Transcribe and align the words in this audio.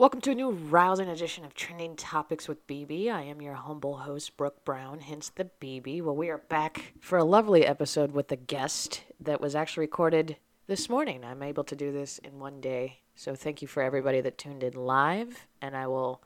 Welcome 0.00 0.22
to 0.22 0.30
a 0.30 0.34
new 0.34 0.52
rousing 0.52 1.10
edition 1.10 1.44
of 1.44 1.52
Trending 1.52 1.94
Topics 1.94 2.48
with 2.48 2.66
BB. 2.66 3.12
I 3.12 3.20
am 3.20 3.42
your 3.42 3.52
humble 3.52 3.98
host, 3.98 4.34
Brooke 4.38 4.64
Brown, 4.64 5.00
hence 5.00 5.28
the 5.28 5.50
BB. 5.60 6.00
Well, 6.00 6.16
we 6.16 6.30
are 6.30 6.38
back 6.38 6.94
for 7.02 7.18
a 7.18 7.22
lovely 7.22 7.66
episode 7.66 8.12
with 8.12 8.32
a 8.32 8.36
guest 8.36 9.02
that 9.20 9.42
was 9.42 9.54
actually 9.54 9.82
recorded 9.82 10.38
this 10.66 10.88
morning. 10.88 11.22
I'm 11.22 11.42
able 11.42 11.64
to 11.64 11.76
do 11.76 11.92
this 11.92 12.16
in 12.16 12.38
one 12.38 12.62
day. 12.62 13.00
So 13.14 13.34
thank 13.34 13.60
you 13.60 13.68
for 13.68 13.82
everybody 13.82 14.22
that 14.22 14.38
tuned 14.38 14.62
in 14.62 14.72
live, 14.72 15.46
and 15.60 15.76
I 15.76 15.86
will 15.86 16.22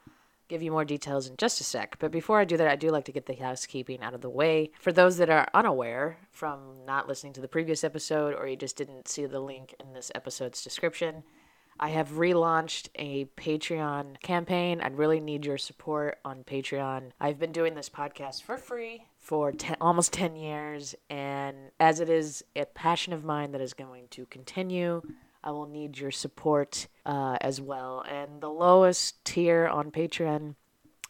give 0.47 0.63
you 0.63 0.71
more 0.71 0.85
details 0.85 1.29
in 1.29 1.37
just 1.37 1.61
a 1.61 1.65
sec. 1.65 1.97
But 1.99 2.13
before 2.13 2.39
I 2.39 2.45
do 2.45 2.57
that, 2.57 2.69
I 2.69 2.77
do 2.77 2.91
like 2.91 3.07
to 3.07 3.13
get 3.13 3.27
the 3.27 3.35
housekeeping 3.35 4.03
out 4.03 4.15
of 4.15 4.21
the 4.21 4.31
way. 4.31 4.71
For 4.79 4.93
those 4.93 5.17
that 5.17 5.31
are 5.31 5.49
unaware 5.53 6.19
from 6.31 6.61
not 6.87 7.09
listening 7.09 7.33
to 7.33 7.41
the 7.41 7.49
previous 7.49 7.83
episode 7.83 8.37
or 8.39 8.47
you 8.47 8.55
just 8.55 8.77
didn't 8.77 9.09
see 9.09 9.27
the 9.27 9.41
link 9.41 9.75
in 9.81 9.95
this 9.95 10.13
episode's 10.15 10.63
description, 10.63 11.25
I 11.79 11.91
have 11.91 12.11
relaunched 12.13 12.89
a 12.95 13.27
Patreon 13.37 14.21
campaign. 14.23 14.81
I'd 14.81 14.97
really 14.97 15.21
need 15.21 15.45
your 15.45 15.59
support 15.59 16.19
on 16.25 16.45
Patreon. 16.45 17.11
I've 17.21 17.39
been 17.39 17.53
doing 17.53 17.75
this 17.75 17.89
podcast 17.89 18.43
for 18.43 18.57
free 18.57 19.07
for 19.19 19.53
ten, 19.53 19.77
almost 19.81 20.13
10 20.13 20.37
years, 20.37 20.95
and 21.09 21.57
as 21.81 22.01
it 22.01 22.09
is 22.11 22.45
a 22.55 22.67
passion 22.67 23.13
of 23.13 23.25
mine 23.25 23.53
that 23.53 23.61
is 23.61 23.73
going 23.73 24.09
to 24.11 24.27
continue, 24.27 25.03
I 25.43 25.51
will 25.51 25.67
need 25.67 25.99
your 25.99 26.11
support 26.11 26.89
uh, 27.05 27.37
as 27.41 27.61
well. 27.61 28.04
And 28.09 28.41
the 28.41 28.49
lowest 28.49 29.25
tier 29.25 29.67
on 29.67 29.91
Patreon 29.91 30.54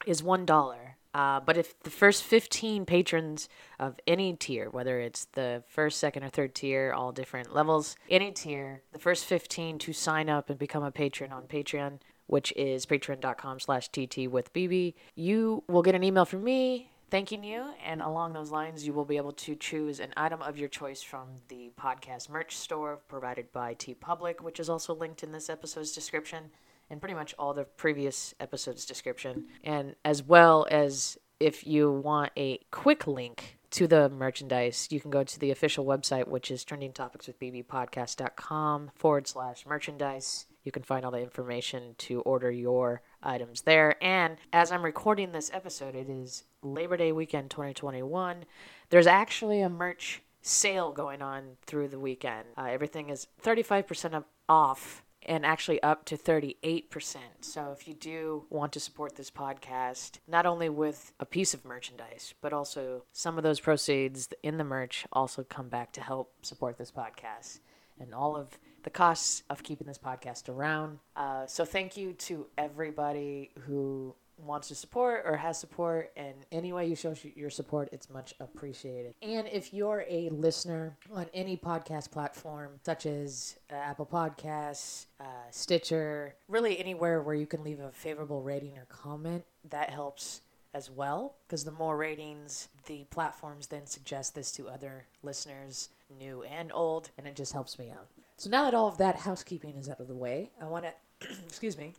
is 0.07 0.23
$1. 0.23 0.77
Uh, 1.15 1.39
but 1.39 1.57
if 1.57 1.81
the 1.85 1.91
first 1.91 2.25
15 2.25 2.85
patrons 2.85 3.49
of 3.79 3.95
any 4.07 4.35
tier, 4.35 4.69
whether 4.69 4.99
it's 4.99 5.27
the 5.27 5.63
first, 5.69 5.99
second, 5.99 6.25
or 6.25 6.29
third 6.29 6.55
tier, 6.55 6.93
all 6.93 7.13
different 7.13 7.55
levels, 7.55 7.95
any 8.11 8.33
tier, 8.33 8.83
the 8.93 8.99
first 8.99 9.25
15 9.25 9.79
to 9.79 9.93
sign 9.93 10.29
up 10.29 10.51
and 10.51 10.59
become 10.59 10.83
a 10.83 10.91
patron 10.91 11.33
on 11.33 11.45
Patreon, 11.45 12.01
which 12.27 12.53
is 12.57 12.85
patreon.com 12.85 13.61
slash 13.61 13.89
tt 13.91 14.29
with 14.29 14.53
bb, 14.53 14.95
you 15.15 15.63
will 15.69 15.83
get 15.83 15.95
an 15.95 16.03
email 16.03 16.25
from 16.25 16.43
me 16.43 16.91
thanking 17.11 17.45
you. 17.45 17.67
And 17.85 18.03
along 18.03 18.33
those 18.33 18.51
lines, 18.51 18.85
you 18.85 18.93
will 18.93 19.05
be 19.05 19.19
able 19.19 19.33
to 19.33 19.55
choose 19.55 20.01
an 20.01 20.13
item 20.17 20.43
of 20.43 20.59
your 20.59 20.69
choice 20.69 21.01
from 21.01 21.29
the 21.47 21.71
podcast 21.81 22.29
merch 22.29 22.57
store 22.57 22.99
provided 23.07 23.53
by 23.53 23.75
TeePublic, 23.75 24.41
which 24.41 24.59
is 24.59 24.69
also 24.69 24.95
linked 24.95 25.23
in 25.23 25.31
this 25.31 25.49
episode's 25.49 25.93
description 25.93 26.51
and 26.91 27.01
pretty 27.01 27.15
much 27.15 27.35
all 27.39 27.55
the 27.55 27.65
previous 27.65 28.35
episodes 28.41 28.85
description 28.85 29.47
and 29.65 29.95
as 30.05 30.23
well 30.23 30.67
as 30.71 31.17
if 31.41 31.67
you 31.67 31.91
want 31.91 32.31
a 32.37 32.61
quick 32.71 33.07
link 33.07 33.59
to 33.71 33.87
the 33.89 34.09
merchandise, 34.09 34.89
you 34.91 35.01
can 35.01 35.11
go 35.11 35.25
to 35.25 35.39
the 35.39 35.51
official 35.51 35.85
website, 35.85 36.29
which 36.29 36.51
is 36.51 36.65
trendingtopicswithbbpodcast.com 36.65 38.93
forward 38.95 39.27
slash 39.27 39.67
merchandise. 39.67 40.47
You 40.63 40.73
can 40.73 40.85
find 40.85 41.05
all 41.05 41.11
the 41.11 41.21
information 41.21 41.95
to 41.99 42.21
order 42.21 42.51
your 42.51 43.03
items 43.23 43.61
there. 43.63 44.03
And 44.03 44.39
as 44.53 44.73
I'm 44.73 44.85
recording 44.85 45.33
this 45.33 45.51
episode, 45.53 45.97
it 45.97 46.09
is 46.09 46.45
Labor 46.63 46.97
Day 46.97 47.13
weekend 47.13 47.51
2021. 47.51 48.47
There's 48.91 49.07
actually 49.07 49.61
a 49.61 49.69
merch 49.69 50.23
sale 50.41 50.91
going 50.93 51.21
on 51.21 51.59
through 51.67 51.89
the 51.89 51.99
weekend. 51.99 52.47
Uh, 52.57 52.69
everything 52.71 53.11
is 53.11 53.27
35% 53.43 54.25
off 54.49 55.04
and 55.27 55.45
actually 55.45 55.83
up 55.83 56.05
to 56.07 56.17
38%. 56.17 57.17
So 57.41 57.73
if 57.73 57.89
you 57.89 57.95
do 57.95 58.45
want 58.51 58.73
to 58.73 58.81
support 58.81 59.17
this 59.17 59.31
podcast, 59.31 60.19
not 60.29 60.47
only 60.47 60.69
with 60.69 61.13
a 61.21 61.27
piece 61.27 61.55
of 61.55 61.65
merchandise, 61.65 62.35
but 62.41 62.53
also 62.53 63.05
some 63.13 63.37
of 63.37 63.45
those 63.45 63.61
proceeds 63.61 64.29
in 64.43 64.59
the 64.59 64.65
merch 64.65 65.07
also 65.13 65.45
come 65.45 65.69
back 65.69 65.93
to 65.93 66.01
help 66.01 66.33
support 66.43 66.79
this 66.79 66.91
podcast 66.91 67.61
and 67.99 68.15
all 68.15 68.37
of 68.37 68.59
the 68.83 68.91
costs 68.91 69.43
of 69.49 69.63
keeping 69.63 69.87
this 69.87 69.99
podcast 69.99 70.49
around. 70.49 70.99
Uh, 71.17 71.47
so 71.47 71.65
thank 71.65 71.97
you 71.97 72.13
to 72.13 72.47
everybody 72.59 73.51
who 73.67 74.15
wants 74.39 74.69
to 74.69 74.75
support 74.75 75.23
or 75.25 75.37
has 75.37 75.59
support 75.59 76.13
and 76.17 76.35
any 76.53 76.73
way 76.73 76.87
you 76.87 76.97
show 76.97 77.15
your 77.35 77.51
support 77.51 77.89
it's 77.93 78.11
much 78.11 78.35
appreciated. 78.41 79.15
And 79.23 79.47
if 79.49 79.73
you're 79.73 80.05
a 80.09 80.29
listener 80.31 80.97
on 81.13 81.27
any 81.33 81.57
podcast 81.57 82.11
platform 82.11 82.73
such 82.83 83.07
as 83.07 83.57
uh, 83.71 83.77
apple 83.77 84.07
podcasts 84.07 85.07
uh, 85.21 85.25
stitcher 85.51 86.35
really 86.49 86.79
anywhere 86.79 87.23
where 87.23 87.35
you 87.35 87.47
can 87.47 87.63
leave 87.63 87.81
a 87.81 87.91
favorable 87.93 88.43
rating 88.43 88.77
or 88.77 88.87
comment 88.87 89.45
that 89.71 89.91
helps 89.91 90.41
as 90.75 90.91
well 90.91 91.37
because 91.47 91.65
the 91.65 91.71
more 91.71 91.97
ratings 91.97 92.69
the 92.87 93.05
platforms 93.11 93.69
then 93.69 93.87
suggest 93.87 94.35
this 94.35 94.51
to 94.53 94.69
other 94.69 95.07
listeners 95.23 95.91
new 96.19 96.43
and 96.43 96.73
old 96.73 97.11
and 97.17 97.27
it 97.27 97.37
just 97.37 97.53
helps 97.53 97.79
me 97.79 97.91
out. 97.91 98.09
So 98.37 98.51
now 98.51 98.65
that 98.65 98.75
all 98.75 98.89
of 98.89 98.99
that 98.99 99.17
housekeeping 99.17 99.77
is 99.77 99.89
out 99.89 100.01
of 100.01 100.09
the 100.09 100.15
way 100.15 100.51
i 100.61 100.67
want 100.67 100.85
to 101.21 101.29
excuse 101.47 101.79
me 101.79 101.95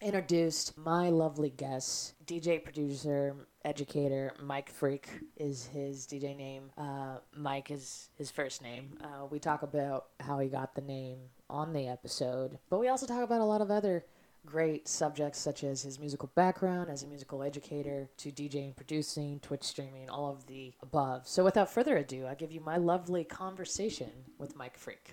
introduced 0.00 0.76
my 0.78 1.10
lovely 1.10 1.50
guest, 1.50 2.14
DJ 2.26 2.62
producer, 2.62 3.34
educator, 3.64 4.32
Mike 4.40 4.70
Freak 4.70 5.08
is 5.36 5.66
his 5.66 6.06
DJ 6.06 6.36
name. 6.36 6.70
Uh, 6.76 7.18
Mike 7.36 7.70
is 7.70 8.10
his 8.16 8.30
first 8.30 8.62
name. 8.62 8.98
Uh, 9.02 9.26
we 9.26 9.38
talk 9.38 9.62
about 9.62 10.06
how 10.20 10.38
he 10.38 10.48
got 10.48 10.74
the 10.74 10.80
name 10.80 11.18
on 11.50 11.72
the 11.72 11.88
episode, 11.88 12.58
but 12.70 12.78
we 12.78 12.88
also 12.88 13.06
talk 13.06 13.22
about 13.22 13.40
a 13.40 13.44
lot 13.44 13.60
of 13.60 13.70
other 13.70 14.04
great 14.46 14.88
subjects 14.88 15.38
such 15.38 15.64
as 15.64 15.82
his 15.82 15.98
musical 15.98 16.30
background 16.34 16.88
as 16.88 17.02
a 17.02 17.06
musical 17.06 17.42
educator 17.42 18.08
to 18.16 18.30
DJing, 18.30 18.74
producing, 18.76 19.40
Twitch 19.40 19.64
streaming, 19.64 20.08
all 20.08 20.30
of 20.30 20.46
the 20.46 20.72
above. 20.80 21.26
So 21.26 21.44
without 21.44 21.70
further 21.70 21.96
ado, 21.96 22.26
I 22.26 22.34
give 22.34 22.52
you 22.52 22.60
my 22.60 22.76
lovely 22.76 23.24
conversation 23.24 24.10
with 24.38 24.56
Mike 24.56 24.78
Freak. 24.78 25.10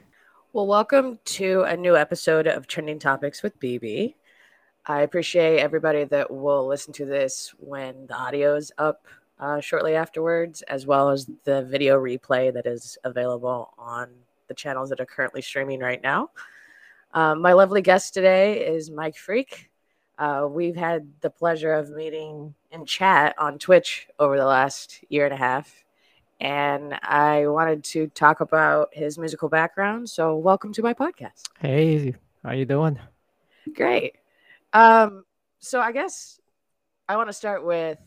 Well, 0.53 0.67
welcome 0.67 1.19
to 1.25 1.63
a 1.63 1.75
new 1.75 1.97
episode 1.97 2.47
of 2.47 2.67
Trending 2.67 2.99
Topics 2.99 3.43
with 3.43 3.59
BB. 3.59 4.13
I 4.87 5.01
appreciate 5.01 5.59
everybody 5.59 6.03
that 6.03 6.29
will 6.29 6.67
listen 6.67 6.93
to 6.93 7.05
this 7.05 7.55
when 7.57 8.05
the 8.05 8.13
audio 8.13 8.55
is 8.55 8.71
up 8.77 9.07
uh, 9.39 9.59
shortly 9.59 9.95
afterwards, 9.95 10.61
as 10.63 10.85
well 10.85 11.09
as 11.09 11.27
the 11.43 11.63
video 11.63 11.99
replay 11.99 12.53
that 12.53 12.67
is 12.67 12.95
available 13.03 13.73
on 13.79 14.09
the 14.47 14.53
channels 14.53 14.89
that 14.89 14.99
are 14.99 15.05
currently 15.07 15.41
streaming 15.41 15.79
right 15.79 16.03
now. 16.03 16.29
Um, 17.15 17.41
my 17.41 17.53
lovely 17.53 17.81
guest 17.81 18.13
today 18.13 18.63
is 18.63 18.91
Mike 18.91 19.17
Freak. 19.17 19.71
Uh, 20.19 20.47
we've 20.47 20.75
had 20.75 21.09
the 21.21 21.31
pleasure 21.31 21.73
of 21.73 21.89
meeting 21.89 22.53
in 22.71 22.85
chat 22.85 23.33
on 23.39 23.57
Twitch 23.57 24.07
over 24.19 24.37
the 24.37 24.45
last 24.45 25.03
year 25.09 25.25
and 25.25 25.33
a 25.33 25.37
half, 25.37 25.83
and 26.39 26.93
I 27.01 27.47
wanted 27.47 27.83
to 27.85 28.05
talk 28.07 28.39
about 28.39 28.89
his 28.93 29.17
musical 29.17 29.49
background. 29.49 30.11
So, 30.11 30.37
welcome 30.37 30.71
to 30.73 30.83
my 30.83 30.93
podcast. 30.93 31.49
Hey, 31.59 32.13
how 32.43 32.51
you 32.51 32.65
doing? 32.65 32.99
Great. 33.73 34.17
Um, 34.75 35.23
so 35.59 35.79
I 35.79 35.93
guess 35.93 36.39
I 37.07 37.15
want 37.15 37.29
to 37.29 37.33
start 37.33 37.65
with 37.65 37.97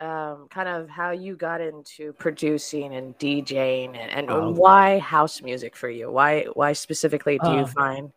um, 0.00 0.48
kind 0.50 0.68
of 0.68 0.88
how 0.88 1.12
you 1.12 1.36
got 1.36 1.60
into 1.60 2.12
producing 2.14 2.94
and 2.94 3.16
DJing 3.18 3.96
and, 3.96 4.28
and 4.28 4.56
why 4.56 4.98
house 4.98 5.40
music 5.40 5.76
for 5.76 5.88
you? 5.88 6.10
Why 6.10 6.46
why 6.54 6.72
specifically 6.72 7.38
do 7.38 7.50
uh, 7.50 7.58
you 7.58 7.66
find 7.66 8.12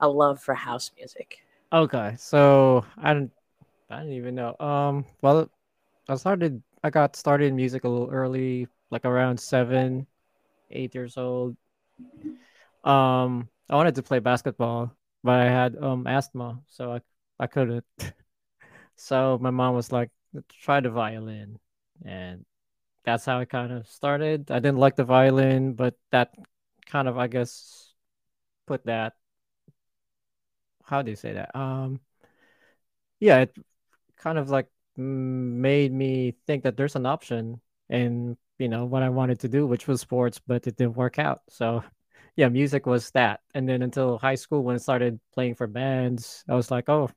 a 0.00 0.08
love 0.08 0.40
for 0.40 0.54
house 0.54 0.90
music? 0.96 1.44
Okay, 1.72 2.14
so 2.18 2.86
I 2.96 3.12
don't 3.12 3.30
I 3.90 3.98
didn't 4.00 4.14
even 4.14 4.34
know. 4.34 4.56
Um, 4.58 5.04
well, 5.20 5.50
I 6.08 6.16
started 6.16 6.62
I 6.82 6.88
got 6.88 7.16
started 7.16 7.46
in 7.46 7.56
music 7.56 7.84
a 7.84 7.88
little 7.88 8.10
early, 8.10 8.66
like 8.90 9.04
around 9.04 9.38
seven, 9.38 10.06
eight 10.70 10.94
years 10.94 11.18
old. 11.18 11.54
Um, 12.82 13.48
I 13.68 13.76
wanted 13.76 13.94
to 13.96 14.02
play 14.02 14.20
basketball, 14.20 14.90
but 15.22 15.38
I 15.38 15.44
had 15.44 15.76
um 15.76 16.06
asthma, 16.06 16.58
so 16.66 16.92
I 16.92 17.00
I 17.38 17.46
couldn't. 17.46 17.84
so 18.96 19.38
my 19.40 19.50
mom 19.50 19.74
was 19.74 19.92
like, 19.92 20.10
try 20.62 20.80
the 20.80 20.90
violin. 20.90 21.58
And 22.04 22.44
that's 23.04 23.24
how 23.24 23.40
I 23.40 23.44
kind 23.46 23.72
of 23.72 23.88
started. 23.88 24.50
I 24.50 24.58
didn't 24.60 24.78
like 24.78 24.96
the 24.96 25.04
violin, 25.04 25.74
but 25.74 25.96
that 26.10 26.34
kind 26.86 27.08
of, 27.08 27.18
I 27.18 27.28
guess, 27.28 27.94
put 28.66 28.86
that. 28.86 29.14
How 30.84 31.02
do 31.02 31.10
you 31.10 31.16
say 31.16 31.32
that? 31.34 31.54
Um, 31.56 32.00
yeah, 33.20 33.38
it 33.40 33.56
kind 34.16 34.38
of 34.38 34.50
like 34.50 34.68
made 34.96 35.92
me 35.92 36.34
think 36.46 36.64
that 36.64 36.76
there's 36.76 36.96
an 36.96 37.06
option 37.06 37.60
in 37.88 38.36
you 38.58 38.68
know 38.68 38.84
what 38.84 39.02
I 39.02 39.08
wanted 39.10 39.40
to 39.40 39.48
do, 39.48 39.66
which 39.66 39.88
was 39.88 40.00
sports, 40.00 40.40
but 40.46 40.66
it 40.66 40.76
didn't 40.76 40.96
work 40.96 41.18
out. 41.18 41.42
So 41.48 41.84
yeah, 42.36 42.48
music 42.48 42.86
was 42.86 43.10
that. 43.12 43.40
And 43.54 43.68
then 43.68 43.82
until 43.82 44.18
high 44.18 44.36
school, 44.36 44.62
when 44.64 44.74
I 44.76 44.78
started 44.78 45.20
playing 45.34 45.54
for 45.56 45.66
bands, 45.66 46.44
I 46.48 46.54
was 46.54 46.70
like, 46.70 46.88
oh, 46.88 47.10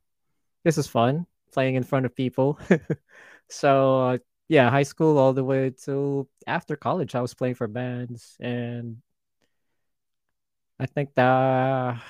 this 0.65 0.79
is 0.79 0.87
fun 0.87 1.27
playing 1.53 1.75
in 1.75 1.83
front 1.83 2.07
of 2.07 2.15
people. 2.15 2.59
so 3.49 4.01
uh, 4.09 4.19
yeah, 4.49 4.71
high 4.71 4.83
school 4.83 5.19
all 5.19 5.33
the 5.33 5.45
way 5.45 5.71
to 5.85 6.27
after 6.47 6.75
college, 6.75 7.15
I 7.15 7.21
was 7.21 7.35
playing 7.35 7.55
for 7.55 7.67
bands, 7.69 8.37
and 8.41 9.01
I 10.79 10.85
think 10.87 11.15
that 11.15 12.01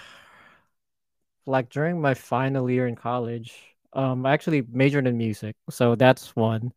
like 1.46 1.69
during 1.69 2.02
my 2.02 2.13
final 2.13 2.69
year 2.69 2.88
in 2.88 2.96
college, 2.96 3.54
um, 3.94 4.25
I 4.25 4.34
actually 4.34 4.63
majored 4.69 5.08
in 5.08 5.18
music, 5.18 5.56
so 5.69 5.96
that's 5.96 6.36
one. 6.36 6.74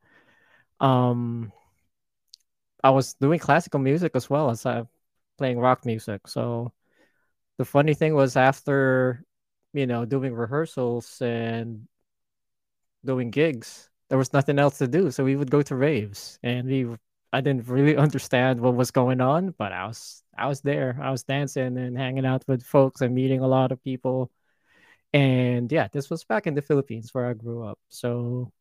Um, 0.81 1.53
I 2.85 2.91
was 2.91 3.15
doing 3.15 3.39
classical 3.39 3.81
music 3.81 4.13
as 4.15 4.31
well 4.31 4.51
as 4.51 4.67
I 4.67 4.81
uh, 4.81 4.85
playing 5.39 5.59
rock 5.61 5.87
music. 5.87 6.27
So 6.29 6.73
the 7.59 7.67
funny 7.67 7.95
thing 7.95 8.15
was 8.15 8.37
after 8.37 9.25
you 9.73 9.87
know, 9.87 10.05
doing 10.05 10.35
rehearsals 10.35 11.21
and 11.23 11.89
doing 13.05 13.31
gigs. 13.31 13.91
There 14.09 14.19
was 14.19 14.33
nothing 14.33 14.59
else 14.59 14.79
to 14.79 14.89
do, 14.89 15.11
so 15.11 15.25
we 15.25 15.37
would 15.37 15.51
go 15.51 15.63
to 15.63 15.77
raves, 15.77 16.39
and 16.43 16.69
we. 16.69 16.97
I 17.33 17.43
didn't 17.43 17.69
really 17.69 17.97
understand 18.07 18.61
what 18.61 18.75
was 18.75 18.91
going 18.91 19.21
on, 19.21 19.51
but 19.59 19.73
I 19.73 19.87
was 19.87 20.23
I 20.37 20.47
was 20.47 20.61
there. 20.63 20.99
I 21.03 21.11
was 21.11 21.25
dancing 21.25 21.77
and 21.79 21.97
hanging 21.99 22.25
out 22.27 22.45
with 22.49 22.63
folks 22.65 23.01
and 23.03 23.15
meeting 23.15 23.41
a 23.41 23.49
lot 23.49 23.73
of 23.73 23.83
people. 23.85 24.31
And 25.13 25.71
yeah, 25.73 25.89
this 25.93 26.11
was 26.11 26.25
back 26.25 26.47
in 26.47 26.55
the 26.55 26.63
Philippines 26.63 27.11
where 27.15 27.27
I 27.27 27.35
grew 27.35 27.65
up. 27.65 27.79
So 27.89 28.53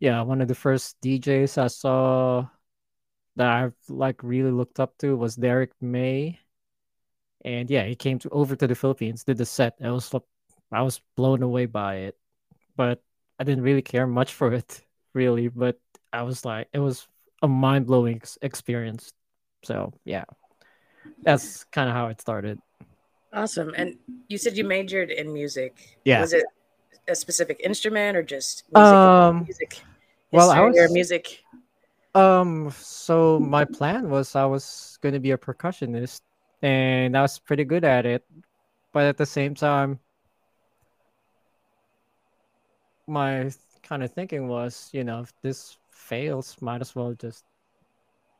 yeah, 0.00 0.22
one 0.22 0.40
of 0.40 0.48
the 0.48 0.54
first 0.54 1.00
DJs 1.02 1.58
I 1.58 1.68
saw 1.68 2.48
that 3.36 3.48
I 3.48 3.70
like 3.88 4.22
really 4.22 4.50
looked 4.50 4.80
up 4.80 4.96
to 4.98 5.16
was 5.16 5.36
Derrick 5.36 5.72
May. 5.80 6.40
And 7.44 7.68
yeah, 7.70 7.84
he 7.84 7.94
came 7.94 8.18
to 8.20 8.30
over 8.30 8.56
to 8.56 8.66
the 8.66 8.74
Philippines, 8.74 9.24
did 9.24 9.36
the 9.36 9.46
set. 9.46 9.76
I 9.82 9.90
was 9.90 10.12
I 10.72 10.82
was 10.82 11.00
blown 11.16 11.42
away 11.42 11.66
by 11.66 11.96
it. 12.08 12.16
But 12.76 13.02
I 13.38 13.44
didn't 13.44 13.62
really 13.62 13.82
care 13.82 14.06
much 14.06 14.32
for 14.32 14.52
it, 14.52 14.82
really. 15.14 15.48
But 15.48 15.78
I 16.12 16.22
was 16.22 16.44
like, 16.44 16.68
it 16.72 16.78
was 16.78 17.06
a 17.42 17.48
mind 17.48 17.86
blowing 17.86 18.22
experience. 18.42 19.12
So 19.62 19.92
yeah, 20.04 20.24
that's 21.22 21.64
kind 21.64 21.88
of 21.88 21.94
how 21.94 22.08
it 22.08 22.20
started. 22.20 22.58
Awesome. 23.32 23.74
And 23.76 23.98
you 24.28 24.38
said 24.38 24.56
you 24.56 24.64
majored 24.64 25.10
in 25.10 25.32
music. 25.32 25.98
Yeah. 26.04 26.20
Was 26.20 26.32
it 26.32 26.44
a 27.08 27.14
specific 27.14 27.60
instrument 27.64 28.16
or 28.16 28.22
just 28.22 28.64
music? 28.72 28.94
Um, 28.94 29.42
music 29.44 29.82
well, 30.34 30.50
I 30.50 30.60
was 30.60 30.92
music. 30.92 31.44
Um. 32.14 32.72
So 32.76 33.38
my 33.38 33.64
plan 33.64 34.10
was 34.10 34.34
I 34.34 34.44
was 34.44 34.98
going 35.00 35.14
to 35.14 35.20
be 35.20 35.30
a 35.30 35.38
percussionist, 35.38 36.20
and 36.64 37.14
I 37.14 37.20
was 37.20 37.38
pretty 37.38 37.64
good 37.64 37.84
at 37.84 38.06
it, 38.06 38.24
but 38.94 39.04
at 39.04 39.18
the 39.18 39.26
same 39.26 39.54
time, 39.54 40.00
my 43.06 43.50
kind 43.82 44.02
of 44.02 44.10
thinking 44.12 44.48
was, 44.48 44.88
you 44.94 45.04
know, 45.04 45.20
if 45.20 45.32
this 45.42 45.76
fails, 45.90 46.56
might 46.62 46.80
as 46.80 46.96
well 46.96 47.12
just 47.12 47.44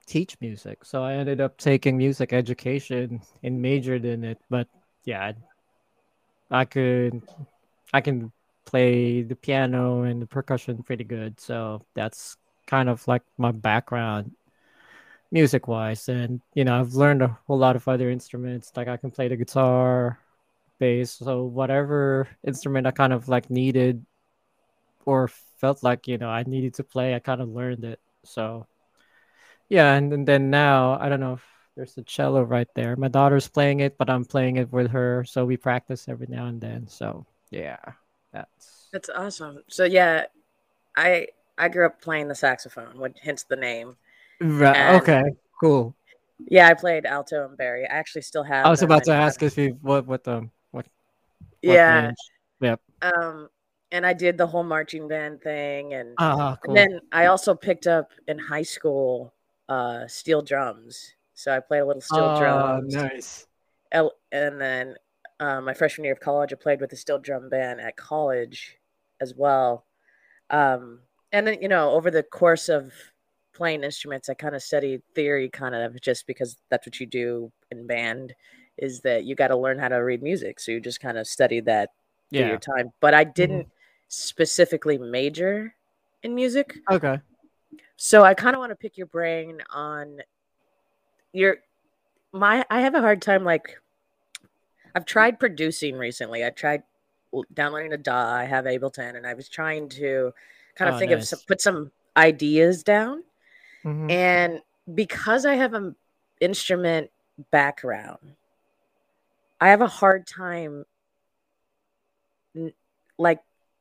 teach 0.06 0.40
music. 0.40 0.86
So 0.86 1.04
I 1.04 1.14
ended 1.14 1.42
up 1.42 1.58
taking 1.58 1.98
music 1.98 2.32
education 2.32 3.20
and 3.42 3.60
majored 3.60 4.06
in 4.06 4.24
it. 4.24 4.38
But 4.48 4.68
yeah, 5.04 5.32
I, 6.50 6.64
could, 6.64 7.20
I 7.92 8.00
can 8.00 8.32
play 8.64 9.20
the 9.20 9.36
piano 9.36 10.04
and 10.04 10.22
the 10.22 10.26
percussion 10.26 10.82
pretty 10.82 11.04
good. 11.04 11.38
So 11.38 11.84
that's 11.92 12.38
kind 12.66 12.88
of 12.88 13.06
like 13.06 13.22
my 13.36 13.52
background 13.52 14.32
music 15.34 15.69
wise. 15.69 16.08
And, 16.08 16.40
you 16.54 16.64
know, 16.64 16.81
I've 16.81 16.94
learned 16.94 17.20
a 17.20 17.36
whole 17.46 17.58
lot 17.58 17.76
of 17.76 17.86
other 17.86 18.08
instruments. 18.08 18.72
Like 18.75 18.88
I 18.88 18.96
can 18.96 19.10
play 19.10 19.28
the 19.28 19.36
guitar, 19.36 20.19
bass. 20.78 21.12
So 21.12 21.44
whatever 21.44 22.28
instrument 22.42 22.86
I 22.86 22.92
kind 22.92 23.12
of 23.12 23.28
like 23.28 23.50
needed 23.50 24.06
or 25.04 25.28
felt 25.58 25.82
like 25.82 26.08
you 26.08 26.19
know 26.19 26.28
I 26.28 26.42
needed 26.44 26.75
to 26.75 26.84
play. 26.84 27.14
I 27.14 27.19
kind 27.19 27.40
of 27.40 27.48
learned 27.48 27.84
it. 27.84 28.00
So 28.25 28.66
yeah, 29.69 29.94
and, 29.94 30.12
and 30.12 30.26
then 30.26 30.50
now 30.50 30.98
I 31.00 31.08
don't 31.08 31.20
know 31.20 31.34
if 31.34 31.44
there's 31.76 31.96
a 31.98 32.02
cello 32.02 32.42
right 32.42 32.69
there. 32.75 32.96
My 32.96 33.08
daughter's 33.08 33.48
playing 33.48 33.81
it, 33.81 33.98
but 33.98 34.10
I'm 34.10 34.25
playing 34.25 34.56
it 34.56 34.72
with 34.72 34.90
her, 34.90 35.25
so 35.25 35.44
we 35.44 35.56
practice 35.56 36.08
every 36.08 36.26
now 36.28 36.46
and 36.46 36.60
then. 36.60 36.86
So 36.88 37.26
yeah, 37.50 37.78
that's 38.32 38.88
that's 38.92 39.08
awesome. 39.08 39.62
So 39.69 39.84
yeah, 39.84 40.26
I 40.96 41.28
I 41.58 41.69
grew 41.69 41.86
up 41.86 42.00
playing 42.00 42.28
the 42.28 42.34
saxophone, 42.34 42.98
which 42.98 43.16
hence 43.22 43.44
the 43.44 43.56
name. 43.56 43.96
Right. 44.40 44.94
okay. 44.96 45.25
Cool. 45.60 45.94
Yeah, 46.48 46.69
I 46.69 46.75
played 46.75 47.06
alto 47.06 47.46
and 47.46 47.56
bari. 47.56 47.88
I 47.88 47.92
actually 47.92 48.22
still 48.22 48.42
have. 48.42 48.66
I 48.66 48.70
was 48.70 48.82
about 48.82 49.04
to 49.04 49.12
ask 49.12 49.42
if 49.42 49.56
you 49.56 49.78
what 49.81 50.06
what 50.06 50.26
um 50.28 50.50
what. 50.72 50.86
what 51.62 51.75
yeah. 51.75 52.06
Range? 52.06 52.16
Yep. 52.60 52.81
Um, 53.02 53.48
and 53.92 54.04
I 54.04 54.12
did 54.12 54.36
the 54.36 54.46
whole 54.46 54.64
marching 54.64 55.06
band 55.06 55.40
thing, 55.40 55.94
and, 55.94 56.14
uh, 56.19 56.56
cool. 56.56 56.76
and 56.76 56.76
then 56.76 57.00
I 57.12 57.26
also 57.26 57.54
picked 57.54 57.86
up 57.86 58.10
in 58.26 58.38
high 58.38 58.62
school 58.62 59.32
uh, 59.69 60.06
steel 60.08 60.42
drums. 60.42 61.14
So 61.34 61.54
I 61.54 61.60
played 61.60 61.81
a 61.81 61.86
little 61.86 62.02
steel 62.02 62.25
uh, 62.25 62.38
drums. 62.38 62.94
Nice. 62.94 63.46
And 63.92 64.60
then 64.60 64.96
uh, 65.38 65.60
my 65.60 65.75
freshman 65.75 66.04
year 66.04 66.14
of 66.14 66.20
college, 66.20 66.52
I 66.52 66.56
played 66.56 66.81
with 66.81 66.90
the 66.90 66.96
steel 66.96 67.19
drum 67.19 67.48
band 67.48 67.81
at 67.81 67.96
college 67.96 68.78
as 69.20 69.34
well. 69.34 69.86
Um, 70.50 71.00
and 71.32 71.46
then 71.46 71.58
you 71.60 71.69
know, 71.69 71.92
over 71.92 72.10
the 72.10 72.22
course 72.22 72.69
of 72.69 72.92
playing 73.54 73.84
instruments, 73.84 74.28
I 74.28 74.34
kind 74.34 74.54
of 74.54 74.62
studied 74.62 75.02
theory, 75.14 75.48
kind 75.48 75.74
of 75.74 76.00
just 76.00 76.26
because 76.26 76.56
that's 76.70 76.86
what 76.86 77.00
you 77.00 77.06
do 77.06 77.52
in 77.70 77.86
band. 77.86 78.34
Is 78.76 79.00
that 79.02 79.24
you 79.24 79.36
got 79.36 79.48
to 79.48 79.56
learn 79.56 79.78
how 79.78 79.88
to 79.88 79.96
read 79.96 80.22
music, 80.22 80.58
so 80.58 80.72
you 80.72 80.80
just 80.80 81.00
kind 81.00 81.16
of 81.16 81.28
study 81.28 81.60
that 81.60 81.90
yeah. 82.30 82.48
your 82.48 82.58
time. 82.58 82.92
But 83.00 83.14
I 83.14 83.24
didn't. 83.24 83.60
Mm-hmm 83.60 83.68
specifically 84.14 84.98
major 84.98 85.74
in 86.22 86.34
music. 86.34 86.78
Okay. 86.90 87.18
So 87.96 88.24
I 88.24 88.34
kind 88.34 88.54
of 88.54 88.60
want 88.60 88.70
to 88.70 88.76
pick 88.76 88.96
your 88.96 89.06
brain 89.06 89.60
on 89.70 90.18
your 91.32 91.58
my 92.32 92.64
I 92.70 92.80
have 92.80 92.94
a 92.94 93.00
hard 93.00 93.22
time 93.22 93.44
like 93.44 93.78
I've 94.94 95.04
tried 95.04 95.40
producing 95.40 95.96
recently. 95.96 96.44
I 96.44 96.50
tried 96.50 96.82
downloading 97.52 97.92
a 97.92 97.96
DAW. 97.96 98.32
I 98.32 98.44
have 98.44 98.64
Ableton 98.64 99.16
and 99.16 99.26
I 99.26 99.34
was 99.34 99.48
trying 99.48 99.88
to 99.90 100.32
kind 100.76 100.88
of 100.88 100.96
oh, 100.96 100.98
think 100.98 101.10
nice. 101.10 101.22
of 101.22 101.28
some, 101.28 101.38
put 101.48 101.60
some 101.60 101.90
ideas 102.16 102.84
down. 102.84 103.24
Mm-hmm. 103.84 104.10
And 104.10 104.60
because 104.92 105.44
I 105.46 105.54
have 105.54 105.75
an 105.75 105.94
instrument 106.40 107.10
background, 107.50 108.19
I 109.60 109.69
have 109.69 109.81
a 109.81 109.86
hard 109.86 110.26
time 110.26 110.84
like 113.19 113.40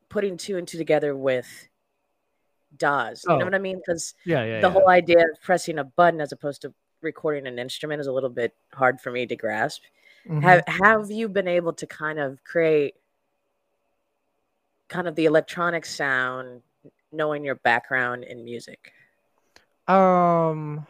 putting 0.09 0.38
two 0.38 0.57
and 0.57 0.67
two 0.67 0.77
together 0.77 1.15
with 1.15 1.47
DAWs. 2.77 3.23
You 3.27 3.33
oh. 3.33 3.38
know 3.38 3.45
what 3.45 3.55
I 3.55 3.59
mean? 3.59 3.77
Because 3.77 4.13
yeah, 4.25 4.44
yeah, 4.44 4.61
the 4.61 4.67
yeah. 4.67 4.73
whole 4.73 4.89
idea 4.89 5.19
of 5.19 5.41
pressing 5.41 5.79
a 5.79 5.83
button 5.83 6.21
as 6.21 6.31
opposed 6.31 6.61
to 6.63 6.73
recording 7.01 7.47
an 7.47 7.59
instrument 7.59 8.00
is 8.00 8.07
a 8.07 8.11
little 8.11 8.29
bit 8.29 8.53
hard 8.73 9.01
for 9.01 9.11
me 9.11 9.25
to 9.25 9.35
grasp. 9.35 9.83
Mm-hmm. 10.27 10.41
Have 10.41 10.63
have 10.67 11.11
you 11.11 11.27
been 11.27 11.47
able 11.47 11.73
to 11.73 11.85
kind 11.85 12.19
of 12.19 12.44
create 12.44 12.95
kind 14.88 15.07
of 15.07 15.15
the 15.15 15.25
electronic 15.25 15.85
sound 15.85 16.61
knowing 17.11 17.44
your 17.44 17.55
background 17.55 18.23
in 18.23 18.45
music? 18.45 18.94
Um 19.88 20.88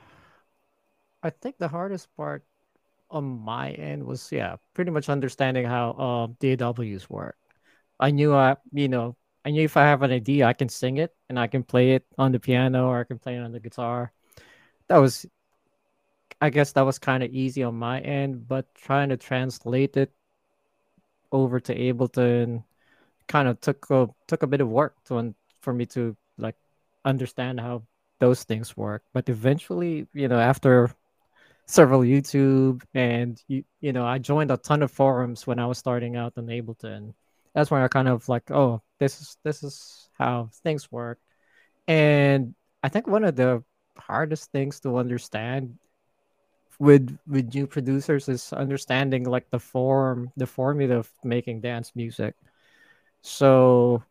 I 1.24 1.30
think 1.30 1.58
the 1.58 1.68
hardest 1.70 2.14
part 2.16 2.44
on 3.10 3.24
my 3.24 3.72
end 3.72 4.04
was 4.06 4.32
yeah, 4.32 4.58
pretty 4.74 4.92
much 4.92 5.10
understanding 5.10 5.66
how 5.66 5.92
uh, 5.92 6.28
DAWs 6.40 7.10
work. 7.10 7.38
I 8.00 8.12
knew 8.12 8.34
I, 8.34 8.58
you 8.74 8.90
know, 8.90 9.16
I 9.46 9.52
knew 9.52 9.64
if 9.64 9.78
I 9.78 9.84
have 9.84 10.02
an 10.04 10.12
idea, 10.12 10.46
I 10.48 10.54
can 10.54 10.70
sing 10.70 10.98
it 10.98 11.16
and 11.30 11.40
I 11.40 11.48
can 11.48 11.64
play 11.64 11.92
it 11.92 12.06
on 12.18 12.32
the 12.32 12.40
piano 12.40 12.88
or 12.88 13.00
I 13.00 13.04
can 13.06 13.20
play 13.20 13.36
it 13.38 13.42
on 13.42 13.52
the 13.52 13.60
guitar. 13.60 14.12
That 14.90 14.98
was, 14.98 15.26
I 16.42 16.50
guess, 16.50 16.74
that 16.74 16.82
was 16.82 17.00
kind 17.00 17.24
of 17.24 17.32
easy 17.32 17.64
on 17.64 17.76
my 17.76 18.02
end, 18.02 18.48
but 18.48 18.74
trying 18.76 19.10
to 19.10 19.18
translate 19.18 19.96
it 19.98 20.12
over 21.32 21.60
to 21.60 21.76
Ableton 21.76 22.64
kind 23.28 23.48
of 23.48 23.60
took 23.62 23.90
a 23.90 24.10
took 24.28 24.44
a 24.44 24.48
bit 24.48 24.62
of 24.62 24.70
work 24.70 25.04
to 25.06 25.34
for 25.62 25.74
me 25.74 25.86
to 25.88 26.16
like 26.38 26.56
understand 27.06 27.60
how 27.60 27.84
those 28.24 28.44
things 28.44 28.78
work. 28.78 29.04
But 29.14 29.30
eventually, 29.30 30.08
you 30.14 30.28
know, 30.32 30.40
after 30.40 30.92
several 31.66 32.02
YouTube 32.02 32.82
and 32.94 33.42
you 33.48 33.64
you 33.82 33.92
know, 33.94 34.06
I 34.06 34.18
joined 34.20 34.52
a 34.52 34.58
ton 34.58 34.84
of 34.84 34.92
forums 34.92 35.48
when 35.48 35.60
I 35.60 35.66
was 35.68 35.78
starting 35.78 36.16
out 36.16 36.34
in 36.38 36.48
Ableton 36.48 37.14
that's 37.54 37.70
when 37.70 37.82
I 37.82 37.88
kind 37.88 38.08
of 38.08 38.28
like, 38.30 38.50
oh, 38.52 38.82
this 39.00 39.22
is 39.22 39.38
this 39.44 39.64
is 39.64 40.10
how 40.18 40.50
things 40.64 40.92
work. 40.92 41.20
And 41.88 42.56
I 42.82 42.90
think 42.90 43.08
one 43.08 43.24
of 43.24 43.36
the 43.36 43.64
hardest 43.98 44.52
things 44.52 44.80
to 44.82 44.98
understand 44.98 45.78
with 46.80 47.18
with 47.28 47.54
new 47.54 47.68
producers 47.68 48.28
is 48.30 48.54
understanding 48.54 49.26
like 49.26 49.50
the 49.52 49.60
form, 49.60 50.32
the 50.38 50.48
formula 50.48 50.98
of 50.98 51.12
making 51.24 51.62
dance 51.62 51.92
music. 51.96 52.36
So 53.22 54.04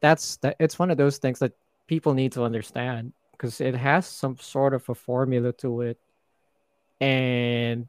that's 0.00 0.36
that 0.38 0.56
it's 0.60 0.78
one 0.78 0.90
of 0.90 0.98
those 0.98 1.18
things 1.18 1.38
that 1.40 1.52
people 1.86 2.14
need 2.14 2.32
to 2.32 2.44
understand 2.44 3.12
because 3.32 3.60
it 3.60 3.74
has 3.74 4.06
some 4.06 4.36
sort 4.38 4.74
of 4.74 4.88
a 4.88 4.94
formula 4.94 5.52
to 5.54 5.82
it. 5.82 5.98
And 7.00 7.88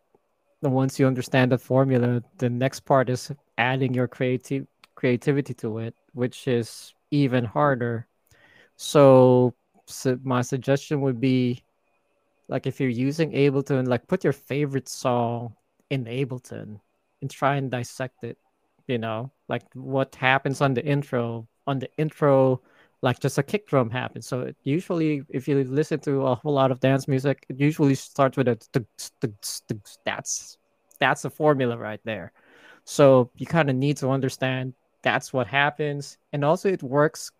once 0.61 0.99
you 0.99 1.05
understand 1.07 1.51
the 1.51 1.57
formula, 1.57 2.23
the 2.37 2.49
next 2.49 2.81
part 2.81 3.09
is 3.09 3.31
adding 3.57 3.93
your 3.93 4.07
creative 4.07 4.65
creativity 4.95 5.53
to 5.55 5.79
it, 5.79 5.95
which 6.13 6.47
is 6.47 6.93
even 7.11 7.45
harder. 7.45 8.07
So, 8.75 9.53
so 9.85 10.17
my 10.23 10.41
suggestion 10.41 11.01
would 11.01 11.19
be 11.19 11.63
like 12.47 12.65
if 12.67 12.79
you're 12.79 12.89
using 12.89 13.31
Ableton, 13.31 13.87
like 13.87 14.07
put 14.07 14.23
your 14.23 14.33
favorite 14.33 14.89
song 14.89 15.55
in 15.89 16.05
Ableton 16.05 16.79
and 17.21 17.29
try 17.29 17.55
and 17.55 17.69
dissect 17.69 18.23
it. 18.23 18.37
You 18.87 18.97
know, 18.97 19.31
like 19.47 19.63
what 19.73 20.15
happens 20.15 20.61
on 20.61 20.73
the 20.73 20.83
intro. 20.83 21.47
On 21.65 21.79
the 21.79 21.89
intro, 21.97 22.61
like 23.03 23.19
just 23.19 23.37
a 23.37 23.43
kick 23.43 23.67
drum 23.67 23.89
happens. 23.89 24.25
So 24.25 24.41
it 24.41 24.55
usually, 24.63 25.23
if 25.29 25.47
you 25.47 25.61
listen 25.65 25.99
to 25.99 26.25
a 26.25 26.35
whole 26.35 26.53
lot 26.53 26.71
of 26.71 26.79
dance 26.79 27.07
music, 27.07 27.45
it 27.49 27.59
usually 27.59 27.95
starts 27.95 28.37
with 28.37 28.47
a 28.47 28.57
that's 30.05 30.57
that's 30.99 31.21
the 31.21 31.29
formula 31.29 31.77
right 31.77 31.99
there. 32.05 32.31
So 32.85 33.29
you 33.35 33.45
kind 33.45 33.69
of 33.69 33.75
need 33.75 33.97
to 33.97 34.09
understand 34.09 34.73
that's 35.01 35.33
what 35.33 35.47
happens. 35.47 36.17
And 36.31 36.45
also, 36.45 36.69
it 36.69 36.81
works 36.81 37.31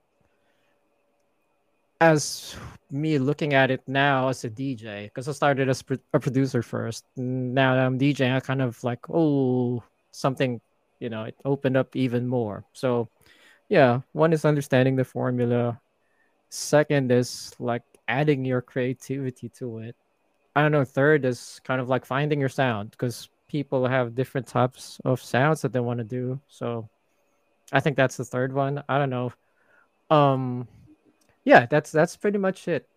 as 2.02 2.58
me 2.92 3.18
looking 3.18 3.54
at 3.54 3.72
it 3.72 3.82
now 3.88 4.28
as 4.28 4.44
a 4.44 4.50
DJ, 4.50 5.06
because 5.06 5.30
I 5.30 5.32
started 5.32 5.70
as 5.70 5.82
a 6.14 6.20
producer 6.20 6.62
first. 6.62 7.06
Now 7.16 7.76
that 7.76 7.86
I'm 7.86 7.98
DJing, 7.98 8.36
I 8.36 8.42
kind 8.42 8.62
of 8.62 8.84
like, 8.84 9.00
oh, 9.10 9.82
something, 10.12 10.60
you 11.00 11.10
know, 11.10 11.24
it 11.24 11.36
opened 11.46 11.78
up 11.78 11.96
even 11.96 12.28
more. 12.28 12.66
So, 12.74 13.08
yeah, 13.74 14.02
one 14.12 14.34
is 14.34 14.46
understanding 14.46 14.96
the 14.96 15.04
formula. 15.04 15.82
Second 16.50 17.12
is 17.12 17.56
like 17.58 17.82
adding 18.08 18.46
your 18.46 18.62
creativity 18.62 19.50
to 19.50 19.80
it. 19.80 19.96
I 20.56 20.62
don't 20.62 20.72
know. 20.72 20.86
Third 20.86 21.26
is 21.26 21.60
kind 21.64 21.82
of 21.82 21.90
like 21.90 22.06
finding 22.06 22.40
your 22.40 22.50
sound 22.50 22.92
because 22.92 23.30
people 23.48 23.88
have 23.88 24.14
different 24.14 24.46
types 24.46 25.02
of 25.04 25.20
sounds 25.20 25.64
that 25.64 25.74
they 25.74 25.80
want 25.80 25.98
to 25.98 26.04
do. 26.04 26.40
So 26.48 26.88
I 27.72 27.80
think 27.80 27.98
that's 27.98 28.16
the 28.16 28.26
third 28.26 28.54
one. 28.54 28.84
I 28.88 29.00
don't 29.00 29.10
know. 29.10 29.34
Um 30.12 30.68
yeah, 31.44 31.66
that's 31.66 31.92
that's 31.92 32.16
pretty 32.16 32.38
much 32.38 32.68
it. 32.68 32.88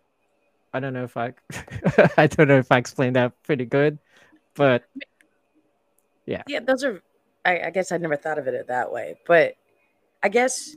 I 0.75 0.79
don't 0.79 0.93
know 0.93 1.05
if 1.05 1.17
I 1.17 1.33
I 2.17 2.27
don't 2.27 2.49
know 2.49 2.59
if 2.59 2.71
I 2.71 2.77
explained 2.77 3.15
that 3.15 3.33
pretty 3.41 3.65
good, 3.65 3.97
but 4.53 4.83
yeah. 6.27 6.43
Yeah, 6.45 6.59
those 6.59 6.83
are 6.83 7.01
I, 7.43 7.61
I 7.61 7.69
guess 7.71 7.91
I 7.91 7.97
never 7.97 8.15
thought 8.15 8.37
of 8.37 8.45
it 8.45 8.67
that 8.67 8.91
way. 8.91 9.15
But 9.25 9.55
I 10.23 10.29
guess 10.29 10.75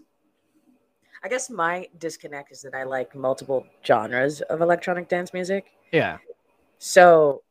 I 1.23 1.29
guess 1.29 1.51
my 1.51 1.87
disconnect 1.99 2.51
is 2.51 2.63
that 2.63 2.75
I 2.75 2.85
like 2.85 3.15
multiple 3.15 3.67
genres 3.85 4.41
of 4.43 4.63
electronic 4.63 5.09
dance 5.09 5.35
music. 5.35 5.67
Yeah. 5.93 6.19
So 6.79 7.43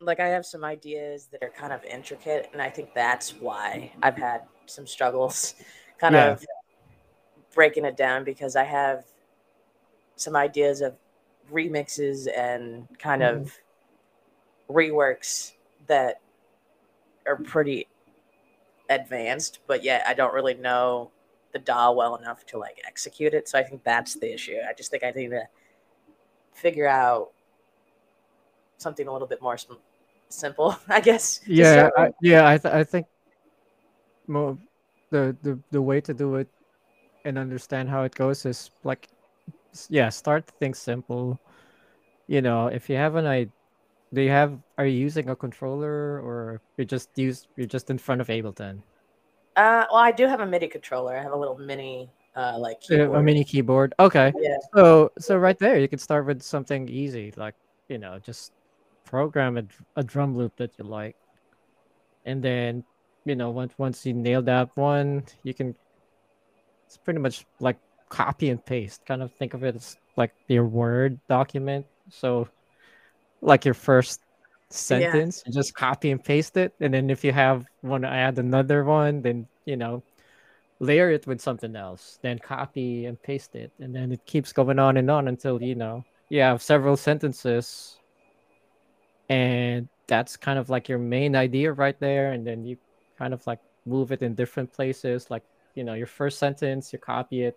like 0.00 0.20
I 0.20 0.28
have 0.28 0.46
some 0.46 0.64
ideas 0.64 1.28
that 1.32 1.42
are 1.42 1.50
kind 1.50 1.72
of 1.72 1.84
intricate 1.84 2.50
and 2.52 2.62
I 2.62 2.70
think 2.70 2.94
that's 2.94 3.34
why 3.34 3.92
I've 4.02 4.16
had 4.16 4.42
some 4.66 4.86
struggles 4.86 5.54
kind 5.98 6.14
yeah. 6.14 6.32
of 6.32 6.44
breaking 7.54 7.84
it 7.84 7.96
down 7.96 8.24
because 8.24 8.56
I 8.56 8.64
have 8.64 9.04
some 10.16 10.36
ideas 10.36 10.80
of 10.80 10.94
remixes 11.52 12.28
and 12.34 12.86
kind 12.98 13.22
mm-hmm. 13.22 13.42
of 13.42 13.52
reworks 14.70 15.52
that 15.86 16.20
are 17.26 17.36
pretty 17.36 17.86
advanced, 18.94 19.60
but 19.66 19.82
yet 19.84 20.04
I 20.06 20.14
don't 20.14 20.34
really 20.34 20.54
know 20.54 21.10
the 21.52 21.58
DAW 21.58 21.92
well 21.92 22.16
enough 22.16 22.46
to 22.46 22.58
like 22.58 22.80
execute 22.86 23.34
it. 23.34 23.48
So 23.48 23.58
I 23.58 23.62
think 23.62 23.84
that's 23.84 24.14
the 24.16 24.32
issue. 24.32 24.56
I 24.68 24.72
just 24.72 24.90
think 24.90 25.04
I 25.04 25.10
need 25.10 25.30
to 25.30 25.48
figure 26.54 26.86
out 26.86 27.30
something 28.78 29.06
a 29.06 29.12
little 29.12 29.28
bit 29.28 29.42
more 29.42 29.56
simple, 30.28 30.76
I 30.88 31.00
guess. 31.00 31.40
Yeah, 31.46 31.90
I, 31.96 32.08
yeah. 32.20 32.48
I 32.48 32.58
th- 32.58 32.74
I 32.74 32.84
think 32.84 33.06
more 34.26 34.56
the 35.10 35.36
the 35.42 35.58
the 35.70 35.82
way 35.82 36.00
to 36.00 36.14
do 36.14 36.36
it 36.36 36.48
and 37.24 37.38
understand 37.38 37.88
how 37.88 38.02
it 38.02 38.14
goes 38.14 38.46
is 38.46 38.70
like 38.84 39.08
yeah 39.88 40.08
start 40.08 40.46
things 40.60 40.78
simple 40.78 41.38
you 42.26 42.42
know 42.42 42.66
if 42.66 42.88
you 42.90 42.96
have 42.96 43.16
an 43.16 43.26
idea 43.26 43.52
do 44.12 44.22
you 44.22 44.30
have 44.30 44.58
are 44.78 44.86
you 44.86 44.98
using 44.98 45.28
a 45.30 45.36
controller 45.36 46.20
or 46.20 46.60
you 46.76 46.84
just 46.84 47.10
use 47.16 47.46
you're 47.56 47.66
just 47.66 47.90
in 47.90 47.98
front 47.98 48.20
of 48.20 48.28
ableton 48.28 48.82
uh 49.56 49.84
well 49.90 50.00
i 50.00 50.12
do 50.12 50.26
have 50.26 50.40
a 50.40 50.46
midi 50.46 50.68
controller 50.68 51.16
i 51.16 51.22
have 51.22 51.32
a 51.32 51.36
little 51.36 51.58
mini 51.58 52.10
uh 52.36 52.56
like 52.58 52.80
keyboard. 52.80 53.18
a 53.18 53.22
mini 53.22 53.44
keyboard 53.44 53.94
okay 53.98 54.32
yeah 54.38 54.56
so 54.74 55.10
so 55.18 55.36
right 55.36 55.58
there 55.58 55.78
you 55.78 55.88
can 55.88 55.98
start 55.98 56.26
with 56.26 56.42
something 56.42 56.88
easy 56.88 57.32
like 57.36 57.54
you 57.88 57.98
know 57.98 58.18
just 58.18 58.52
program 59.04 59.58
a, 59.58 59.64
a 59.96 60.02
drum 60.02 60.36
loop 60.36 60.56
that 60.56 60.70
you 60.78 60.84
like 60.84 61.16
and 62.24 62.42
then 62.42 62.82
you 63.24 63.34
know 63.34 63.50
once 63.50 63.72
once 63.78 64.06
you 64.06 64.14
nail 64.14 64.40
that 64.40 64.68
one 64.76 65.22
you 65.42 65.52
can 65.52 65.74
it's 66.92 66.98
pretty 66.98 67.20
much 67.20 67.46
like 67.58 67.78
copy 68.12 68.50
and 68.50 68.62
paste. 68.64 69.00
Kind 69.06 69.22
of 69.22 69.32
think 69.32 69.54
of 69.54 69.64
it 69.64 69.74
as 69.74 69.96
like 70.18 70.32
your 70.46 70.66
Word 70.66 71.18
document. 71.26 71.86
So, 72.10 72.46
like 73.42 73.64
your 73.64 73.74
first 73.74 74.20
sentence, 74.70 75.42
yeah. 75.44 75.50
you 75.50 75.54
just 75.54 75.74
copy 75.74 76.10
and 76.10 76.22
paste 76.22 76.56
it. 76.56 76.72
And 76.80 76.94
then 76.94 77.10
if 77.10 77.24
you 77.24 77.32
have 77.32 77.66
want 77.82 78.04
to 78.04 78.08
add 78.08 78.38
another 78.38 78.84
one, 78.84 79.20
then 79.20 79.46
you 79.66 79.76
know, 79.76 80.02
layer 80.80 81.10
it 81.10 81.26
with 81.26 81.40
something 81.40 81.76
else. 81.76 82.18
Then 82.22 82.38
copy 82.38 83.06
and 83.06 83.20
paste 83.22 83.54
it, 83.54 83.72
and 83.78 83.94
then 83.94 84.12
it 84.12 84.24
keeps 84.24 84.52
going 84.52 84.78
on 84.78 84.96
and 84.96 85.10
on 85.10 85.28
until 85.28 85.62
you 85.62 85.74
know 85.74 86.04
you 86.30 86.40
have 86.40 86.62
several 86.62 86.96
sentences, 86.96 87.98
and 89.28 89.88
that's 90.06 90.36
kind 90.36 90.58
of 90.58 90.70
like 90.70 90.88
your 90.88 90.98
main 90.98 91.36
idea 91.36 91.72
right 91.72 91.98
there. 92.00 92.32
And 92.32 92.46
then 92.46 92.64
you 92.64 92.78
kind 93.18 93.34
of 93.34 93.46
like 93.46 93.60
move 93.84 94.12
it 94.12 94.22
in 94.22 94.34
different 94.34 94.72
places, 94.72 95.30
like 95.30 95.42
you 95.74 95.84
know 95.84 95.94
your 95.94 96.06
first 96.06 96.38
sentence 96.38 96.92
you 96.92 96.98
copy 96.98 97.42
it 97.42 97.56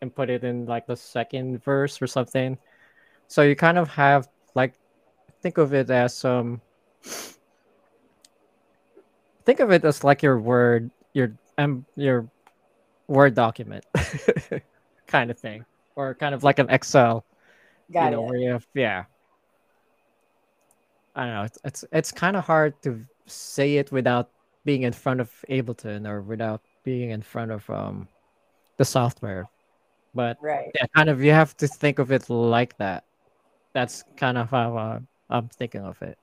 and 0.00 0.14
put 0.14 0.30
it 0.30 0.44
in 0.44 0.66
like 0.66 0.86
the 0.86 0.96
second 0.96 1.62
verse 1.62 2.00
or 2.00 2.06
something 2.06 2.58
so 3.28 3.42
you 3.42 3.56
kind 3.56 3.78
of 3.78 3.88
have 3.88 4.28
like 4.54 4.74
think 5.42 5.58
of 5.58 5.74
it 5.74 5.90
as 5.90 6.24
um 6.24 6.60
think 9.44 9.60
of 9.60 9.70
it 9.70 9.84
as 9.84 10.04
like 10.04 10.22
your 10.22 10.38
word 10.38 10.90
your 11.12 11.32
um 11.58 11.84
your 11.96 12.28
word 13.08 13.34
document 13.34 13.84
kind 15.06 15.30
of 15.30 15.38
thing 15.38 15.64
or 15.96 16.14
kind 16.14 16.34
of 16.34 16.44
like 16.44 16.58
an 16.58 16.70
excel 16.70 17.24
Got 17.92 18.06
you 18.06 18.10
know 18.12 18.24
it. 18.24 18.26
where 18.26 18.38
you 18.38 18.50
have 18.52 18.66
yeah. 18.74 19.04
I 21.14 21.24
don't 21.26 21.34
know 21.34 21.42
it's 21.42 21.58
it's, 21.64 21.84
it's 21.92 22.12
kind 22.12 22.36
of 22.36 22.44
hard 22.44 22.80
to 22.82 23.04
say 23.26 23.76
it 23.76 23.92
without 23.92 24.30
being 24.64 24.82
in 24.82 24.92
front 24.92 25.20
of 25.20 25.30
ableton 25.50 26.08
or 26.08 26.22
without 26.22 26.62
being 26.84 27.10
in 27.10 27.20
front 27.20 27.50
of 27.50 27.68
um 27.68 28.08
the 28.78 28.84
software 28.84 29.50
but 30.14 30.36
right. 30.40 30.70
yeah 30.74 30.86
kind 30.94 31.08
of 31.08 31.22
you 31.22 31.32
have 31.32 31.56
to 31.58 31.66
think 31.66 31.98
of 31.98 32.12
it 32.12 32.28
like 32.28 32.76
that. 32.78 33.04
That's 33.72 34.04
kind 34.16 34.36
of 34.36 34.50
how 34.50 34.76
uh, 34.76 35.00
i'm 35.32 35.48
thinking 35.48 35.82
of 35.82 36.00
it 36.02 36.16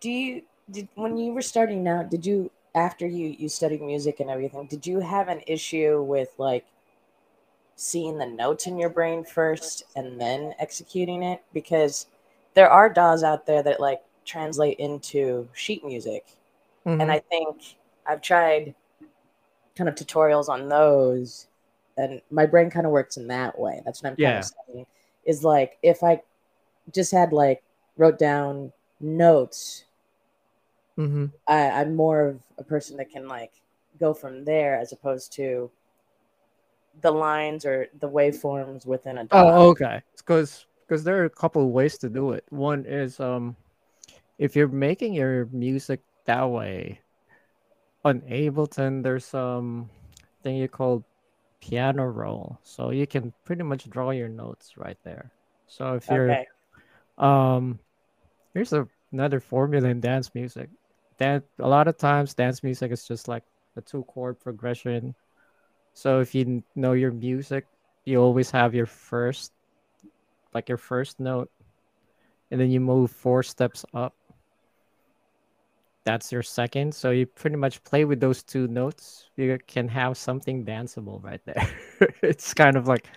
do 0.00 0.10
you 0.10 0.42
did 0.70 0.88
when 0.94 1.16
you 1.16 1.32
were 1.32 1.42
starting 1.42 1.86
out 1.86 2.10
did 2.10 2.26
you 2.26 2.50
after 2.74 3.06
you 3.06 3.34
you 3.38 3.48
studied 3.48 3.80
music 3.80 4.20
and 4.20 4.28
everything 4.28 4.66
did 4.66 4.86
you 4.86 5.00
have 5.00 5.28
an 5.28 5.40
issue 5.46 6.02
with 6.02 6.28
like 6.38 6.66
seeing 7.76 8.18
the 8.18 8.26
notes 8.26 8.66
in 8.66 8.78
your 8.78 8.88
brain 8.88 9.24
first 9.24 9.84
and 9.96 10.20
then 10.20 10.54
executing 10.58 11.22
it 11.22 11.42
because 11.52 12.06
there 12.54 12.70
are 12.70 12.88
DAWs 12.88 13.22
out 13.22 13.46
there 13.46 13.62
that 13.62 13.80
like 13.80 14.00
translate 14.24 14.78
into 14.78 15.48
sheet 15.52 15.84
music 15.84 16.26
mm-hmm. 16.84 17.00
and 17.00 17.12
i 17.12 17.18
think 17.18 17.76
i've 18.06 18.20
tried 18.20 18.74
kind 19.76 19.88
of 19.88 19.94
tutorials 19.94 20.48
on 20.48 20.68
those 20.68 21.46
and 21.96 22.20
my 22.30 22.44
brain 22.44 22.70
kind 22.70 22.86
of 22.86 22.92
works 22.92 23.16
in 23.16 23.28
that 23.28 23.58
way 23.58 23.80
that's 23.84 24.02
what 24.02 24.10
i'm 24.10 24.16
yeah. 24.18 24.32
kind 24.32 24.44
of 24.44 24.52
saying 24.66 24.86
is 25.24 25.44
like 25.44 25.78
if 25.82 26.02
i 26.02 26.20
just 26.92 27.12
had 27.12 27.32
like 27.32 27.62
wrote 27.96 28.18
down 28.18 28.72
notes 29.00 29.84
mm-hmm. 30.98 31.26
I, 31.46 31.70
i'm 31.70 31.94
more 31.94 32.28
of 32.28 32.40
a 32.58 32.64
person 32.64 32.96
that 32.98 33.10
can 33.10 33.28
like 33.28 33.52
go 33.98 34.14
from 34.14 34.44
there 34.44 34.78
as 34.78 34.92
opposed 34.92 35.32
to 35.34 35.70
the 37.02 37.10
lines 37.10 37.64
or 37.64 37.88
the 38.00 38.08
waveforms 38.08 38.86
within 38.86 39.18
a 39.18 39.24
DAW. 39.24 39.50
oh 39.50 39.68
okay 39.70 40.02
because 40.16 40.66
because 40.86 41.04
there 41.04 41.20
are 41.20 41.24
a 41.24 41.30
couple 41.30 41.62
of 41.62 41.68
ways 41.68 41.98
to 41.98 42.08
do 42.08 42.32
it 42.32 42.44
one 42.50 42.84
is 42.86 43.20
um 43.20 43.56
if 44.38 44.54
you're 44.54 44.68
making 44.68 45.14
your 45.14 45.46
music 45.46 46.00
that 46.26 46.44
way 46.44 47.00
on 48.06 48.20
Ableton, 48.22 49.02
there's 49.02 49.24
some 49.24 49.90
thing 50.42 50.56
you 50.56 50.68
call 50.68 51.04
piano 51.60 52.04
roll, 52.04 52.58
so 52.62 52.90
you 52.90 53.06
can 53.06 53.32
pretty 53.44 53.64
much 53.64 53.90
draw 53.90 54.10
your 54.10 54.28
notes 54.28 54.76
right 54.76 54.98
there. 55.02 55.32
So 55.66 55.94
if 55.94 56.08
you're, 56.08 56.30
okay. 56.30 56.46
Um, 57.18 57.78
here's 58.54 58.72
a, 58.72 58.86
another 59.12 59.40
formula 59.40 59.88
in 59.88 60.00
dance 60.00 60.34
music. 60.34 60.68
That 61.18 61.44
a 61.58 61.68
lot 61.68 61.88
of 61.88 61.96
times 61.96 62.34
dance 62.34 62.62
music 62.62 62.92
is 62.92 63.06
just 63.06 63.28
like 63.28 63.42
a 63.76 63.80
two 63.80 64.04
chord 64.04 64.38
progression. 64.38 65.14
So 65.94 66.20
if 66.20 66.34
you 66.34 66.62
know 66.74 66.92
your 66.92 67.12
music, 67.12 67.66
you 68.04 68.20
always 68.20 68.50
have 68.50 68.74
your 68.74 68.86
first, 68.86 69.52
like 70.52 70.68
your 70.68 70.78
first 70.78 71.18
note, 71.18 71.50
and 72.50 72.60
then 72.60 72.70
you 72.70 72.80
move 72.80 73.10
four 73.10 73.42
steps 73.42 73.84
up 73.94 74.14
that's 76.06 76.30
your 76.30 76.42
second. 76.42 76.94
So 76.94 77.10
you 77.10 77.26
pretty 77.26 77.56
much 77.56 77.82
play 77.82 78.04
with 78.04 78.20
those 78.20 78.42
two 78.44 78.68
notes. 78.68 79.28
You 79.36 79.58
can 79.66 79.88
have 79.88 80.16
something 80.16 80.64
danceable 80.64 81.22
right 81.22 81.40
there. 81.44 81.68
it's 82.22 82.54
kind 82.54 82.76
of 82.76 82.86
like, 82.86 83.08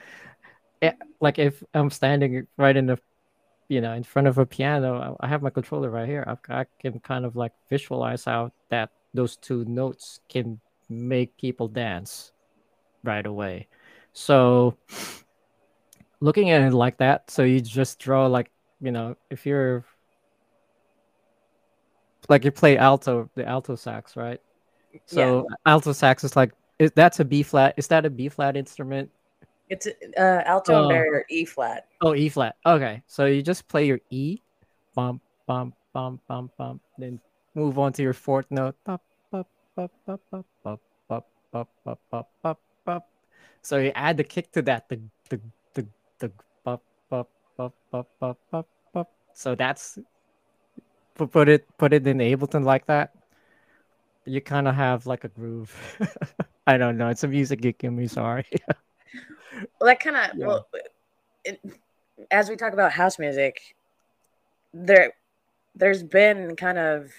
eh, 0.81 0.93
like 1.21 1.37
if 1.37 1.63
I'm 1.75 1.91
standing 1.91 2.47
right 2.57 2.75
in 2.75 2.87
the, 2.87 2.99
you 3.69 3.81
know, 3.81 3.93
in 3.93 4.03
front 4.03 4.27
of 4.27 4.37
a 4.39 4.45
piano, 4.45 5.15
I 5.19 5.27
have 5.27 5.43
my 5.43 5.51
controller 5.51 5.89
right 5.89 6.09
here. 6.09 6.25
I, 6.27 6.61
I 6.61 6.65
can 6.81 6.99
kind 6.99 7.23
of 7.23 7.35
like 7.35 7.53
visualize 7.69 8.25
how 8.25 8.51
that 8.69 8.89
those 9.13 9.37
two 9.37 9.63
notes 9.65 10.19
can 10.27 10.59
make 10.89 11.37
people 11.37 11.67
dance 11.67 12.31
right 13.03 13.25
away. 13.25 13.67
So 14.11 14.75
looking 16.19 16.49
at 16.49 16.63
it 16.63 16.73
like 16.73 16.97
that, 16.97 17.29
so 17.29 17.43
you 17.43 17.61
just 17.61 17.99
draw 17.99 18.25
like, 18.25 18.51
you 18.81 18.91
know, 18.91 19.15
if 19.29 19.45
you're 19.45 19.85
like 22.27 22.43
you 22.43 22.51
play 22.51 22.75
alto, 22.75 23.29
the 23.35 23.47
alto 23.47 23.75
sax, 23.75 24.15
right? 24.15 24.41
So 25.05 25.45
yeah. 25.49 25.55
alto 25.67 25.93
sax 25.93 26.23
is 26.23 26.35
like 26.35 26.53
is 26.79 26.91
that's 26.95 27.19
a 27.19 27.25
B 27.25 27.43
flat. 27.43 27.75
Is 27.77 27.87
that 27.87 28.05
a 28.05 28.09
B 28.09 28.29
flat 28.29 28.57
instrument? 28.57 29.11
It's 29.69 29.87
uh, 30.17 30.41
alto 30.45 30.73
oh. 30.73 30.81
and 30.81 30.89
baritone 30.89 31.23
E 31.29 31.45
flat. 31.45 31.85
Oh, 32.01 32.15
E 32.15 32.27
flat. 32.29 32.55
Okay, 32.65 33.03
so 33.07 33.25
you 33.25 33.41
just 33.41 33.67
play 33.67 33.85
your 33.85 34.01
E, 34.09 34.41
bump, 34.95 35.21
bump, 35.45 35.75
bump, 35.93 36.21
bump, 36.27 36.51
bump, 36.57 36.81
then 36.97 37.19
move 37.53 37.77
on 37.77 37.93
to 37.93 38.01
your 38.01 38.13
fourth 38.13 38.49
note. 38.49 38.75
Bop, 38.83 39.01
bop, 39.31 39.47
bop, 39.75 39.91
bop, 40.05 40.21
bop, 40.31 40.45
bop, 40.63 40.81
bop, 41.07 41.27
bop, 41.51 41.69
bop, 41.83 41.99
bop, 42.09 42.29
bop, 42.41 42.59
bop. 42.83 43.09
So 43.61 43.77
you 43.77 43.91
add 43.93 44.17
the 44.17 44.23
kick 44.23 44.51
to 44.53 44.61
that. 44.63 44.89
The 44.89 44.99
the 45.29 45.39
the 45.75 45.85
the 46.17 46.31
bop, 46.63 46.81
bop, 47.09 47.29
bop, 47.55 47.73
bop, 47.91 48.07
bop, 48.19 48.37
bop, 48.49 48.67
bop. 48.93 49.11
So 49.33 49.53
that's 49.53 49.99
put 51.13 51.47
it 51.47 51.67
put 51.77 51.93
it 51.93 52.07
in 52.07 52.17
Ableton 52.17 52.63
like 52.63 52.87
that. 52.87 53.13
You 54.25 54.41
kind 54.41 54.67
of 54.67 54.75
have 54.75 55.05
like 55.05 55.23
a 55.23 55.29
groove. 55.29 55.73
I 56.67 56.77
don't 56.77 56.97
know. 56.97 57.09
It's 57.09 57.23
a 57.23 57.27
music 57.27 57.61
geek 57.61 57.83
in 57.83 57.95
me. 57.95 58.07
Sorry. 58.07 58.45
Well, 59.53 59.87
that 59.87 59.99
kind 59.99 60.15
of 60.15 60.37
yeah. 60.37 60.47
well, 60.47 60.67
it, 61.43 61.59
as 62.31 62.49
we 62.49 62.55
talk 62.55 62.73
about 62.73 62.91
house 62.91 63.19
music, 63.19 63.75
there, 64.73 65.13
there's 65.75 66.03
been 66.03 66.55
kind 66.55 66.77
of 66.77 67.11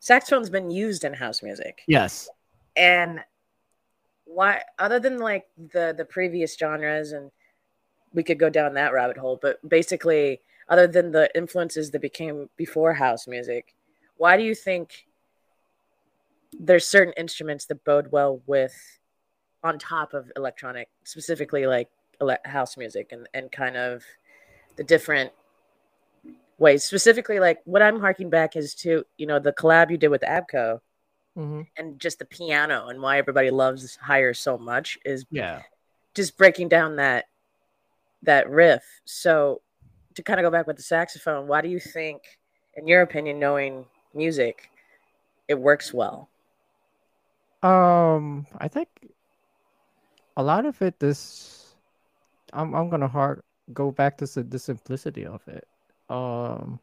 saxophone's 0.00 0.50
been 0.50 0.70
used 0.70 1.04
in 1.04 1.14
house 1.14 1.42
music. 1.42 1.82
Yes. 1.86 2.28
And 2.76 3.20
why, 4.24 4.62
other 4.78 4.98
than 4.98 5.18
like 5.18 5.46
the 5.72 5.94
the 5.96 6.04
previous 6.04 6.56
genres, 6.56 7.12
and 7.12 7.30
we 8.12 8.22
could 8.22 8.38
go 8.38 8.50
down 8.50 8.74
that 8.74 8.92
rabbit 8.92 9.16
hole, 9.16 9.38
but 9.40 9.66
basically, 9.68 10.40
other 10.68 10.86
than 10.86 11.12
the 11.12 11.30
influences 11.36 11.90
that 11.90 12.00
became 12.00 12.48
before 12.56 12.94
house 12.94 13.26
music, 13.26 13.74
why 14.16 14.36
do 14.36 14.42
you 14.42 14.54
think 14.54 15.06
there's 16.58 16.86
certain 16.86 17.14
instruments 17.16 17.66
that 17.66 17.84
bode 17.84 18.10
well 18.10 18.40
with 18.46 18.74
on 19.64 19.78
top 19.78 20.14
of 20.14 20.30
electronic 20.36 20.88
specifically 21.04 21.66
like 21.66 21.88
ele- 22.20 22.36
house 22.44 22.76
music 22.76 23.12
and, 23.12 23.28
and 23.34 23.50
kind 23.52 23.76
of 23.76 24.02
the 24.76 24.84
different 24.84 25.32
ways. 26.58 26.84
Specifically 26.84 27.40
like 27.40 27.60
what 27.64 27.82
i'm 27.82 28.00
harking 28.00 28.30
back 28.30 28.56
is 28.56 28.74
to 28.76 29.04
you 29.18 29.26
know 29.26 29.38
the 29.38 29.52
collab 29.52 29.90
you 29.90 29.96
did 29.96 30.08
with 30.08 30.22
abco 30.22 30.80
mm-hmm. 31.36 31.62
and 31.76 31.98
just 32.00 32.18
the 32.18 32.24
piano 32.24 32.88
and 32.88 33.00
why 33.00 33.18
everybody 33.18 33.50
loves 33.50 33.96
Higher 33.96 34.34
so 34.34 34.58
much 34.58 34.98
is 35.04 35.24
yeah. 35.30 35.62
just 36.14 36.36
breaking 36.36 36.68
down 36.68 36.96
that 36.96 37.26
that 38.22 38.48
riff. 38.48 38.84
So 39.04 39.62
to 40.14 40.22
kind 40.22 40.38
of 40.38 40.44
go 40.44 40.50
back 40.50 40.66
with 40.66 40.76
the 40.76 40.82
saxophone 40.82 41.46
why 41.46 41.60
do 41.60 41.68
you 41.68 41.80
think 41.80 42.22
in 42.74 42.86
your 42.86 43.02
opinion 43.02 43.38
knowing 43.38 43.86
music 44.14 44.70
it 45.48 45.58
works 45.58 45.92
well? 45.92 46.28
Um, 47.62 48.46
I 48.58 48.68
think 48.68 48.88
a 50.36 50.42
lot 50.42 50.66
of 50.66 50.80
it 50.82 51.02
is 51.02 51.74
I'm 52.52 52.74
I'm 52.74 52.90
gonna 52.90 53.08
hard 53.08 53.42
go 53.72 53.90
back 53.90 54.18
to 54.18 54.26
the, 54.26 54.58
simplicity 54.58 55.24
of 55.26 55.40
it. 55.48 55.66
Um, 56.10 56.80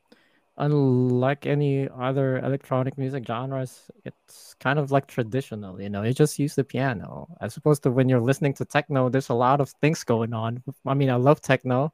unlike 0.57 1.45
any 1.45 1.87
other 1.89 2.39
electronic 2.39 2.97
music 2.97 3.25
genres, 3.27 3.91
it's 4.05 4.55
kind 4.59 4.79
of 4.79 4.91
like 4.91 5.07
traditional. 5.07 5.81
You 5.81 5.89
know, 5.89 6.03
you 6.03 6.13
just 6.13 6.39
use 6.39 6.55
the 6.55 6.63
piano 6.63 7.27
as 7.41 7.57
opposed 7.57 7.83
to 7.83 7.91
when 7.91 8.09
you're 8.09 8.21
listening 8.21 8.53
to 8.55 8.65
techno. 8.65 9.09
There's 9.09 9.29
a 9.29 9.33
lot 9.35 9.61
of 9.61 9.69
things 9.81 10.03
going 10.03 10.33
on. 10.33 10.63
I 10.85 10.93
mean, 10.95 11.09
I 11.09 11.15
love 11.15 11.41
techno, 11.41 11.93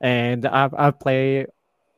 and 0.00 0.46
I 0.46 0.70
I 0.76 0.90
play 0.90 1.46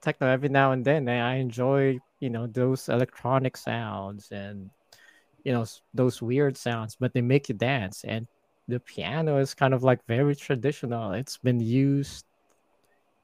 techno 0.03 0.29
every 0.29 0.49
now 0.49 0.73
and 0.73 0.85
then, 0.85 1.09
and 1.09 1.23
I 1.23 1.37
enjoy 1.37 1.99
you 2.21 2.31
know 2.31 2.47
those 2.47 2.89
electronic 2.89 3.57
sounds 3.57 4.31
and 4.33 4.71
you 5.45 5.53
know 5.53 5.65
those 5.95 6.21
weird 6.21 6.57
sounds 6.57 6.97
but 6.99 7.13
they 7.15 7.21
make 7.23 7.49
you 7.49 7.55
dance 7.55 8.05
and 8.05 8.27
the 8.69 8.81
piano 8.81 9.39
is 9.39 9.55
kind 9.55 9.75
of 9.75 9.83
like 9.83 10.05
very 10.07 10.37
traditional. 10.37 11.13
It's 11.13 11.39
been 11.39 11.61
used 11.61 12.25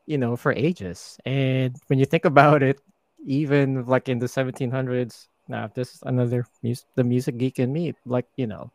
you 0.07 0.19
know 0.19 0.37
for 0.37 0.53
ages. 0.53 1.19
And 1.25 1.77
when 1.89 1.99
you 1.99 2.05
think 2.07 2.25
about 2.25 2.63
it 2.63 2.81
even 3.27 3.87
like 3.87 4.09
in 4.09 4.19
the 4.19 4.29
1700s 4.29 5.29
now 5.49 5.71
this 5.75 5.95
is 5.95 6.03
another 6.05 6.47
the 6.95 7.05
music 7.05 7.39
geek 7.39 7.59
in 7.59 7.73
me 7.73 7.95
like 8.07 8.27
you 8.37 8.47
know 8.47 8.71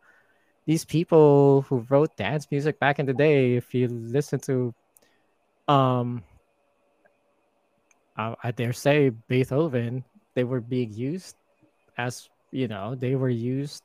these 0.66 0.86
people 0.86 1.64
who 1.64 1.86
wrote 1.90 2.16
dance 2.18 2.48
music 2.52 2.80
back 2.80 3.00
in 3.00 3.06
the 3.06 3.14
day 3.14 3.56
if 3.56 3.74
you 3.74 3.88
listen 3.88 4.40
to 4.40 4.74
um 5.68 6.24
I, 8.18 8.36
I 8.44 8.52
dare 8.52 8.74
say 8.74 9.10
beethoven 9.10 10.04
they 10.36 10.44
were 10.44 10.62
being 10.62 10.94
used 10.94 11.36
as 11.98 12.30
you 12.52 12.68
know 12.68 12.96
they 12.96 13.16
were 13.16 13.30
used 13.30 13.84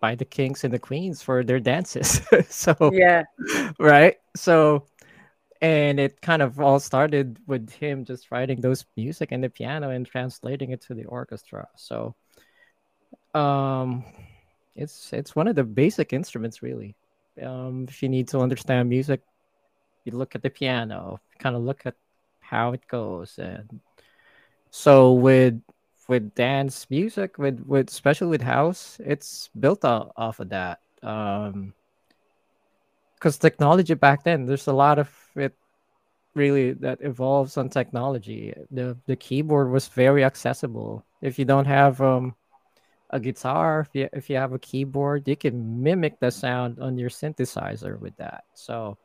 by 0.00 0.14
the 0.14 0.24
kings 0.24 0.64
and 0.64 0.72
the 0.72 0.78
queens 0.78 1.22
for 1.22 1.44
their 1.44 1.60
dances. 1.60 2.20
So 2.48 2.74
yeah. 2.92 3.24
right? 3.78 4.16
So 4.36 4.86
and 5.60 6.00
it 6.00 6.20
kind 6.22 6.40
of 6.42 6.58
all 6.58 6.80
started 6.80 7.38
with 7.46 7.70
him 7.70 8.04
just 8.04 8.30
writing 8.30 8.60
those 8.60 8.86
music 8.96 9.30
and 9.30 9.44
the 9.44 9.50
piano 9.50 9.90
and 9.90 10.06
translating 10.06 10.70
it 10.70 10.80
to 10.82 10.94
the 10.94 11.04
orchestra. 11.04 11.68
So 11.76 12.14
um 13.34 14.04
it's 14.74 15.12
it's 15.12 15.36
one 15.36 15.48
of 15.48 15.56
the 15.56 15.64
basic 15.64 16.12
instruments 16.12 16.62
really. 16.62 16.96
Um 17.42 17.86
if 17.88 18.02
you 18.02 18.08
need 18.08 18.28
to 18.28 18.40
understand 18.40 18.88
music 18.88 19.20
you 20.04 20.12
look 20.12 20.34
at 20.34 20.42
the 20.42 20.50
piano 20.50 21.20
kind 21.38 21.56
of 21.56 21.62
look 21.62 21.84
at 21.84 21.94
how 22.40 22.72
it 22.72 22.86
goes 22.88 23.38
and 23.38 23.80
so 24.70 25.12
with 25.12 25.60
with 26.10 26.34
dance 26.34 26.90
music, 26.90 27.38
with 27.38 27.62
with 27.64 27.88
especially 27.88 28.26
with 28.26 28.42
house, 28.42 28.98
it's 28.98 29.48
built 29.54 29.84
off, 29.84 30.10
off 30.16 30.40
of 30.40 30.50
that. 30.50 30.80
Um, 31.04 31.72
because 33.14 33.38
technology 33.38 33.94
back 33.94 34.24
then, 34.24 34.44
there's 34.44 34.66
a 34.66 34.72
lot 34.72 34.98
of 34.98 35.08
it 35.36 35.54
really 36.34 36.72
that 36.82 36.98
evolves 37.00 37.56
on 37.56 37.70
technology. 37.70 38.52
The 38.72 38.98
the 39.06 39.14
keyboard 39.14 39.70
was 39.70 39.86
very 39.86 40.24
accessible. 40.24 41.06
If 41.22 41.38
you 41.38 41.44
don't 41.44 41.70
have 41.70 42.00
um 42.00 42.34
a 43.10 43.20
guitar, 43.20 43.86
if 43.86 43.94
you 43.94 44.08
if 44.12 44.28
you 44.28 44.36
have 44.36 44.52
a 44.52 44.58
keyboard, 44.58 45.28
you 45.28 45.36
can 45.36 45.82
mimic 45.82 46.18
the 46.18 46.32
sound 46.32 46.80
on 46.80 46.98
your 46.98 47.10
synthesizer 47.10 48.00
with 48.00 48.16
that. 48.16 48.42
So 48.54 48.98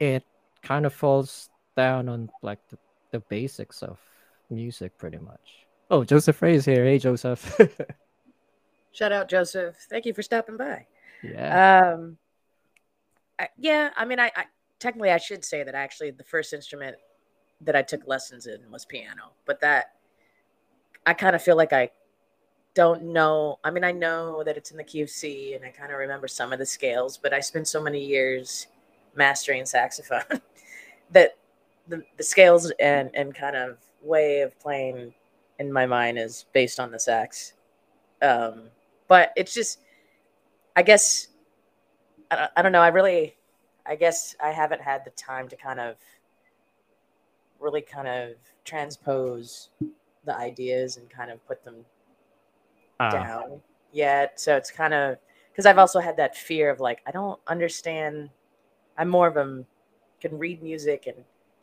it 0.00 0.24
kind 0.62 0.86
of 0.86 0.92
falls 0.92 1.48
down 1.76 2.08
on 2.08 2.30
like 2.42 2.58
the, 2.70 2.78
the 3.12 3.20
basics 3.20 3.82
of 3.82 3.98
music 4.50 4.98
pretty 4.98 5.18
much. 5.18 5.63
Oh, 5.90 6.04
Joseph 6.04 6.40
Ray 6.40 6.54
is 6.54 6.64
here. 6.64 6.84
Hey, 6.84 6.98
Joseph. 6.98 7.60
Shout 8.92 9.12
out, 9.12 9.28
Joseph. 9.28 9.76
Thank 9.90 10.06
you 10.06 10.14
for 10.14 10.22
stopping 10.22 10.56
by. 10.56 10.86
Yeah. 11.22 11.94
Um, 11.94 12.16
I, 13.38 13.48
yeah. 13.58 13.90
I 13.96 14.04
mean, 14.04 14.20
I, 14.20 14.30
I 14.36 14.44
technically 14.78 15.10
I 15.10 15.18
should 15.18 15.44
say 15.44 15.62
that 15.62 15.74
actually 15.74 16.10
the 16.10 16.24
first 16.24 16.52
instrument 16.52 16.96
that 17.60 17.76
I 17.76 17.82
took 17.82 18.06
lessons 18.06 18.46
in 18.46 18.70
was 18.70 18.84
piano, 18.84 19.32
but 19.46 19.60
that 19.60 19.92
I 21.06 21.14
kind 21.14 21.34
of 21.34 21.42
feel 21.42 21.56
like 21.56 21.72
I 21.72 21.90
don't 22.74 23.04
know. 23.04 23.58
I 23.64 23.70
mean, 23.70 23.84
I 23.84 23.92
know 23.92 24.42
that 24.44 24.56
it's 24.56 24.70
in 24.70 24.76
the 24.76 24.84
QC 24.84 25.56
and 25.56 25.64
I 25.64 25.70
kind 25.70 25.92
of 25.92 25.98
remember 25.98 26.28
some 26.28 26.52
of 26.52 26.58
the 26.58 26.66
scales, 26.66 27.18
but 27.18 27.32
I 27.32 27.40
spent 27.40 27.68
so 27.68 27.82
many 27.82 28.04
years 28.04 28.66
mastering 29.14 29.64
saxophone 29.64 30.40
that 31.10 31.36
the, 31.88 32.02
the 32.16 32.22
scales 32.22 32.72
and, 32.80 33.10
and 33.14 33.34
kind 33.34 33.56
of 33.56 33.78
way 34.02 34.40
of 34.40 34.58
playing 34.58 35.14
in 35.58 35.72
my 35.72 35.86
mind 35.86 36.18
is 36.18 36.46
based 36.52 36.80
on 36.80 36.90
the 36.90 36.98
sax. 36.98 37.54
Um, 38.22 38.64
but 39.08 39.32
it's 39.36 39.54
just, 39.54 39.80
I 40.76 40.82
guess, 40.82 41.28
I 42.30 42.36
don't, 42.36 42.50
I 42.56 42.62
don't 42.62 42.72
know. 42.72 42.80
I 42.80 42.88
really, 42.88 43.36
I 43.86 43.96
guess 43.96 44.34
I 44.42 44.50
haven't 44.50 44.80
had 44.80 45.04
the 45.04 45.10
time 45.10 45.48
to 45.48 45.56
kind 45.56 45.80
of 45.80 45.96
really 47.60 47.82
kind 47.82 48.08
of 48.08 48.32
transpose 48.64 49.70
the 50.24 50.36
ideas 50.36 50.96
and 50.96 51.08
kind 51.10 51.30
of 51.30 51.44
put 51.46 51.64
them 51.64 51.84
uh. 53.00 53.10
down 53.10 53.60
yet. 53.92 54.40
So 54.40 54.56
it's 54.56 54.70
kind 54.70 54.94
of 54.94 55.16
because 55.50 55.66
I've 55.66 55.78
also 55.78 56.00
had 56.00 56.16
that 56.16 56.36
fear 56.36 56.70
of 56.70 56.80
like 56.80 57.00
I 57.06 57.10
don't 57.10 57.40
understand. 57.46 58.30
I'm 58.96 59.08
more 59.08 59.28
of 59.28 59.36
a 59.36 59.64
can 60.20 60.38
read 60.38 60.62
music 60.62 61.06
and 61.06 61.16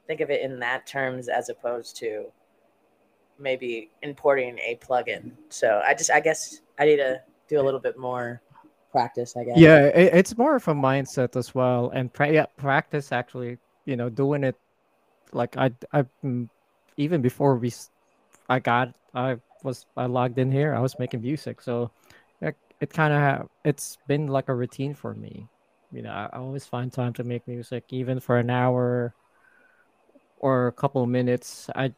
think 0.07 0.21
of 0.21 0.29
it 0.29 0.41
in 0.41 0.59
that 0.59 0.85
terms 0.85 1.27
as 1.27 1.49
opposed 1.49 1.95
to 1.97 2.25
maybe 3.41 3.89
importing 4.01 4.57
a 4.59 4.77
plugin. 4.81 5.31
So 5.49 5.81
I 5.85 5.93
just 5.93 6.11
I 6.11 6.19
guess 6.19 6.61
I 6.79 6.85
need 6.85 6.97
to 6.97 7.21
do 7.47 7.59
a 7.59 7.63
little 7.63 7.79
bit 7.79 7.97
more 7.97 8.41
practice. 8.91 9.35
I 9.35 9.43
guess. 9.43 9.57
Yeah, 9.57 9.87
it, 9.87 10.13
it's 10.13 10.37
more 10.37 10.55
of 10.55 10.67
a 10.67 10.73
mindset 10.73 11.35
as 11.35 11.53
well, 11.53 11.91
and 11.93 12.11
pra- 12.11 12.31
yeah, 12.31 12.45
practice 12.57 13.11
actually. 13.11 13.57
You 13.85 13.95
know, 13.95 14.09
doing 14.09 14.43
it 14.43 14.55
like 15.33 15.57
I 15.57 15.71
I 15.91 16.05
mm, 16.23 16.49
even 16.97 17.21
before 17.21 17.55
we 17.55 17.73
I 18.49 18.59
got 18.59 18.93
I 19.13 19.37
was 19.63 19.85
I 19.97 20.05
logged 20.05 20.39
in 20.39 20.51
here. 20.51 20.73
I 20.73 20.79
was 20.79 20.97
making 20.99 21.21
music, 21.21 21.61
so 21.61 21.91
it, 22.41 22.55
it 22.79 22.93
kind 22.93 23.13
of 23.13 23.49
it's 23.65 23.97
been 24.07 24.27
like 24.27 24.49
a 24.49 24.55
routine 24.55 24.93
for 24.93 25.13
me. 25.13 25.47
You 25.91 26.03
know, 26.03 26.11
I, 26.11 26.29
I 26.33 26.37
always 26.39 26.65
find 26.65 26.91
time 26.91 27.13
to 27.13 27.23
make 27.23 27.47
music, 27.47 27.85
even 27.89 28.19
for 28.19 28.37
an 28.37 28.49
hour 28.49 29.13
or 30.39 30.67
a 30.67 30.71
couple 30.71 31.05
minutes. 31.05 31.69
I 31.75 31.93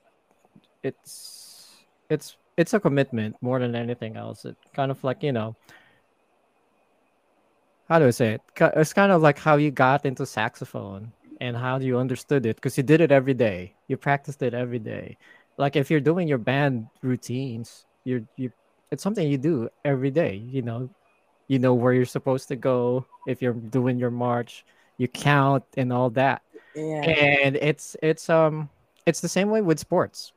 it's 0.84 1.86
it's 2.10 2.38
it's 2.58 2.74
a 2.74 2.80
commitment 2.80 3.36
more 3.42 3.60
than 3.60 3.76
anything 3.76 4.18
else. 4.18 4.46
It 4.46 4.58
kind 4.76 4.92
of 4.92 5.04
like 5.04 5.24
you 5.24 5.32
know, 5.32 5.56
how 7.90 8.00
do 8.00 8.08
I 8.08 8.12
say 8.12 8.34
it? 8.34 8.42
It's 8.76 8.94
kind 8.94 9.12
of 9.12 9.22
like 9.22 9.40
how 9.40 9.56
you 9.56 9.72
got 9.72 10.06
into 10.06 10.26
saxophone 10.26 11.12
and 11.42 11.58
how 11.58 11.80
you 11.80 11.98
understood 11.98 12.46
it 12.46 12.58
because 12.58 12.78
you 12.78 12.84
did 12.84 13.02
it 13.02 13.12
every 13.12 13.34
day. 13.34 13.76
You 13.88 13.98
practiced 13.98 14.42
it 14.42 14.54
every 14.54 14.80
day. 14.80 15.18
Like 15.58 15.76
if 15.76 15.90
you're 15.90 16.00
doing 16.00 16.28
your 16.28 16.38
band 16.38 16.88
routines, 17.02 17.86
you're 18.04 18.24
you 18.38 18.52
it's 18.92 19.02
something 19.02 19.28
you 19.28 19.38
do 19.38 19.70
every 19.84 20.12
day. 20.12 20.36
You 20.36 20.62
know, 20.62 20.90
you 21.48 21.60
know 21.60 21.74
where 21.74 21.94
you're 21.94 22.06
supposed 22.06 22.48
to 22.50 22.56
go. 22.56 23.06
If 23.28 23.42
you're 23.42 23.54
doing 23.54 23.98
your 23.98 24.12
march, 24.12 24.66
you 24.98 25.08
count 25.08 25.64
and 25.78 25.92
all 25.92 26.10
that. 26.12 26.42
Yeah. 26.76 27.02
And 27.02 27.56
it's 27.56 27.96
it's 28.02 28.30
um 28.30 28.70
it's 29.06 29.22
the 29.22 29.28
same 29.28 29.50
way 29.50 29.62
with 29.62 29.80
sports. 29.80 30.34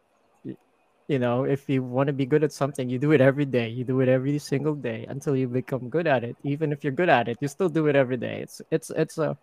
You 1.08 1.20
know, 1.20 1.44
if 1.44 1.68
you 1.68 1.84
want 1.84 2.08
to 2.08 2.12
be 2.12 2.26
good 2.26 2.42
at 2.42 2.52
something, 2.52 2.88
you 2.88 2.98
do 2.98 3.12
it 3.12 3.20
every 3.20 3.44
day. 3.44 3.68
You 3.68 3.84
do 3.84 4.00
it 4.00 4.08
every 4.08 4.38
single 4.38 4.74
day 4.74 5.06
until 5.08 5.36
you 5.36 5.46
become 5.46 5.88
good 5.88 6.06
at 6.06 6.24
it. 6.24 6.36
Even 6.42 6.72
if 6.72 6.82
you're 6.82 6.92
good 6.92 7.08
at 7.08 7.28
it, 7.28 7.38
you 7.40 7.46
still 7.46 7.68
do 7.68 7.86
it 7.86 7.94
every 7.94 8.16
day. 8.16 8.40
It's 8.42 8.60
it's 8.72 8.90
it's 8.90 9.18
a 9.18 9.38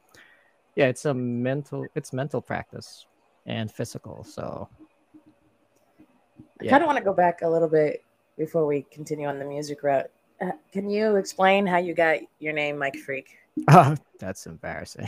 yeah, 0.76 0.88
it's 0.88 1.06
a 1.06 1.14
mental 1.14 1.86
it's 1.96 2.12
mental 2.12 2.42
practice 2.42 3.06
and 3.46 3.72
physical. 3.72 4.26
So 4.26 4.68
yeah. 6.62 6.68
I 6.68 6.70
kind 6.72 6.84
of 6.84 6.88
want 6.88 6.98
to 6.98 7.04
go 7.04 7.14
back 7.14 7.42
a 7.44 7.50
little 7.50 7.70
bit 7.70 8.04
before 8.38 8.66
we 8.66 8.86
continue 8.92 9.28
on 9.28 9.40
the 9.40 9.46
music 9.46 9.84
route. 9.84 10.10
Uh, 10.42 10.52
can 10.72 10.90
you 10.90 11.16
explain 11.16 11.66
how 11.66 11.78
you 11.78 11.94
got 11.94 12.20
your 12.40 12.54
name, 12.54 12.78
Mike 12.78 12.98
Freak? 12.98 13.38
Oh, 13.70 13.96
that's 14.20 14.46
embarrassing. 14.48 15.08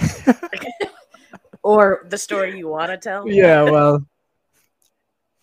or 1.63 2.05
the 2.09 2.17
story 2.17 2.57
you 2.57 2.67
want 2.67 2.91
to 2.91 2.97
tell? 2.97 3.27
Yeah, 3.29 3.63
well, 3.63 4.05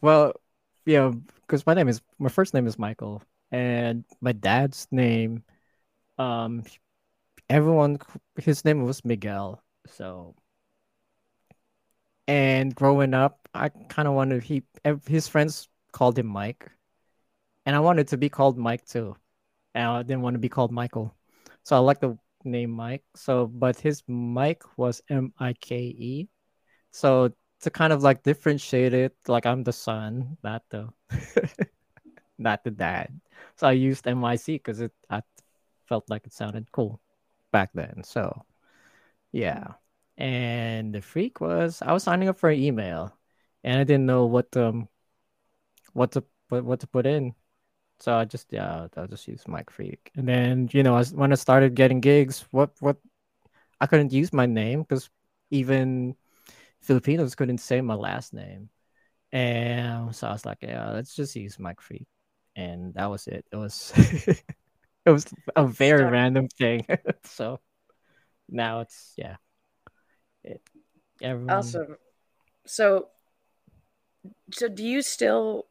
well, 0.01 0.35
yeah, 0.85 1.13
because 1.43 1.67
my 1.67 1.75
name 1.75 1.89
is 1.89 2.01
my 2.19 2.29
first 2.29 2.55
name 2.55 2.67
is 2.67 2.79
Michael, 2.79 3.23
and 3.51 4.05
my 4.21 4.33
dad's 4.33 4.87
name, 4.91 5.45
um, 6.19 6.65
everyone 7.51 7.99
his 8.37 8.65
name 8.65 8.83
was 8.85 9.05
Miguel. 9.05 9.63
So, 9.89 10.35
and 12.29 12.75
growing 12.75 13.15
up, 13.15 13.49
I 13.55 13.69
kind 13.69 14.09
of 14.09 14.15
wanted 14.15 14.43
he 14.43 14.63
his 15.07 15.29
friends 15.29 15.69
called 15.93 16.19
him 16.19 16.27
Mike, 16.27 16.71
and 17.67 17.77
I 17.77 17.81
wanted 17.81 18.09
to 18.09 18.17
be 18.17 18.29
called 18.29 18.59
Mike 18.59 18.85
too, 18.87 19.17
and 19.75 19.87
I 19.89 20.03
didn't 20.03 20.23
want 20.23 20.35
to 20.35 20.41
be 20.41 20.49
called 20.49 20.73
Michael, 20.73 21.15
so 21.65 21.77
I 21.77 21.81
like 21.81 22.01
the 22.01 22.19
name 22.45 22.71
Mike. 22.71 23.05
So, 23.17 23.47
but 23.47 23.79
his 23.81 24.03
Mike 24.09 24.63
was 24.77 25.03
M 25.11 25.33
I 25.39 25.55
K 25.55 25.77
E, 25.79 26.29
so 26.91 27.33
to 27.63 27.71
kind 27.71 27.93
of 27.93 28.03
like 28.03 28.23
differentiate 28.23 28.95
it, 28.95 29.17
like 29.29 29.47
I'm 29.47 29.65
the 29.65 29.73
son, 29.73 30.37
not 30.45 30.65
the 30.71 30.91
not 32.39 32.65
the 32.65 32.71
dad. 32.71 33.21
So 33.57 33.67
I 33.69 33.73
used 33.73 34.07
MIC 34.07 34.55
because 34.55 34.81
it 34.81 34.93
I 35.11 35.23
felt 35.87 36.11
like 36.11 36.27
it 36.27 36.33
sounded 36.33 36.71
cool 36.73 37.01
back 37.53 37.71
then. 37.75 38.05
So 38.05 38.45
yeah. 39.33 39.75
And 40.19 40.95
the 40.95 41.03
freak 41.03 41.41
was 41.41 41.83
I 41.83 41.93
was 41.93 42.05
signing 42.05 42.29
up 42.29 42.39
for 42.39 42.51
an 42.51 42.61
email 42.61 43.17
and 43.65 43.81
I 43.81 43.85
didn't 43.85 44.07
know 44.07 44.27
what 44.27 44.57
um 44.57 44.89
what 45.93 46.13
to 46.13 46.25
put 46.49 46.65
what 46.65 46.81
to 46.81 46.87
put 46.87 47.07
in. 47.07 47.35
So 48.01 48.15
I 48.15 48.25
just 48.25 48.53
yeah, 48.53 48.89
I'll 48.97 49.07
just 49.09 49.29
use 49.29 49.47
Mike 49.49 49.71
Freak. 49.71 50.11
And 50.17 50.29
then, 50.29 50.69
you 50.73 50.83
know, 50.83 51.03
when 51.15 51.33
I 51.33 51.37
started 51.37 51.75
getting 51.75 52.01
gigs, 52.01 52.47
what 52.51 52.73
what 52.81 52.99
I 53.81 53.87
couldn't 53.87 54.13
use 54.13 54.33
my 54.33 54.47
name 54.47 54.83
because 54.83 55.11
even 55.51 56.17
Filipinos 56.83 57.35
couldn't 57.35 57.59
say 57.59 57.81
my 57.81 57.95
last 57.95 58.35
name. 58.35 58.69
And 59.33 60.15
so 60.15 60.29
I 60.29 60.33
was 60.33 60.45
like, 60.45 60.59
yeah, 60.61 60.91
let's 60.91 61.15
just 61.15 61.35
use 61.37 61.59
Mike 61.59 61.81
Freak. 61.81 62.07
And 62.55 62.93
that 62.95 63.07
was 63.07 63.27
it. 63.27 63.47
It 63.51 63.57
was 63.57 63.93
it 65.07 65.11
was 65.11 65.27
a 65.57 65.67
very 65.67 66.03
Stop. 66.03 66.13
random 66.13 66.49
thing. 66.49 66.87
so 67.25 67.61
now 68.49 68.81
it's 68.81 69.15
yeah. 69.17 69.37
It, 70.45 70.61
everyone... 71.23 71.57
Awesome. 71.57 71.97
So 72.67 73.09
so 74.53 74.69
do 74.69 74.85
you 74.85 75.03
still 75.03 75.67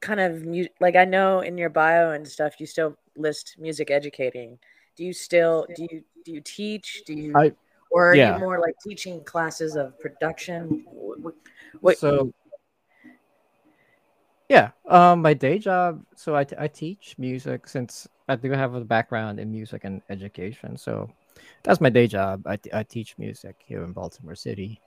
kind 0.00 0.20
of 0.20 0.44
mu- 0.44 0.66
like 0.80 0.96
I 0.96 1.04
know 1.04 1.40
in 1.40 1.56
your 1.56 1.70
bio 1.70 2.10
and 2.10 2.26
stuff 2.26 2.60
you 2.60 2.66
still 2.66 2.96
list 3.16 3.56
music 3.58 3.90
educating. 3.90 4.58
Do 4.96 5.04
you 5.04 5.12
still 5.12 5.66
do 5.74 5.86
you 5.90 6.04
do 6.24 6.32
you 6.32 6.40
teach? 6.40 7.02
Do 7.06 7.14
you 7.14 7.32
I 7.36 7.52
or 7.94 8.10
are 8.10 8.16
yeah. 8.16 8.34
you 8.34 8.40
more 8.40 8.58
like 8.58 8.74
teaching 8.84 9.22
classes 9.22 9.76
of 9.76 9.98
production? 10.00 10.84
What, 11.80 11.96
so, 11.96 12.34
yeah, 14.48 14.70
um, 14.88 15.22
my 15.22 15.32
day 15.32 15.60
job. 15.60 16.02
So 16.16 16.34
I, 16.34 16.44
I 16.58 16.66
teach 16.66 17.14
music 17.18 17.68
since 17.68 18.08
I 18.28 18.34
do 18.34 18.50
have 18.50 18.74
a 18.74 18.80
background 18.80 19.38
in 19.38 19.52
music 19.52 19.84
and 19.84 20.02
education. 20.10 20.76
So 20.76 21.08
that's 21.62 21.80
my 21.80 21.88
day 21.88 22.08
job. 22.08 22.44
I, 22.48 22.58
I 22.72 22.82
teach 22.82 23.16
music 23.16 23.62
here 23.64 23.84
in 23.84 23.92
Baltimore 23.92 24.34
City, 24.34 24.80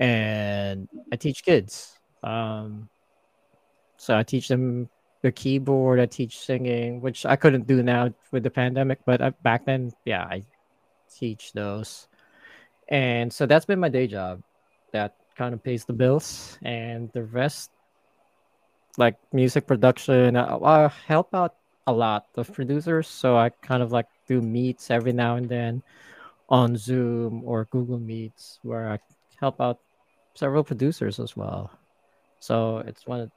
and 0.00 0.88
I 1.12 1.16
teach 1.16 1.44
kids. 1.44 1.98
Um, 2.22 2.88
so 3.98 4.16
I 4.16 4.22
teach 4.22 4.48
them 4.48 4.88
the 5.20 5.32
keyboard. 5.32 6.00
I 6.00 6.06
teach 6.06 6.38
singing, 6.38 7.02
which 7.02 7.26
I 7.26 7.36
couldn't 7.36 7.66
do 7.66 7.82
now 7.82 8.08
with 8.32 8.42
the 8.42 8.50
pandemic. 8.50 9.00
But 9.04 9.20
I, 9.20 9.30
back 9.42 9.66
then, 9.66 9.92
yeah, 10.06 10.22
I 10.22 10.44
teach 11.14 11.52
those 11.52 12.08
and 12.88 13.32
so 13.32 13.46
that's 13.46 13.64
been 13.64 13.80
my 13.80 13.88
day 13.88 14.06
job. 14.06 14.42
That 14.92 15.16
kind 15.36 15.54
of 15.54 15.62
pays 15.62 15.84
the 15.84 15.92
bills. 15.92 16.58
And 16.62 17.10
the 17.12 17.24
rest 17.24 17.70
like 18.96 19.16
music 19.32 19.66
production 19.66 20.36
I, 20.36 20.88
help 21.06 21.34
out 21.34 21.56
a 21.86 21.92
lot 21.92 22.26
of 22.36 22.52
producers. 22.52 23.08
So 23.08 23.36
i 23.36 23.48
kind 23.48 23.82
of 23.82 23.92
like 23.92 24.06
do 24.28 24.40
meets 24.40 24.90
every 24.90 25.12
now 25.12 25.36
and 25.36 25.48
then 25.48 25.82
on 26.48 26.76
zoom 26.76 27.42
or 27.44 27.64
google 27.70 27.98
meets 27.98 28.60
where 28.62 28.88
i 28.88 28.98
help 29.40 29.60
out 29.60 29.78
several 30.34 30.62
producers 30.62 31.18
as 31.18 31.36
well. 31.36 31.70
So 32.40 32.78
it's 32.86 33.06
one 33.06 33.20
of 33.20 33.30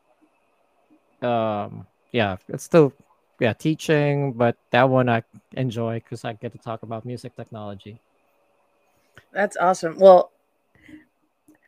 um 1.23 1.88
yeah 2.12 2.38
it's 2.47 2.63
still 2.63 2.93
yeah 3.39 3.53
teaching 3.53 4.33
but 4.33 4.55
that 4.69 4.88
one 4.88 5.10
i 5.10 5.23
enjoy 5.53 5.95
because 5.95 6.23
i 6.23 6.33
get 6.33 6.51
to 6.51 6.60
talk 6.60 6.83
about 6.83 7.05
music 7.05 7.36
technology 7.36 7.99
that's 9.34 9.58
awesome. 9.58 9.97
Well, 9.97 10.32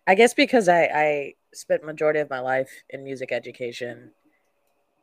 I 0.07 0.15
guess 0.15 0.33
because 0.33 0.67
I, 0.67 0.83
I 0.83 1.33
spent 1.53 1.83
majority 1.83 2.19
of 2.19 2.29
my 2.29 2.39
life 2.39 2.71
in 2.89 3.03
music 3.03 3.31
education, 3.31 4.11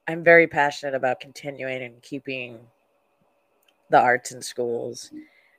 I'm 0.09 0.25
very 0.25 0.47
passionate 0.47 0.95
about 0.95 1.21
continuing 1.21 1.83
and 1.83 2.03
keeping 2.03 2.59
the 3.91 4.01
arts 4.01 4.33
in 4.33 4.43
schools. 4.43 5.11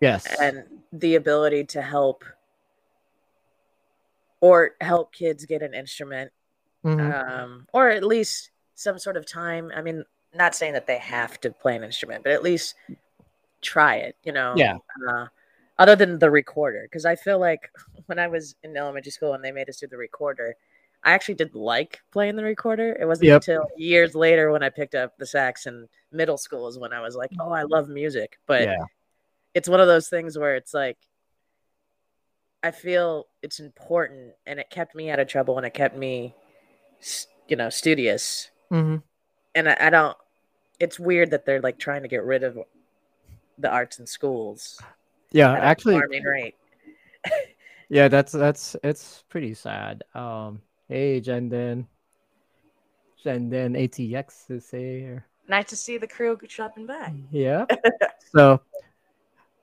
Yes. 0.02 0.28
And 0.40 0.64
the 0.94 1.16
ability 1.16 1.66
to 1.66 1.82
help 1.82 2.24
or 4.42 4.72
help 4.82 5.14
kids 5.14 5.46
get 5.46 5.62
an 5.62 5.74
instrument 5.74 6.32
mm-hmm. 6.86 7.32
um, 7.32 7.68
or 7.74 7.90
at 7.90 8.04
least 8.04 8.52
some 8.76 9.00
sort 9.00 9.18
of 9.18 9.26
time. 9.26 9.72
I 9.76 9.82
mean, 9.82 10.04
not 10.34 10.56
saying 10.56 10.74
that 10.74 10.88
they 10.88 11.00
have 11.00 11.40
to 11.42 11.52
play 11.52 11.76
an 11.76 11.84
instrument, 11.84 12.24
but 12.24 12.32
at 12.32 12.44
least 12.44 12.76
try 13.62 13.96
it, 13.96 14.16
you 14.24 14.32
know? 14.32 14.54
Yeah. 14.56 14.78
Uh, 15.10 15.28
other 15.80 15.96
than 15.96 16.20
the 16.20 16.30
recorder 16.30 16.84
because 16.84 17.06
i 17.06 17.16
feel 17.16 17.40
like 17.40 17.72
when 18.06 18.20
i 18.20 18.28
was 18.28 18.56
in 18.64 18.76
elementary 18.76 19.12
school 19.12 19.34
and 19.34 19.44
they 19.44 19.52
made 19.52 19.70
us 19.70 19.78
do 19.78 19.88
the 19.88 19.98
recorder 19.98 20.56
i 21.04 21.12
actually 21.12 21.36
did 21.36 21.54
like 21.56 22.00
playing 22.12 22.36
the 22.36 22.44
recorder 22.44 22.98
it 23.00 23.06
wasn't 23.06 23.26
yep. 23.26 23.42
until 23.42 23.68
years 23.78 24.16
later 24.16 24.52
when 24.52 24.64
i 24.64 24.70
picked 24.70 24.96
up 24.96 25.18
the 25.18 25.26
sax 25.26 25.66
in 25.66 25.88
middle 26.12 26.38
school 26.38 26.68
is 26.68 26.80
when 26.80 26.94
i 26.94 27.02
was 27.02 27.16
like 27.16 27.32
oh 27.40 27.52
i 27.52 27.64
love 27.64 27.90
music 27.90 28.38
but 28.48 28.64
yeah. 28.64 28.86
it's 29.54 29.70
one 29.70 29.80
of 29.80 29.88
those 29.88 30.10
things 30.10 30.38
where 30.38 30.56
it's 30.56 30.74
like 30.74 30.98
i 32.64 32.72
feel 32.72 33.28
it's 33.42 33.60
important 33.60 34.32
and 34.46 34.60
it 34.60 34.70
kept 34.70 34.96
me 34.96 35.10
out 35.10 35.20
of 35.20 35.28
trouble 35.28 35.58
and 35.58 35.66
it 35.66 35.74
kept 35.74 35.96
me 35.96 36.34
you 37.48 37.56
know 37.56 37.70
studious 37.70 38.50
mm-hmm. 38.72 38.98
and 39.56 39.70
I, 39.70 39.78
I 39.80 39.90
don't 39.90 40.18
it's 40.80 41.00
weird 41.00 41.32
that 41.32 41.46
they're 41.46 41.62
like 41.62 41.80
trying 41.80 42.04
to 42.04 42.08
get 42.08 42.24
rid 42.24 42.44
of 42.44 42.58
the 43.58 43.70
arts 43.70 44.00
in 44.00 44.06
schools 44.06 44.80
yeah, 45.32 45.54
actually, 45.54 46.00
rate. 46.26 46.56
yeah, 47.90 48.08
that's 48.08 48.32
that's 48.32 48.76
it's 48.84 49.24
pretty 49.30 49.54
sad. 49.54 50.04
Um, 50.14 50.62
hey, 50.88 51.22
Jenden, 51.22 51.86
Jenden 53.24 53.76
ATX 53.76 54.50
is 54.52 54.70
here. 54.70 55.26
Nice 55.48 55.70
to 55.70 55.76
see 55.76 55.98
the 55.98 56.08
crew 56.08 56.38
shopping 56.48 56.86
back. 56.86 57.14
Yeah. 57.32 57.66
so, 58.36 58.62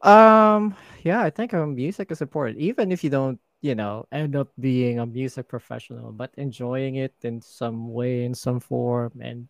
um, 0.00 0.74
yeah, 1.02 1.22
I 1.22 1.30
think 1.30 1.52
um, 1.54 1.74
music 1.74 2.10
is 2.10 2.22
important, 2.22 2.58
even 2.58 2.90
if 2.90 3.04
you 3.04 3.10
don't, 3.10 3.38
you 3.60 3.74
know, 3.74 4.06
end 4.12 4.36
up 4.36 4.48
being 4.58 4.98
a 4.98 5.06
music 5.06 5.48
professional, 5.48 6.12
but 6.12 6.30
enjoying 6.36 6.96
it 6.96 7.14
in 7.22 7.40
some 7.40 7.92
way, 7.92 8.24
in 8.24 8.34
some 8.34 8.60
form, 8.60 9.12
and 9.20 9.48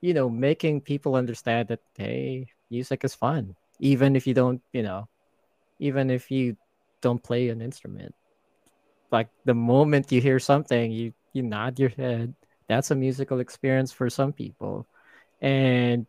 you 0.00 0.14
know, 0.14 0.28
making 0.28 0.80
people 0.80 1.14
understand 1.14 1.68
that 1.68 1.80
hey, 1.96 2.46
music 2.70 3.04
is 3.04 3.14
fun, 3.14 3.54
even 3.80 4.16
if 4.16 4.26
you 4.26 4.34
don't, 4.34 4.62
you 4.72 4.82
know, 4.82 5.08
even 5.82 6.10
if 6.10 6.30
you 6.30 6.56
don't 7.02 7.22
play 7.22 7.50
an 7.50 7.60
instrument. 7.60 8.14
Like 9.10 9.28
the 9.44 9.54
moment 9.54 10.12
you 10.12 10.20
hear 10.20 10.38
something, 10.38 10.92
you 10.92 11.12
you 11.34 11.42
nod 11.42 11.78
your 11.78 11.90
head. 11.90 12.34
That's 12.68 12.90
a 12.90 12.94
musical 12.96 13.40
experience 13.40 13.92
for 13.92 14.08
some 14.10 14.32
people. 14.32 14.86
and 15.42 16.06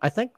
I 0.00 0.08
think 0.10 0.32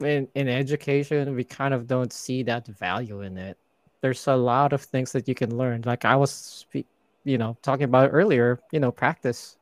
in 0.00 0.28
in 0.34 0.48
education 0.48 1.34
we 1.34 1.44
kind 1.44 1.74
of 1.74 1.86
don't 1.86 2.12
see 2.12 2.42
that 2.44 2.66
value 2.66 3.22
in 3.22 3.36
it. 3.38 3.58
There's 4.02 4.26
a 4.28 4.36
lot 4.36 4.72
of 4.72 4.82
things 4.82 5.12
that 5.12 5.28
you 5.28 5.34
can 5.34 5.56
learn. 5.56 5.82
Like 5.84 6.04
I 6.04 6.16
was, 6.16 6.66
you 7.24 7.38
know, 7.38 7.58
talking 7.62 7.84
about 7.84 8.10
earlier. 8.12 8.60
You 8.72 8.80
know, 8.80 8.92
practice, 8.92 9.56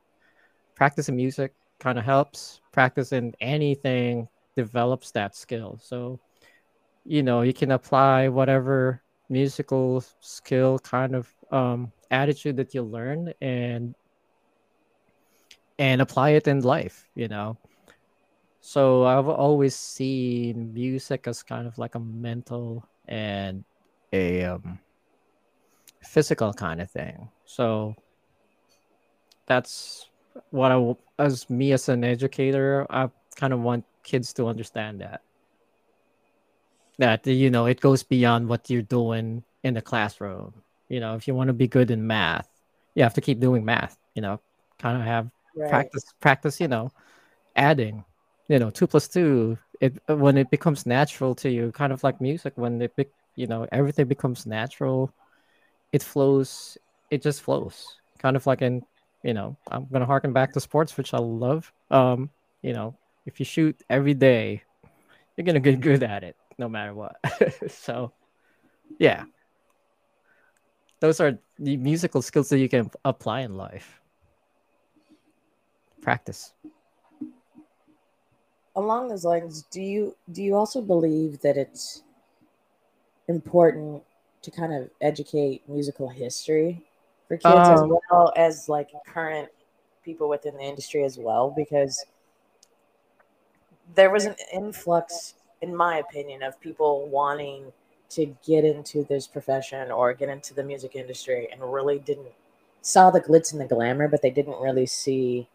practice 0.77 1.09
in 1.09 1.17
music 1.17 1.55
kind 1.81 1.99
of 1.99 2.05
helps. 2.05 2.61
Practice 2.73 3.13
in 3.13 3.35
anything 3.41 4.29
develops 4.57 5.13
that 5.13 5.37
skill. 5.37 5.79
So, 5.83 6.21
you 7.07 7.23
know, 7.23 7.43
you 7.43 7.53
can 7.53 7.71
apply 7.71 8.29
whatever 8.29 9.03
musical 9.29 10.05
skill 10.21 10.79
kind 10.81 11.15
of 11.15 11.33
um, 11.51 11.93
attitude 12.11 12.57
that 12.57 12.75
you 12.75 12.83
learn 12.83 13.33
and 13.41 13.95
and 15.79 16.01
apply 16.01 16.31
it 16.31 16.49
in 16.49 16.61
life. 16.61 17.09
You 17.15 17.29
know 17.29 17.59
so 18.67 19.05
I've 19.05 19.29
always 19.29 19.77
seen 19.77 20.75
music 20.75 21.29
as 21.29 21.45
kind 21.45 21.69
of 21.69 21.79
like 21.79 21.95
a 21.95 22.01
mental 22.01 22.85
and 23.07 23.63
a 24.13 24.43
um, 24.43 24.81
physical 26.03 26.53
kind 26.53 26.81
of 26.81 26.91
thing. 26.91 27.29
So 27.45 27.95
that's 29.47 30.11
what 30.51 30.73
I, 30.73 30.97
as 31.21 31.49
me 31.49 31.71
as 31.71 31.89
an 31.89 32.03
educator, 32.03 32.85
I 32.91 33.09
kind 33.37 33.53
of 33.53 33.61
want 33.61 33.85
kids 34.03 34.33
to 34.33 34.49
understand 34.49 35.01
that. 35.01 35.23
That 36.99 37.27
you 37.27 37.51
know, 37.51 37.67
it 37.67 37.81
goes 37.81 38.03
beyond 38.03 38.49
what 38.49 38.71
you're 38.71 38.83
doing 38.83 39.45
in 39.63 39.75
the 39.75 39.83
classroom. 39.83 40.55
You 40.89 41.01
know, 41.01 41.15
if 41.15 41.29
you 41.29 41.35
want 41.35 41.49
to 41.49 41.53
be 41.53 41.69
good 41.69 41.91
in 41.91 42.07
math, 42.07 42.49
you 42.95 43.03
have 43.03 43.15
to 43.15 43.21
keep 43.21 43.41
doing 43.41 43.65
math. 43.65 43.99
You 44.15 44.23
know, 44.23 44.41
kind 44.79 44.99
of 44.99 45.05
have 45.05 45.31
right. 45.55 45.69
practice, 45.69 46.05
practice. 46.21 46.61
You 46.61 46.69
know, 46.69 46.93
adding 47.57 48.05
you 48.49 48.59
know 48.59 48.71
two 48.71 48.87
plus 48.87 49.09
two 49.09 49.59
it 49.81 49.97
when 50.09 50.37
it 50.37 50.51
becomes 50.51 50.87
natural 50.87 51.35
to 51.35 51.51
you 51.51 51.73
kind 51.73 51.93
of 51.93 52.03
like 52.05 52.21
music 52.21 52.53
when 52.57 52.81
it 52.81 52.95
be, 52.97 53.07
you 53.35 53.47
know 53.47 53.67
everything 53.73 54.07
becomes 54.07 54.47
natural 54.47 55.13
it 55.93 56.03
flows 56.03 56.79
it 57.11 57.23
just 57.23 57.43
flows 57.43 57.97
kind 58.19 58.37
of 58.37 58.47
like 58.47 58.63
in 58.63 58.83
you 59.23 59.35
know 59.35 59.57
i'm 59.71 59.87
gonna 59.87 60.07
harken 60.07 60.33
back 60.33 60.53
to 60.53 60.61
sports 60.61 60.97
which 60.97 61.15
i 61.15 61.19
love 61.19 61.73
um 61.91 62.31
you 62.63 62.73
know 62.73 62.97
if 63.25 63.41
you 63.41 63.45
shoot 63.45 63.81
every 63.91 64.15
day 64.15 64.63
you're 65.37 65.45
gonna 65.45 65.61
get 65.61 65.81
good 65.81 66.03
at 66.03 66.23
it 66.23 66.37
no 66.59 66.69
matter 66.69 66.95
what. 66.95 67.17
So 67.69 68.13
yeah. 68.99 69.25
Those 71.01 71.21
are 71.21 71.39
the 71.59 71.77
musical 71.77 72.23
skills 72.23 72.49
that 72.49 72.59
you 72.59 72.69
can 72.69 72.91
apply 73.05 73.41
in 73.43 73.55
life. 73.55 74.01
Practice. 76.01 76.55
Along 78.75 79.09
those 79.09 79.25
lines, 79.25 79.65
do 79.71 79.81
you 79.81 80.17
do 80.33 80.43
you 80.43 80.55
also 80.55 80.81
believe 80.81 81.41
that 81.41 81.57
it's 81.57 82.03
important 83.29 84.03
to 84.43 84.51
kind 84.51 84.73
of 84.73 84.91
educate 85.01 85.63
musical 85.69 86.09
history 86.09 86.83
for 87.27 87.37
kids 87.37 87.69
um, 87.69 87.75
as 87.75 87.83
well 87.83 88.33
as 88.37 88.69
like 88.69 88.91
current 89.07 89.49
people 90.05 90.29
within 90.29 90.57
the 90.57 90.63
industry 90.63 91.05
as 91.05 91.19
well? 91.19 91.51
Because 91.51 92.05
there 93.95 94.11
was 94.11 94.25
an 94.25 94.35
influx, 94.53 95.35
in 95.67 95.77
my 95.77 95.99
opinion, 95.99 96.43
of 96.43 96.61
people 96.61 97.07
wanting 97.09 97.73
to 98.11 98.35
get 98.47 98.65
into 98.65 99.05
this 99.05 99.27
profession 99.27 99.91
or 99.91 100.13
get 100.15 100.29
into 100.29 100.55
the 100.55 100.63
music 100.63 100.95
industry 100.95 101.49
and 101.51 101.61
really 101.73 101.99
didn't 101.99 102.29
saw 102.83 103.11
the 103.11 103.21
glitz 103.21 103.53
and 103.53 103.61
the 103.61 103.67
glamour, 103.67 104.09
but 104.09 104.23
they 104.23 104.31
didn't 104.31 104.61
really 104.61 104.87
see 104.87 105.49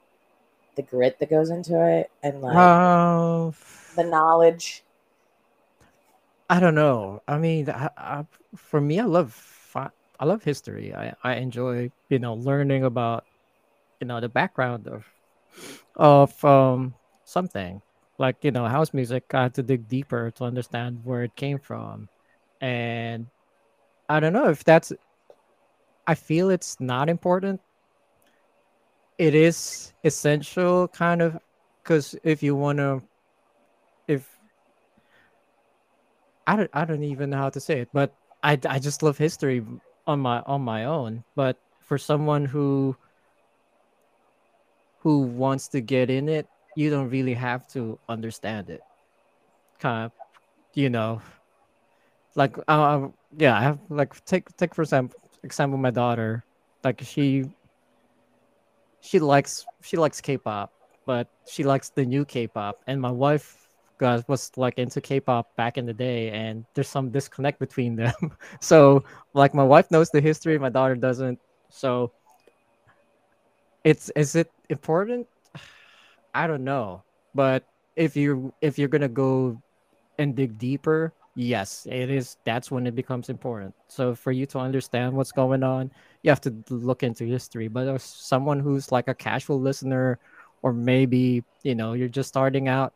the 0.75 0.81
grit 0.81 1.19
that 1.19 1.29
goes 1.29 1.49
into 1.49 1.81
it 1.85 2.11
and 2.23 2.41
like 2.41 2.57
uh, 2.57 3.51
the 3.95 4.03
knowledge. 4.03 4.83
I 6.49 6.59
don't 6.59 6.75
know. 6.75 7.21
I 7.27 7.37
mean, 7.37 7.69
I, 7.69 7.89
I, 7.97 8.25
for 8.55 8.81
me, 8.81 8.99
I 8.99 9.05
love 9.05 9.51
I 10.21 10.25
love 10.25 10.43
history. 10.43 10.93
I, 10.93 11.15
I 11.23 11.35
enjoy 11.35 11.91
you 12.09 12.19
know 12.19 12.35
learning 12.35 12.83
about 12.83 13.25
you 13.99 14.05
know 14.05 14.21
the 14.21 14.29
background 14.29 14.87
of 14.87 15.03
of 15.95 16.45
um 16.45 16.93
something 17.25 17.81
like 18.17 18.43
you 18.43 18.51
know 18.51 18.65
house 18.67 18.93
music. 18.93 19.25
I 19.33 19.43
had 19.43 19.53
to 19.55 19.63
dig 19.63 19.87
deeper 19.87 20.31
to 20.31 20.43
understand 20.43 21.01
where 21.03 21.23
it 21.23 21.35
came 21.35 21.59
from, 21.59 22.09
and 22.59 23.27
I 24.09 24.19
don't 24.19 24.33
know 24.33 24.49
if 24.49 24.63
that's. 24.63 24.93
I 26.07 26.15
feel 26.15 26.49
it's 26.49 26.79
not 26.79 27.09
important 27.09 27.61
it 29.21 29.35
is 29.35 29.93
essential 30.03 30.87
kind 30.87 31.21
of 31.21 31.37
because 31.83 32.15
if 32.23 32.41
you 32.41 32.55
want 32.55 32.79
to 32.79 32.99
if 34.07 34.27
I 36.47 36.55
don't 36.55 36.71
I 36.73 36.85
don't 36.85 37.03
even 37.03 37.29
know 37.29 37.37
how 37.37 37.51
to 37.51 37.59
say 37.59 37.81
it, 37.81 37.89
but 37.93 38.15
I, 38.41 38.57
I 38.67 38.79
just 38.79 39.03
love 39.03 39.19
history 39.19 39.63
on 40.07 40.19
my 40.19 40.41
on 40.47 40.61
my 40.61 40.85
own. 40.85 41.23
But 41.35 41.57
for 41.81 41.99
someone 41.99 42.45
who 42.45 42.95
who 45.01 45.21
wants 45.21 45.67
to 45.69 45.81
get 45.81 46.09
in 46.09 46.27
it, 46.27 46.47
you 46.75 46.89
don't 46.89 47.09
really 47.09 47.33
have 47.33 47.67
to 47.69 47.99
understand 48.07 48.69
it. 48.69 48.81
Kind 49.79 50.05
of, 50.05 50.11
you 50.73 50.89
know, 50.89 51.21
like 52.35 52.55
uh, 52.67 53.07
yeah, 53.37 53.57
I 53.57 53.61
have 53.61 53.79
like 53.89 54.23
take 54.25 54.55
take 54.57 54.75
for 54.75 54.83
example 54.83 55.19
example 55.43 55.77
my 55.77 55.91
daughter, 55.91 56.43
like 56.83 57.01
she 57.01 57.45
she 59.01 59.19
likes 59.19 59.65
she 59.81 59.97
likes 59.97 60.21
K-pop, 60.21 60.71
but 61.05 61.27
she 61.47 61.63
likes 61.63 61.89
the 61.89 62.05
new 62.05 62.23
K-pop. 62.23 62.79
And 62.87 63.01
my 63.01 63.11
wife 63.11 63.67
got, 63.97 64.27
was 64.29 64.51
like 64.55 64.77
into 64.77 65.01
K-pop 65.01 65.55
back 65.55 65.77
in 65.77 65.85
the 65.85 65.93
day, 65.93 66.29
and 66.31 66.65
there's 66.73 66.87
some 66.87 67.09
disconnect 67.09 67.59
between 67.59 67.95
them. 67.95 68.13
so 68.61 69.03
like 69.33 69.53
my 69.53 69.63
wife 69.63 69.89
knows 69.91 70.09
the 70.09 70.21
history, 70.21 70.57
my 70.57 70.69
daughter 70.69 70.95
doesn't. 70.95 71.39
So 71.69 72.11
it's 73.83 74.09
is 74.15 74.35
it 74.35 74.51
important? 74.69 75.27
I 76.33 76.47
don't 76.47 76.63
know, 76.63 77.03
but 77.35 77.63
if 77.95 78.15
you 78.15 78.53
if 78.61 78.79
you're 78.79 78.87
gonna 78.87 79.09
go 79.09 79.61
and 80.17 80.35
dig 80.35 80.57
deeper, 80.57 81.13
yes, 81.35 81.87
it 81.89 82.09
is. 82.09 82.37
That's 82.45 82.71
when 82.71 82.87
it 82.87 82.95
becomes 82.95 83.29
important. 83.29 83.73
So 83.87 84.15
for 84.15 84.31
you 84.31 84.45
to 84.47 84.59
understand 84.59 85.13
what's 85.13 85.31
going 85.31 85.63
on, 85.63 85.91
you 86.23 86.31
have 86.31 86.41
to 86.41 86.53
look 86.69 87.03
into 87.03 87.25
history. 87.25 87.67
But 87.67 87.87
as 87.87 88.03
someone 88.03 88.59
who's 88.59 88.91
like 88.91 89.07
a 89.07 89.13
casual 89.13 89.59
listener, 89.59 90.19
or 90.61 90.73
maybe 90.73 91.43
you 91.63 91.75
know 91.75 91.93
you're 91.93 92.07
just 92.09 92.29
starting 92.29 92.67
out 92.67 92.93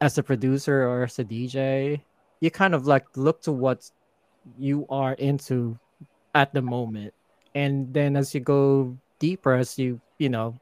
as 0.00 0.18
a 0.18 0.22
producer 0.22 0.86
or 0.86 1.04
as 1.04 1.18
a 1.18 1.24
DJ, 1.24 2.00
you 2.40 2.50
kind 2.50 2.74
of 2.74 2.86
like 2.86 3.04
look 3.16 3.40
to 3.42 3.52
what 3.52 3.90
you 4.58 4.86
are 4.90 5.14
into 5.14 5.78
at 6.34 6.52
the 6.52 6.62
moment, 6.62 7.14
and 7.54 7.92
then 7.94 8.16
as 8.16 8.34
you 8.34 8.40
go 8.40 8.96
deeper, 9.18 9.54
as 9.54 9.78
you 9.78 10.00
you 10.18 10.28
know 10.28 10.54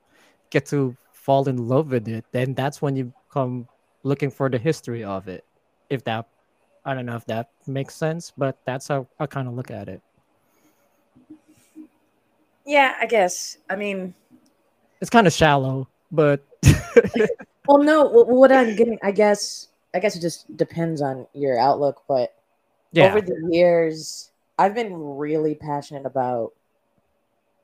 get 0.50 0.66
to 0.66 0.96
fall 1.24 1.48
in 1.48 1.56
love 1.56 1.90
with 1.90 2.06
it, 2.06 2.22
then 2.32 2.52
that's 2.52 2.82
when 2.82 2.94
you 2.94 3.10
come 3.32 3.66
looking 4.02 4.30
for 4.30 4.50
the 4.50 4.58
history 4.58 5.02
of 5.02 5.26
it. 5.26 5.42
If 5.88 6.04
that, 6.04 6.28
I 6.84 6.92
don't 6.92 7.06
know 7.06 7.16
if 7.16 7.24
that 7.26 7.48
makes 7.66 7.94
sense, 7.94 8.30
but 8.36 8.58
that's 8.66 8.88
how 8.88 9.08
I 9.18 9.24
kind 9.24 9.48
of 9.48 9.54
look 9.54 9.70
at 9.70 9.88
it. 9.88 10.02
Yeah, 12.66 12.94
I 13.00 13.06
guess. 13.06 13.56
I 13.70 13.76
mean, 13.76 14.14
it's 15.00 15.08
kind 15.08 15.26
of 15.26 15.32
shallow, 15.32 15.88
but 16.12 16.44
well, 17.66 17.78
no. 17.78 18.04
What 18.04 18.52
I'm 18.52 18.76
getting, 18.76 18.98
I 19.02 19.10
guess, 19.10 19.68
I 19.94 20.00
guess 20.00 20.16
it 20.16 20.20
just 20.20 20.54
depends 20.58 21.00
on 21.00 21.26
your 21.32 21.58
outlook. 21.58 22.02
But 22.06 22.34
yeah. 22.92 23.06
over 23.08 23.22
the 23.22 23.48
years, 23.50 24.30
I've 24.58 24.74
been 24.74 24.94
really 24.94 25.54
passionate 25.54 26.04
about 26.04 26.52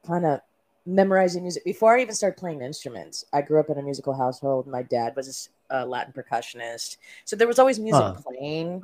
kind 0.06 0.24
of 0.24 0.40
memorizing 0.90 1.42
music 1.42 1.64
before 1.64 1.96
I 1.96 2.02
even 2.02 2.14
started 2.14 2.38
playing 2.38 2.62
instruments. 2.62 3.24
I 3.32 3.42
grew 3.42 3.60
up 3.60 3.70
in 3.70 3.78
a 3.78 3.82
musical 3.82 4.12
household. 4.12 4.66
My 4.66 4.82
dad 4.82 5.14
was 5.16 5.48
a 5.70 5.86
Latin 5.86 6.12
percussionist, 6.12 6.96
so 7.24 7.36
there 7.36 7.48
was 7.48 7.58
always 7.58 7.78
music 7.78 8.02
huh. 8.02 8.14
playing, 8.22 8.82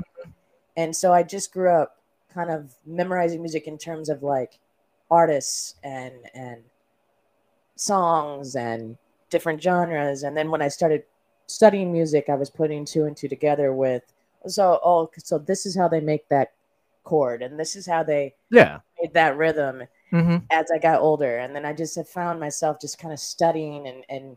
and 0.77 0.95
so 0.95 1.13
I 1.13 1.23
just 1.23 1.53
grew 1.53 1.71
up 1.71 1.97
kind 2.33 2.51
of 2.51 2.75
memorizing 2.85 3.41
music 3.41 3.67
in 3.67 3.79
terms 3.79 4.09
of 4.09 4.23
like 4.23 4.59
artists 5.11 5.75
and 5.83 6.15
and 6.35 6.63
songs 7.77 8.57
and 8.57 8.97
different 9.31 9.63
genres 9.63 10.23
and 10.23 10.37
then 10.37 10.51
when 10.51 10.63
i 10.63 10.69
started 10.69 11.03
studying 11.47 11.93
music 11.93 12.29
i 12.29 12.35
was 12.35 12.51
putting 12.51 12.85
two 12.85 13.05
and 13.05 13.17
two 13.17 13.29
together 13.29 13.73
with 13.73 14.03
so 14.47 14.81
oh 14.85 15.11
so 15.19 15.39
this 15.39 15.67
is 15.67 15.77
how 15.77 15.87
they 15.87 16.01
make 16.01 16.29
that 16.29 16.53
chord 17.05 17.43
and 17.43 17.59
this 17.59 17.77
is 17.77 17.87
how 17.87 18.03
they 18.03 18.35
yeah 18.51 18.79
made 19.01 19.13
that 19.15 19.37
rhythm 19.37 19.83
mm-hmm. 20.13 20.37
as 20.51 20.71
i 20.71 20.79
got 20.79 21.01
older 21.01 21.39
and 21.39 21.55
then 21.55 21.65
i 21.65 21.73
just 21.73 21.97
have 21.97 22.09
found 22.09 22.39
myself 22.41 22.81
just 22.81 22.99
kind 22.99 23.13
of 23.13 23.21
studying 23.21 23.87
and 23.87 24.05
and 24.09 24.37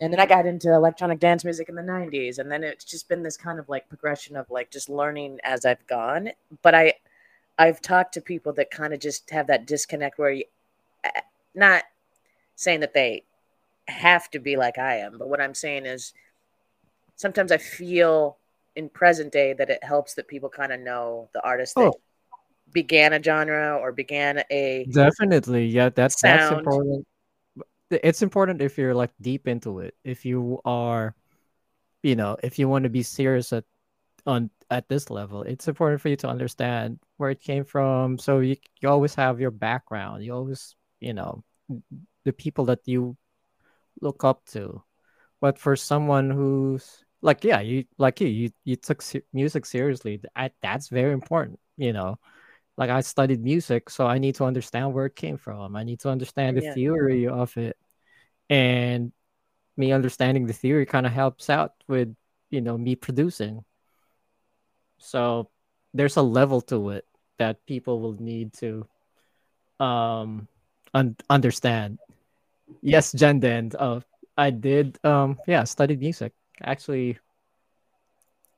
and 0.00 0.12
then 0.12 0.20
i 0.20 0.26
got 0.26 0.46
into 0.46 0.72
electronic 0.72 1.18
dance 1.18 1.44
music 1.44 1.68
in 1.68 1.74
the 1.74 1.82
90s 1.82 2.38
and 2.38 2.50
then 2.50 2.62
it's 2.62 2.84
just 2.84 3.08
been 3.08 3.22
this 3.22 3.36
kind 3.36 3.58
of 3.58 3.68
like 3.68 3.88
progression 3.88 4.36
of 4.36 4.48
like 4.50 4.70
just 4.70 4.88
learning 4.88 5.38
as 5.44 5.64
i've 5.64 5.86
gone 5.86 6.28
but 6.62 6.74
i 6.74 6.92
I've 7.58 7.80
talked 7.80 8.14
to 8.14 8.20
people 8.20 8.52
that 8.54 8.70
kind 8.70 8.92
of 8.92 9.00
just 9.00 9.30
have 9.30 9.46
that 9.46 9.66
disconnect 9.66 10.18
where 10.18 10.30
you, 10.30 10.44
not 11.54 11.84
saying 12.54 12.80
that 12.80 12.94
they 12.94 13.24
have 13.88 14.30
to 14.30 14.38
be 14.38 14.56
like 14.56 14.78
I 14.78 14.96
am. 14.98 15.18
But 15.18 15.28
what 15.28 15.40
I'm 15.40 15.54
saying 15.54 15.86
is 15.86 16.12
sometimes 17.16 17.50
I 17.50 17.56
feel 17.56 18.36
in 18.74 18.90
present 18.90 19.32
day 19.32 19.54
that 19.54 19.70
it 19.70 19.82
helps 19.82 20.14
that 20.14 20.28
people 20.28 20.50
kind 20.50 20.72
of 20.72 20.80
know 20.80 21.28
the 21.32 21.42
artist 21.42 21.74
that 21.76 21.80
Oh. 21.80 22.00
Began 22.72 23.12
a 23.12 23.22
genre 23.22 23.78
or 23.78 23.92
began 23.92 24.42
a 24.50 24.86
Definitely, 24.90 25.66
yeah. 25.66 25.90
That's 25.90 26.20
that's 26.20 26.52
important. 26.52 27.06
It's 27.90 28.22
important 28.22 28.62
if 28.62 28.76
you're 28.76 28.94
like 28.94 29.12
deep 29.20 29.46
into 29.46 29.80
it. 29.80 29.94
If 30.04 30.24
you 30.24 30.60
are, 30.64 31.14
you 32.02 32.16
know, 32.16 32.36
if 32.42 32.58
you 32.58 32.68
want 32.68 32.82
to 32.84 32.90
be 32.90 33.02
serious 33.02 33.52
at 33.52 33.64
on 34.26 34.50
at 34.70 34.88
this 34.88 35.10
level, 35.10 35.42
it's 35.42 35.68
important 35.68 36.00
for 36.00 36.08
you 36.08 36.16
to 36.16 36.28
understand 36.28 36.98
where 37.16 37.30
it 37.30 37.40
came 37.40 37.64
from. 37.64 38.18
So 38.18 38.40
you 38.40 38.56
you 38.80 38.88
always 38.88 39.14
have 39.14 39.40
your 39.40 39.52
background. 39.52 40.24
You 40.24 40.34
always, 40.34 40.74
you 41.00 41.14
know, 41.14 41.44
the 42.24 42.32
people 42.32 42.66
that 42.66 42.80
you 42.84 43.16
look 44.00 44.24
up 44.24 44.44
to. 44.46 44.82
But 45.40 45.58
for 45.58 45.76
someone 45.76 46.30
who's 46.30 47.04
like, 47.22 47.44
yeah, 47.44 47.60
you 47.60 47.84
like 47.98 48.20
you 48.20 48.28
you 48.28 48.50
you 48.64 48.76
took 48.76 49.02
music 49.32 49.66
seriously. 49.66 50.20
I, 50.34 50.50
that's 50.62 50.88
very 50.88 51.12
important. 51.12 51.60
You 51.76 51.92
know, 51.92 52.18
like 52.76 52.90
I 52.90 53.00
studied 53.00 53.42
music, 53.42 53.90
so 53.90 54.06
I 54.06 54.18
need 54.18 54.34
to 54.36 54.44
understand 54.44 54.92
where 54.92 55.06
it 55.06 55.16
came 55.16 55.36
from. 55.36 55.76
I 55.76 55.82
need 55.84 56.00
to 56.00 56.10
understand 56.10 56.56
the 56.56 56.62
Yeah. 56.62 56.74
theory 56.74 57.26
of 57.26 57.56
it, 57.56 57.76
and 58.50 59.12
me 59.76 59.92
understanding 59.92 60.46
the 60.46 60.52
theory 60.52 60.86
kind 60.86 61.06
of 61.06 61.12
helps 61.12 61.50
out 61.50 61.72
with 61.88 62.14
you 62.50 62.60
know 62.60 62.76
me 62.78 62.96
producing. 62.96 63.64
So 64.98 65.50
there's 65.94 66.16
a 66.16 66.22
level 66.22 66.60
to 66.62 66.90
it 66.90 67.06
that 67.38 67.64
people 67.66 68.00
will 68.00 68.14
need 68.20 68.52
to 68.54 68.86
um 69.80 70.48
un- 70.94 71.16
understand. 71.28 71.98
Yes, 72.82 73.12
Jen. 73.12 73.40
Then, 73.40 73.70
uh, 73.78 74.00
I 74.36 74.50
did 74.50 74.98
um 75.04 75.38
yeah 75.46 75.64
studied 75.64 76.00
music. 76.00 76.32
Actually, 76.62 77.18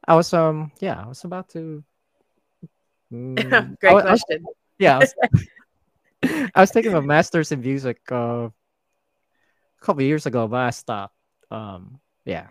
I 0.06 0.14
was 0.14 0.32
um 0.32 0.72
yeah 0.80 1.02
I 1.02 1.06
was 1.06 1.24
about 1.24 1.48
to. 1.50 1.84
Mm, 3.12 3.52
I 3.52 3.74
great 3.80 3.90
I 3.90 3.94
was- 3.94 4.02
question. 4.02 4.46
yeah, 4.78 4.96
I 4.96 4.98
was, 5.00 5.14
I 6.54 6.60
was 6.60 6.70
taking 6.70 6.94
a 6.94 7.02
master's 7.02 7.52
in 7.52 7.60
music 7.60 8.00
uh, 8.12 8.48
a 8.48 8.52
couple 9.80 10.02
years 10.02 10.26
ago, 10.26 10.46
but 10.48 10.60
I 10.60 10.70
stopped. 10.70 11.14
Um, 11.50 12.00
yeah, 12.24 12.48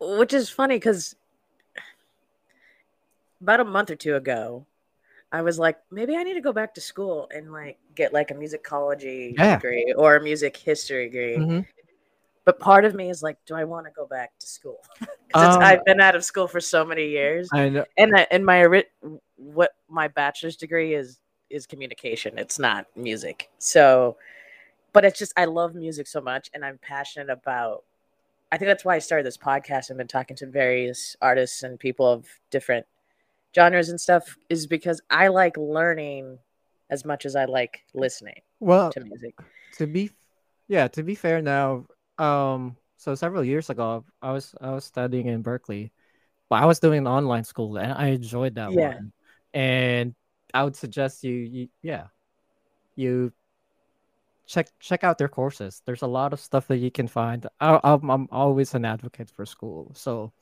Which 0.00 0.32
is 0.34 0.50
funny 0.50 0.76
because 0.76 1.14
about 3.40 3.60
a 3.60 3.64
month 3.64 3.90
or 3.90 3.96
two 3.96 4.16
ago, 4.16 4.66
I 5.30 5.42
was 5.42 5.58
like, 5.58 5.78
maybe 5.90 6.16
I 6.16 6.22
need 6.24 6.34
to 6.34 6.40
go 6.40 6.52
back 6.52 6.74
to 6.74 6.80
school 6.80 7.28
and 7.34 7.52
like 7.52 7.78
get 7.94 8.12
like 8.12 8.30
a 8.30 8.34
musicology 8.34 9.36
Yeah. 9.36 9.56
degree 9.56 9.92
or 9.96 10.16
a 10.16 10.22
music 10.22 10.56
history 10.56 11.04
degree. 11.10 11.36
Mhm. 11.36 11.66
But 12.44 12.58
part 12.60 12.84
of 12.84 12.94
me 12.94 13.08
is 13.10 13.22
like, 13.22 13.38
do 13.46 13.54
I 13.54 13.64
want 13.64 13.86
to 13.86 13.92
go 13.92 14.06
back 14.06 14.32
to 14.38 14.46
school? 14.46 14.78
Because 15.28 15.56
Um, 15.56 15.62
I've 15.62 15.84
been 15.84 16.00
out 16.00 16.14
of 16.14 16.24
school 16.24 16.46
for 16.46 16.60
so 16.60 16.84
many 16.84 17.08
years, 17.08 17.48
I 17.52 17.68
know. 17.68 17.84
and 17.96 18.12
I, 18.16 18.24
and 18.30 18.46
my 18.46 18.84
what 19.36 19.72
my 19.88 20.06
bachelor's 20.06 20.54
degree 20.56 20.94
is 20.94 21.18
is 21.50 21.66
communication. 21.66 22.38
It's 22.38 22.58
not 22.60 22.86
music. 22.96 23.50
So, 23.58 24.16
but 24.92 25.04
it's 25.04 25.18
just 25.18 25.32
I 25.36 25.46
love 25.46 25.74
music 25.74 26.06
so 26.06 26.20
much, 26.20 26.50
and 26.54 26.64
I'm 26.64 26.78
passionate 26.78 27.30
about. 27.30 27.82
I 28.52 28.58
think 28.58 28.68
that's 28.68 28.84
why 28.84 28.94
I 28.94 29.00
started 29.00 29.26
this 29.26 29.36
podcast 29.36 29.88
and 29.90 29.98
been 29.98 30.06
talking 30.06 30.36
to 30.36 30.46
various 30.46 31.16
artists 31.20 31.64
and 31.64 31.80
people 31.80 32.06
of 32.06 32.28
different 32.50 32.86
genres 33.56 33.88
and 33.88 34.00
stuff. 34.00 34.36
Is 34.48 34.68
because 34.68 35.00
I 35.10 35.26
like 35.28 35.56
learning 35.56 36.38
as 36.90 37.04
much 37.04 37.26
as 37.26 37.34
I 37.34 37.46
like 37.46 37.82
listening 37.92 38.40
Well, 38.60 38.92
to 38.92 39.00
music. 39.00 39.34
to 39.78 39.88
be, 39.88 40.12
yeah, 40.68 40.86
to 40.88 41.02
be 41.02 41.16
fair 41.16 41.42
now, 41.42 41.86
um, 42.18 42.76
so 42.96 43.14
several 43.14 43.44
years 43.44 43.70
ago, 43.70 44.04
I 44.22 44.32
was 44.32 44.54
I 44.60 44.70
was 44.70 44.84
studying 44.84 45.26
in 45.26 45.42
Berkeley, 45.42 45.92
but 46.50 46.62
I 46.62 46.66
was 46.66 46.80
doing 46.80 47.00
an 47.00 47.08
online 47.08 47.44
school, 47.44 47.78
and 47.78 47.92
I 47.92 48.08
enjoyed 48.08 48.56
that 48.56 48.74
Yeah. 48.74 48.98
one. 48.98 49.12
And 49.54 50.14
I 50.54 50.64
would 50.64 50.76
suggest 50.76 51.24
you, 51.24 51.34
you, 51.34 51.68
yeah, 51.82 52.08
you 52.96 53.32
check 54.46 54.68
check 54.80 55.04
out 55.04 55.18
their 55.18 55.28
courses. 55.28 55.82
There's 55.86 56.02
a 56.02 56.06
lot 56.06 56.32
of 56.32 56.40
stuff 56.40 56.66
that 56.68 56.78
you 56.78 56.90
can 56.90 57.08
find. 57.08 57.46
I, 57.60 57.80
I'm 57.82 58.10
I'm 58.10 58.28
always 58.30 58.74
an 58.74 58.84
advocate 58.84 59.30
for 59.30 59.46
school, 59.46 59.92
so 59.94 60.32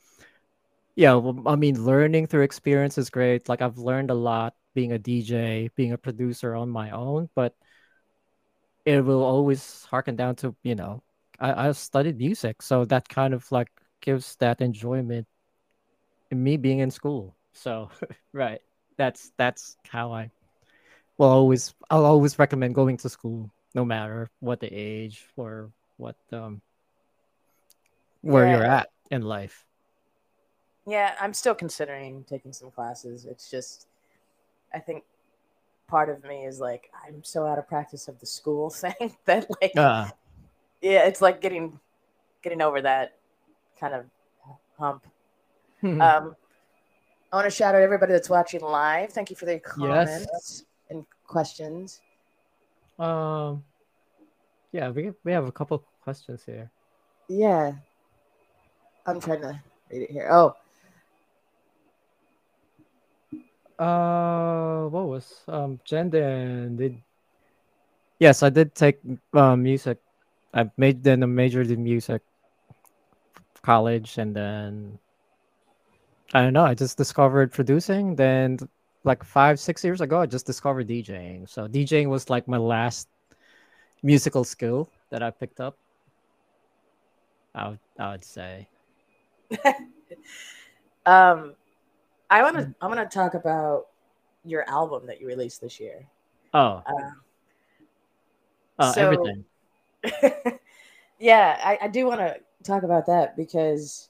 yeah. 0.95 1.19
I 1.45 1.55
mean, 1.55 1.83
learning 1.83 2.27
through 2.27 2.43
experience 2.43 2.97
is 2.97 3.09
great. 3.09 3.49
Like 3.49 3.61
I've 3.61 3.77
learned 3.77 4.11
a 4.11 4.13
lot 4.15 4.55
being 4.75 4.91
a 4.91 4.99
DJ, 4.99 5.69
being 5.75 5.91
a 5.93 5.97
producer 5.97 6.55
on 6.55 6.69
my 6.69 6.91
own, 6.91 7.29
but 7.35 7.55
it 8.85 9.01
will 9.03 9.23
always 9.23 9.83
harken 9.85 10.15
down 10.15 10.35
to 10.35 10.55
you 10.63 10.75
know 10.75 11.03
I, 11.39 11.67
I 11.67 11.71
studied 11.71 12.17
music 12.17 12.61
so 12.61 12.85
that 12.85 13.09
kind 13.09 13.33
of 13.33 13.51
like 13.51 13.69
gives 14.01 14.35
that 14.37 14.61
enjoyment 14.61 15.27
in 16.31 16.43
me 16.43 16.57
being 16.57 16.79
in 16.79 16.91
school. 16.91 17.35
So 17.53 17.89
right. 18.33 18.61
That's 18.97 19.31
that's 19.37 19.75
how 19.89 20.13
i 20.13 20.29
will 21.17 21.29
always 21.29 21.73
i'll 21.89 22.05
always 22.05 22.37
recommend 22.37 22.75
going 22.75 22.97
to 22.97 23.09
school 23.09 23.49
no 23.73 23.83
matter 23.83 24.29
what 24.39 24.59
the 24.59 24.67
age 24.67 25.27
or 25.35 25.71
what 25.97 26.15
um 26.31 26.61
where 28.21 28.47
you're 28.47 28.65
at 28.65 28.89
in 29.11 29.21
life. 29.21 29.65
Yeah, 30.85 31.13
I'm 31.19 31.33
still 31.33 31.55
considering 31.55 32.25
taking 32.27 32.53
some 32.53 32.71
classes. 32.71 33.25
It's 33.25 33.49
just, 33.49 33.87
I 34.73 34.79
think 34.79 35.03
part 35.87 36.09
of 36.09 36.23
me 36.23 36.45
is 36.45 36.59
like, 36.59 36.89
I'm 37.05 37.23
so 37.23 37.45
out 37.45 37.59
of 37.59 37.67
practice 37.67 38.07
of 38.07 38.19
the 38.19 38.25
school 38.25 38.69
thing 38.69 39.15
that 39.25 39.47
like, 39.61 39.75
uh, 39.77 40.09
yeah, 40.83 41.07
it's 41.07 41.21
like 41.21 41.41
getting, 41.41 41.79
getting 42.43 42.61
over 42.61 42.81
that 42.81 43.17
kind 43.79 43.95
of 43.95 44.05
hump. 44.77 45.07
Um, 45.83 46.35
I 47.31 47.35
want 47.35 47.45
to 47.45 47.51
shout 47.51 47.75
out 47.75 47.81
everybody 47.81 48.13
that's 48.13 48.29
watching 48.29 48.61
live. 48.61 49.09
Thank 49.09 49.29
you 49.31 49.35
for 49.35 49.45
the 49.45 49.59
comments 49.59 50.63
and 50.89 51.03
questions. 51.27 51.99
um 52.99 53.63
yeah 54.71 54.89
we, 54.91 55.11
we 55.25 55.31
have 55.33 55.47
a 55.47 55.51
couple 55.51 55.83
questions 56.03 56.43
here 56.45 56.69
Yeah, 57.27 57.73
I'm 59.07 59.19
trying 59.19 59.41
to 59.41 59.59
read 59.91 60.03
it 60.03 60.11
here. 60.11 60.29
Oh, 60.31 60.55
Uh, 63.79 64.87
what 64.87 65.07
was 65.09 65.41
um 65.47 65.79
Jenden 65.83 66.77
did? 66.77 67.01
Yes, 68.19 68.43
I 68.43 68.49
did 68.49 68.75
take 68.75 69.01
uh, 69.33 69.55
music. 69.57 69.97
I 70.53 70.69
made 70.77 71.03
then 71.03 71.23
a 71.23 71.27
majored 71.27 71.71
in 71.71 71.83
music, 71.83 72.21
college, 73.63 74.17
and 74.17 74.35
then 74.35 74.99
I 76.33 76.41
don't 76.41 76.53
know. 76.53 76.65
I 76.65 76.73
just 76.73 76.97
discovered 76.97 77.51
producing. 77.51 78.15
Then, 78.15 78.57
like 79.03 79.23
five, 79.23 79.59
six 79.59 79.83
years 79.83 80.01
ago, 80.01 80.21
I 80.21 80.25
just 80.25 80.45
discovered 80.45 80.87
DJing. 80.87 81.49
So 81.49 81.67
DJing 81.67 82.07
was 82.07 82.29
like 82.29 82.47
my 82.47 82.57
last 82.57 83.07
musical 84.01 84.43
skill 84.43 84.89
that 85.09 85.23
I 85.23 85.31
picked 85.31 85.59
up. 85.59 85.77
I 87.55 87.69
would, 87.69 87.79
I 87.99 88.11
would 88.11 88.25
say. 88.25 88.67
um, 91.05 91.53
I 92.29 92.41
want 92.41 92.57
to. 92.57 92.73
I 92.81 92.87
want 92.87 92.99
to 92.99 93.05
talk 93.05 93.35
about 93.35 93.87
your 94.43 94.67
album 94.69 95.05
that 95.07 95.21
you 95.21 95.27
released 95.27 95.61
this 95.61 95.79
year. 95.79 96.05
Oh, 96.53 96.81
Uh, 96.85 97.11
uh, 98.79 98.91
so- 98.93 99.01
everything. 99.01 99.45
yeah, 101.19 101.59
I, 101.63 101.77
I 101.83 101.87
do 101.87 102.05
want 102.05 102.19
to 102.19 102.39
talk 102.63 102.83
about 102.83 103.05
that 103.07 103.35
because 103.35 104.09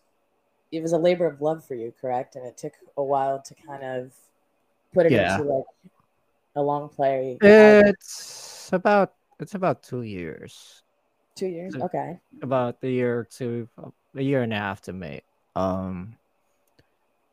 it 0.72 0.82
was 0.82 0.94
a 0.94 0.98
labor 0.98 1.26
of 1.28 1.42
love 1.42 1.64
for 1.64 1.76
you, 1.76 1.94
correct? 2.00 2.36
And 2.36 2.46
it 2.46 2.58
took 2.58 2.74
a 2.98 3.04
while 3.04 3.42
to 3.42 3.56
kind 3.68 3.84
of 3.84 4.12
put 4.94 5.06
it 5.06 5.12
Yeah. 5.12 5.38
into 5.40 5.50
like 5.50 5.66
a 6.56 6.62
long 6.62 6.90
play. 6.90 7.38
It's 7.42 8.70
about 8.72 9.14
it's 9.40 9.56
about 9.56 9.84
two 9.84 10.02
years. 10.04 10.82
Two 11.36 11.48
years. 11.48 11.74
so- 11.74 11.84
Okay. 11.84 12.20
about 12.42 12.78
a 12.84 12.88
year 12.88 13.20
or 13.20 13.24
two, 13.24 13.70
a 14.16 14.22
year 14.22 14.42
and 14.42 14.54
a 14.54 14.58
half 14.58 14.82
to 14.82 14.94
make. 14.94 15.24
Um, 15.56 16.16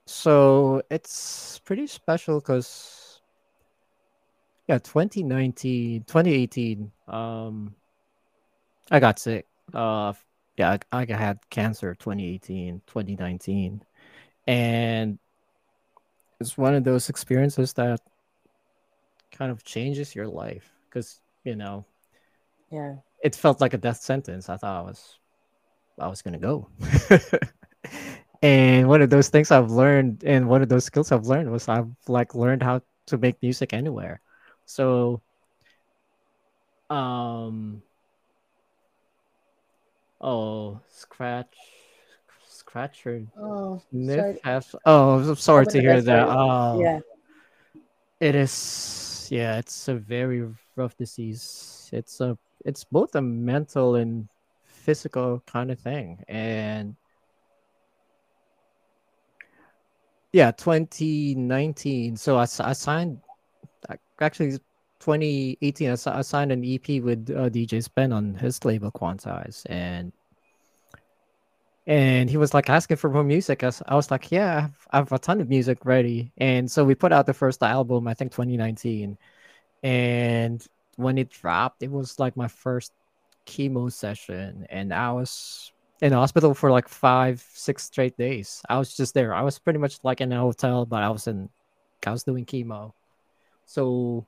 so 0.06 0.82
it's 0.90 1.58
pretty 1.64 1.86
special 1.86 2.40
because, 2.40 3.20
yeah, 4.68 4.78
2019, 4.78 6.04
2018, 6.04 6.92
um, 7.08 7.74
I 8.90 9.00
got 9.00 9.18
sick. 9.18 9.46
Uh, 9.72 10.12
yeah, 10.56 10.76
I, 10.92 11.06
I 11.10 11.12
had 11.14 11.38
cancer 11.50 11.94
2018, 11.94 12.82
2019. 12.86 13.82
And 14.46 15.18
it's 16.40 16.56
one 16.56 16.74
of 16.74 16.84
those 16.84 17.08
experiences 17.08 17.72
that 17.74 18.00
kind 19.32 19.50
of 19.50 19.64
changes 19.64 20.14
your 20.14 20.26
life 20.28 20.70
because, 20.88 21.20
you 21.44 21.56
know, 21.56 21.84
Yeah. 22.70 22.96
it 23.22 23.36
felt 23.36 23.60
like 23.60 23.74
a 23.74 23.78
death 23.78 23.98
sentence. 24.00 24.48
I 24.48 24.56
thought 24.56 24.78
I 24.78 24.82
was 24.82 25.18
I 26.00 26.08
was 26.08 26.22
gonna 26.22 26.38
go. 26.38 26.68
and 28.42 28.88
one 28.88 29.02
of 29.02 29.10
those 29.10 29.28
things 29.28 29.50
I've 29.50 29.70
learned 29.70 30.24
and 30.24 30.48
one 30.48 30.62
of 30.62 30.68
those 30.68 30.84
skills 30.84 31.12
I've 31.12 31.26
learned 31.26 31.50
was 31.50 31.68
I've 31.68 31.90
like 32.08 32.34
learned 32.34 32.62
how 32.62 32.82
to 33.08 33.18
make 33.18 33.40
music 33.42 33.72
anywhere. 33.72 34.20
So 34.66 35.22
um 36.90 37.82
Oh, 40.20 40.80
scratch, 40.88 41.56
scratcher. 42.46 43.26
Oh, 43.38 43.80
Sniff 43.90 44.36
has. 44.44 44.74
Oh, 44.84 45.18
I'm 45.18 45.36
sorry 45.36 45.66
to 45.66 45.80
hear 45.80 46.02
that. 46.02 46.28
Oh, 46.28 46.80
yeah. 46.80 47.00
It 48.20 48.34
is. 48.34 49.28
Yeah, 49.30 49.58
it's 49.58 49.88
a 49.88 49.94
very 49.94 50.46
rough 50.76 50.96
disease. 50.96 51.88
It's 51.92 52.20
a. 52.20 52.36
It's 52.66 52.84
both 52.84 53.14
a 53.14 53.22
mental 53.22 53.94
and 53.94 54.28
physical 54.64 55.42
kind 55.46 55.70
of 55.70 55.78
thing, 55.78 56.22
and 56.28 56.94
yeah, 60.32 60.50
2019. 60.50 62.16
So 62.16 62.36
I, 62.36 62.42
I 62.42 62.72
signed. 62.72 63.20
Actually, 64.20 64.58
2018, 65.00 65.90
I, 65.90 66.22
signed 66.22 66.52
an 66.52 66.62
EP 66.64 67.02
with 67.02 67.30
uh, 67.30 67.48
DJ 67.48 67.82
Spen 67.82 68.12
on 68.12 68.34
his 68.34 68.64
label 68.64 68.90
Quantize, 68.92 69.64
and 69.68 70.12
and 71.86 72.28
he 72.30 72.36
was 72.36 72.52
like 72.52 72.68
asking 72.68 72.98
for 72.98 73.10
more 73.10 73.24
music. 73.24 73.64
I, 73.64 73.94
was 73.94 74.10
like, 74.10 74.30
yeah, 74.30 74.56
I 74.56 74.60
have, 74.60 74.88
I 74.90 74.96
have, 74.98 75.12
a 75.12 75.18
ton 75.18 75.40
of 75.40 75.48
music 75.48 75.84
ready, 75.86 76.32
and 76.36 76.70
so 76.70 76.84
we 76.84 76.94
put 76.94 77.12
out 77.12 77.26
the 77.26 77.34
first 77.34 77.62
album, 77.62 78.06
I 78.06 78.14
think 78.14 78.32
2019, 78.32 79.16
and 79.82 80.66
when 80.96 81.16
it 81.18 81.30
dropped, 81.30 81.82
it 81.82 81.90
was 81.90 82.18
like 82.18 82.36
my 82.36 82.48
first 82.48 82.92
chemo 83.46 83.90
session, 83.90 84.66
and 84.68 84.92
I 84.92 85.12
was 85.12 85.72
in 86.02 86.12
hospital 86.12 86.52
for 86.54 86.70
like 86.70 86.88
five, 86.88 87.44
six 87.54 87.84
straight 87.84 88.16
days. 88.18 88.62
I 88.68 88.78
was 88.78 88.94
just 88.94 89.14
there. 89.14 89.34
I 89.34 89.42
was 89.42 89.58
pretty 89.58 89.78
much 89.78 89.98
like 90.02 90.20
in 90.20 90.32
a 90.32 90.40
hotel, 90.40 90.84
but 90.84 91.02
I 91.02 91.08
was 91.08 91.26
in, 91.26 91.48
I 92.06 92.10
was 92.12 92.22
doing 92.22 92.44
chemo, 92.44 92.92
so 93.64 94.26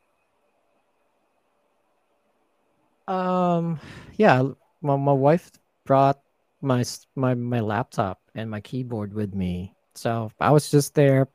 um, 3.08 3.80
yeah, 4.16 4.42
my, 4.80 4.96
my 4.96 5.12
wife 5.12 5.50
brought 5.84 6.20
my 6.60 6.84
my 7.16 7.34
my 7.34 7.60
laptop 7.60 8.20
and 8.34 8.50
my 8.50 8.60
keyboard 8.60 9.14
with 9.14 9.34
me, 9.34 9.74
so 9.94 10.30
I 10.40 10.50
was 10.50 10.70
just 10.70 10.94
there, 10.94 11.28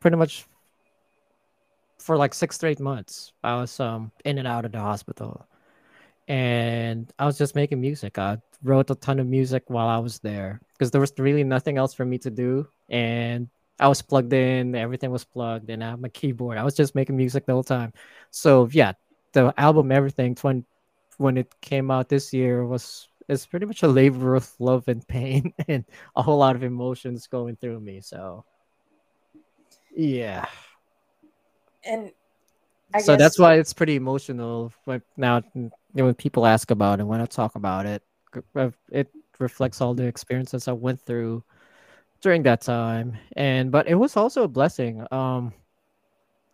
pretty 0.00 0.16
much 0.16 0.46
for 1.98 2.16
like 2.16 2.34
six 2.34 2.56
straight 2.56 2.80
months. 2.80 3.32
I 3.44 3.56
was 3.56 3.78
um 3.80 4.12
in 4.24 4.38
and 4.38 4.48
out 4.48 4.64
of 4.64 4.72
the 4.72 4.80
hospital, 4.80 5.46
and 6.28 7.12
I 7.18 7.26
was 7.26 7.38
just 7.38 7.54
making 7.54 7.80
music. 7.80 8.18
I 8.18 8.38
wrote 8.62 8.90
a 8.90 8.94
ton 8.94 9.20
of 9.20 9.26
music 9.26 9.64
while 9.68 9.88
I 9.88 9.98
was 9.98 10.18
there 10.20 10.60
because 10.72 10.90
there 10.90 11.00
was 11.00 11.12
really 11.18 11.44
nothing 11.44 11.78
else 11.78 11.94
for 11.94 12.04
me 12.04 12.18
to 12.18 12.30
do, 12.30 12.66
and 12.88 13.48
I 13.80 13.88
was 13.88 14.02
plugged 14.02 14.32
in. 14.32 14.74
Everything 14.74 15.10
was 15.10 15.24
plugged, 15.24 15.70
and 15.70 15.82
I 15.84 15.90
had 15.90 16.00
my 16.00 16.08
keyboard. 16.08 16.58
I 16.58 16.64
was 16.64 16.74
just 16.74 16.94
making 16.94 17.16
music 17.16 17.46
the 17.46 17.52
whole 17.52 17.64
time. 17.64 17.92
So 18.30 18.68
yeah, 18.72 18.92
the 19.32 19.52
album, 19.58 19.92
everything, 19.92 20.34
20, 20.34 20.64
when 21.22 21.38
it 21.38 21.54
came 21.60 21.90
out 21.90 22.08
this 22.08 22.32
year 22.32 22.66
was 22.66 23.08
it's 23.28 23.46
pretty 23.46 23.66
much 23.66 23.82
a 23.82 23.88
labor 23.88 24.34
of 24.34 24.50
love 24.58 24.84
and 24.88 25.06
pain 25.06 25.54
and 25.68 25.84
a 26.16 26.22
whole 26.22 26.38
lot 26.38 26.56
of 26.56 26.62
emotions 26.62 27.26
going 27.26 27.56
through 27.56 27.80
me. 27.80 28.00
So 28.00 28.44
yeah. 29.94 30.46
And 31.84 32.12
I 32.94 33.00
so 33.00 33.16
that's 33.16 33.38
why 33.38 33.54
it's 33.54 33.72
pretty 33.72 33.96
emotional. 33.96 34.72
Like 34.86 35.02
now, 35.16 35.42
when 35.92 36.14
people 36.14 36.46
ask 36.46 36.70
about 36.70 37.00
it, 37.00 37.04
when 37.04 37.20
I 37.20 37.26
talk 37.26 37.54
about 37.54 37.86
it, 37.86 38.02
it 38.90 39.08
reflects 39.38 39.80
all 39.80 39.94
the 39.94 40.04
experiences 40.06 40.68
I 40.68 40.72
went 40.72 41.00
through 41.00 41.42
during 42.20 42.42
that 42.44 42.60
time. 42.60 43.16
And 43.36 43.72
but 43.72 43.88
it 43.88 43.94
was 43.94 44.16
also 44.16 44.44
a 44.44 44.48
blessing. 44.48 45.06
Um, 45.10 45.52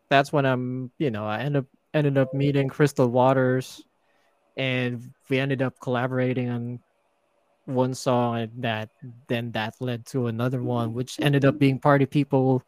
that's 0.08 0.32
when 0.32 0.46
I'm, 0.46 0.90
you 0.98 1.10
know, 1.10 1.26
I 1.26 1.40
ended 1.40 1.64
up 1.64 1.66
ended 1.94 2.18
up 2.18 2.32
meeting 2.34 2.68
Crystal 2.68 3.08
Waters 3.08 3.82
and 4.58 5.14
we 5.30 5.38
ended 5.38 5.62
up 5.62 5.80
collaborating 5.80 6.50
on 6.50 6.80
one 7.64 7.94
song 7.94 8.38
and 8.38 8.62
that 8.62 8.90
then 9.28 9.52
that 9.52 9.74
led 9.80 10.04
to 10.06 10.26
another 10.26 10.62
one 10.62 10.92
which 10.92 11.20
ended 11.20 11.44
up 11.44 11.58
being 11.58 11.78
party 11.78 12.06
people. 12.06 12.62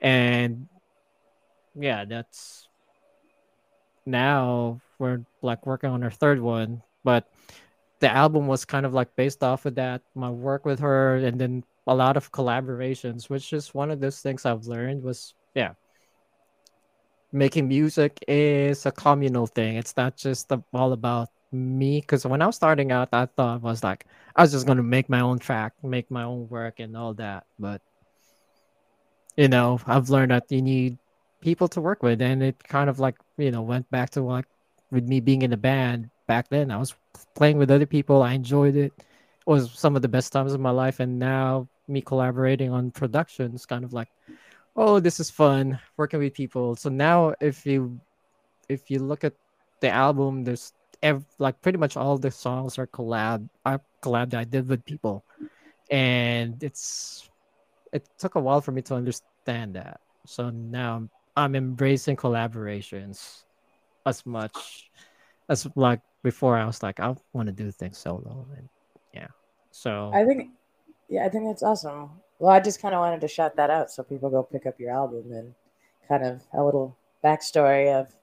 And 0.00 0.68
yeah 1.78 2.04
that's 2.04 2.68
now 4.06 4.80
we're 4.98 5.24
like 5.42 5.66
working 5.66 5.90
on 5.90 6.02
our 6.02 6.10
third 6.10 6.40
one 6.40 6.82
but 7.04 7.28
the 8.00 8.10
album 8.10 8.46
was 8.46 8.64
kind 8.64 8.86
of 8.86 8.94
like 8.94 9.14
based 9.16 9.42
off 9.42 9.66
of 9.66 9.74
that 9.74 10.00
my 10.14 10.30
work 10.30 10.64
with 10.64 10.80
her 10.80 11.16
and 11.16 11.40
then 11.40 11.62
a 11.86 11.94
lot 11.94 12.16
of 12.16 12.32
collaborations 12.32 13.28
which 13.28 13.52
is 13.52 13.74
one 13.74 13.90
of 13.90 14.00
those 14.00 14.20
things 14.20 14.46
i've 14.46 14.66
learned 14.66 15.02
was 15.02 15.34
yeah 15.54 15.72
making 17.36 17.68
music 17.68 18.18
is 18.26 18.86
a 18.86 18.92
communal 18.92 19.46
thing. 19.46 19.76
It's 19.76 19.96
not 19.96 20.16
just 20.16 20.50
all 20.72 20.92
about 20.92 21.28
me. 21.52 22.00
Because 22.00 22.26
when 22.26 22.42
I 22.42 22.46
was 22.46 22.56
starting 22.56 22.90
out, 22.92 23.10
I 23.12 23.26
thought 23.26 23.62
was 23.62 23.84
like 23.84 24.06
I 24.34 24.42
was 24.42 24.52
just 24.52 24.66
gonna 24.66 24.82
make 24.82 25.08
my 25.08 25.20
own 25.20 25.38
track, 25.38 25.74
make 25.82 26.10
my 26.10 26.24
own 26.24 26.48
work, 26.48 26.80
and 26.80 26.96
all 26.96 27.14
that. 27.14 27.44
But 27.58 27.82
you 29.36 29.48
know, 29.48 29.78
I've 29.86 30.08
learned 30.08 30.30
that 30.32 30.50
you 30.50 30.62
need 30.62 30.98
people 31.40 31.68
to 31.68 31.80
work 31.80 32.02
with, 32.02 32.22
and 32.22 32.42
it 32.42 32.62
kind 32.64 32.88
of 32.88 32.98
like 32.98 33.16
you 33.36 33.50
know 33.50 33.62
went 33.62 33.90
back 33.90 34.10
to 34.10 34.22
like 34.22 34.46
with 34.90 35.06
me 35.06 35.20
being 35.20 35.42
in 35.42 35.52
a 35.52 35.56
band 35.58 36.10
back 36.26 36.48
then. 36.48 36.70
I 36.70 36.78
was 36.78 36.94
playing 37.34 37.58
with 37.58 37.70
other 37.70 37.86
people. 37.86 38.22
I 38.22 38.32
enjoyed 38.32 38.76
it. 38.76 38.92
It 38.96 39.46
was 39.46 39.70
some 39.78 39.94
of 39.94 40.02
the 40.02 40.08
best 40.08 40.32
times 40.32 40.54
of 40.54 40.60
my 40.60 40.70
life, 40.70 41.00
and 41.00 41.18
now 41.18 41.68
me 41.88 42.00
collaborating 42.00 42.72
on 42.72 42.90
productions 42.90 43.64
kind 43.66 43.84
of 43.84 43.92
like 43.92 44.08
oh, 44.76 45.00
this 45.00 45.18
is 45.18 45.30
fun 45.30 45.78
working 45.96 46.20
with 46.20 46.34
people. 46.34 46.76
So 46.76 46.88
now 46.90 47.34
if 47.40 47.66
you 47.66 47.98
if 48.68 48.90
you 48.90 49.00
look 49.00 49.24
at 49.24 49.32
the 49.80 49.90
album, 49.90 50.44
there's 50.44 50.72
ev- 51.02 51.24
like 51.38 51.60
pretty 51.62 51.78
much 51.78 51.96
all 51.96 52.18
the 52.18 52.30
songs 52.30 52.78
are 52.78 52.86
collab 52.86 53.48
are 53.64 53.80
collab 54.02 54.30
that 54.30 54.40
I 54.40 54.44
did 54.44 54.68
with 54.68 54.84
people, 54.84 55.24
and 55.90 56.62
it's 56.62 57.28
it 57.92 58.08
took 58.18 58.34
a 58.34 58.40
while 58.40 58.60
for 58.60 58.72
me 58.72 58.82
to 58.82 58.94
understand 58.94 59.74
that. 59.74 60.00
So 60.26 60.50
now 60.50 61.08
I'm, 61.36 61.54
embracing 61.54 62.16
collaborations 62.16 63.44
as 64.04 64.26
much 64.26 64.90
as 65.48 65.66
like 65.76 66.00
before. 66.22 66.56
I 66.56 66.66
was 66.66 66.82
like 66.82 67.00
I 67.00 67.14
want 67.32 67.46
to 67.46 67.52
do 67.52 67.70
things 67.70 67.98
solo, 67.98 68.46
and 68.56 68.68
yeah. 69.14 69.28
So 69.70 70.10
I 70.12 70.24
think 70.24 70.50
yeah, 71.08 71.24
I 71.24 71.28
think 71.28 71.46
that's 71.46 71.62
awesome. 71.62 72.10
Well, 72.38 72.52
I 72.52 72.60
just 72.60 72.82
kind 72.82 72.94
of 72.94 73.00
wanted 73.00 73.20
to 73.22 73.28
shout 73.28 73.56
that 73.56 73.70
out 73.70 73.90
so 73.90 74.02
people 74.02 74.30
go 74.30 74.42
pick 74.42 74.66
up 74.66 74.78
your 74.78 74.90
album 74.90 75.32
and 75.32 75.54
kind 76.08 76.24
of 76.24 76.42
a 76.52 76.62
little 76.62 76.96
backstory 77.24 77.92
of 77.92 78.14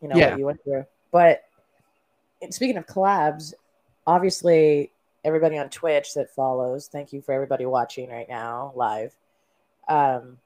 you 0.00 0.08
know 0.08 0.16
yeah. 0.16 0.30
what 0.30 0.38
you 0.38 0.46
went 0.46 0.64
through. 0.64 0.84
But 1.10 1.44
speaking 2.50 2.76
of 2.76 2.86
collabs, 2.86 3.54
obviously 4.06 4.92
everybody 5.24 5.58
on 5.58 5.68
Twitch 5.70 6.14
that 6.14 6.34
follows, 6.34 6.88
thank 6.88 7.12
you 7.12 7.22
for 7.22 7.32
everybody 7.32 7.66
watching 7.66 8.10
right 8.10 8.28
now 8.28 8.72
live. 8.76 9.14
Um, 9.88 10.38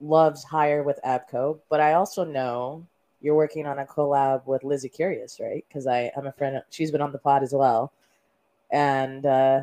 loves 0.00 0.44
higher 0.44 0.82
with 0.82 0.98
Abco, 1.04 1.58
but 1.68 1.80
I 1.80 1.94
also 1.94 2.24
know 2.24 2.86
you're 3.20 3.34
working 3.34 3.66
on 3.66 3.78
a 3.78 3.84
collab 3.84 4.46
with 4.46 4.64
Lizzy 4.64 4.88
Curious, 4.88 5.38
right? 5.40 5.64
Because 5.68 5.86
I 5.86 6.10
I'm 6.16 6.26
a 6.26 6.32
friend. 6.32 6.62
She's 6.70 6.90
been 6.90 7.02
on 7.02 7.12
the 7.12 7.18
pod 7.18 7.42
as 7.42 7.52
well, 7.52 7.92
and 8.70 9.26
uh, 9.26 9.60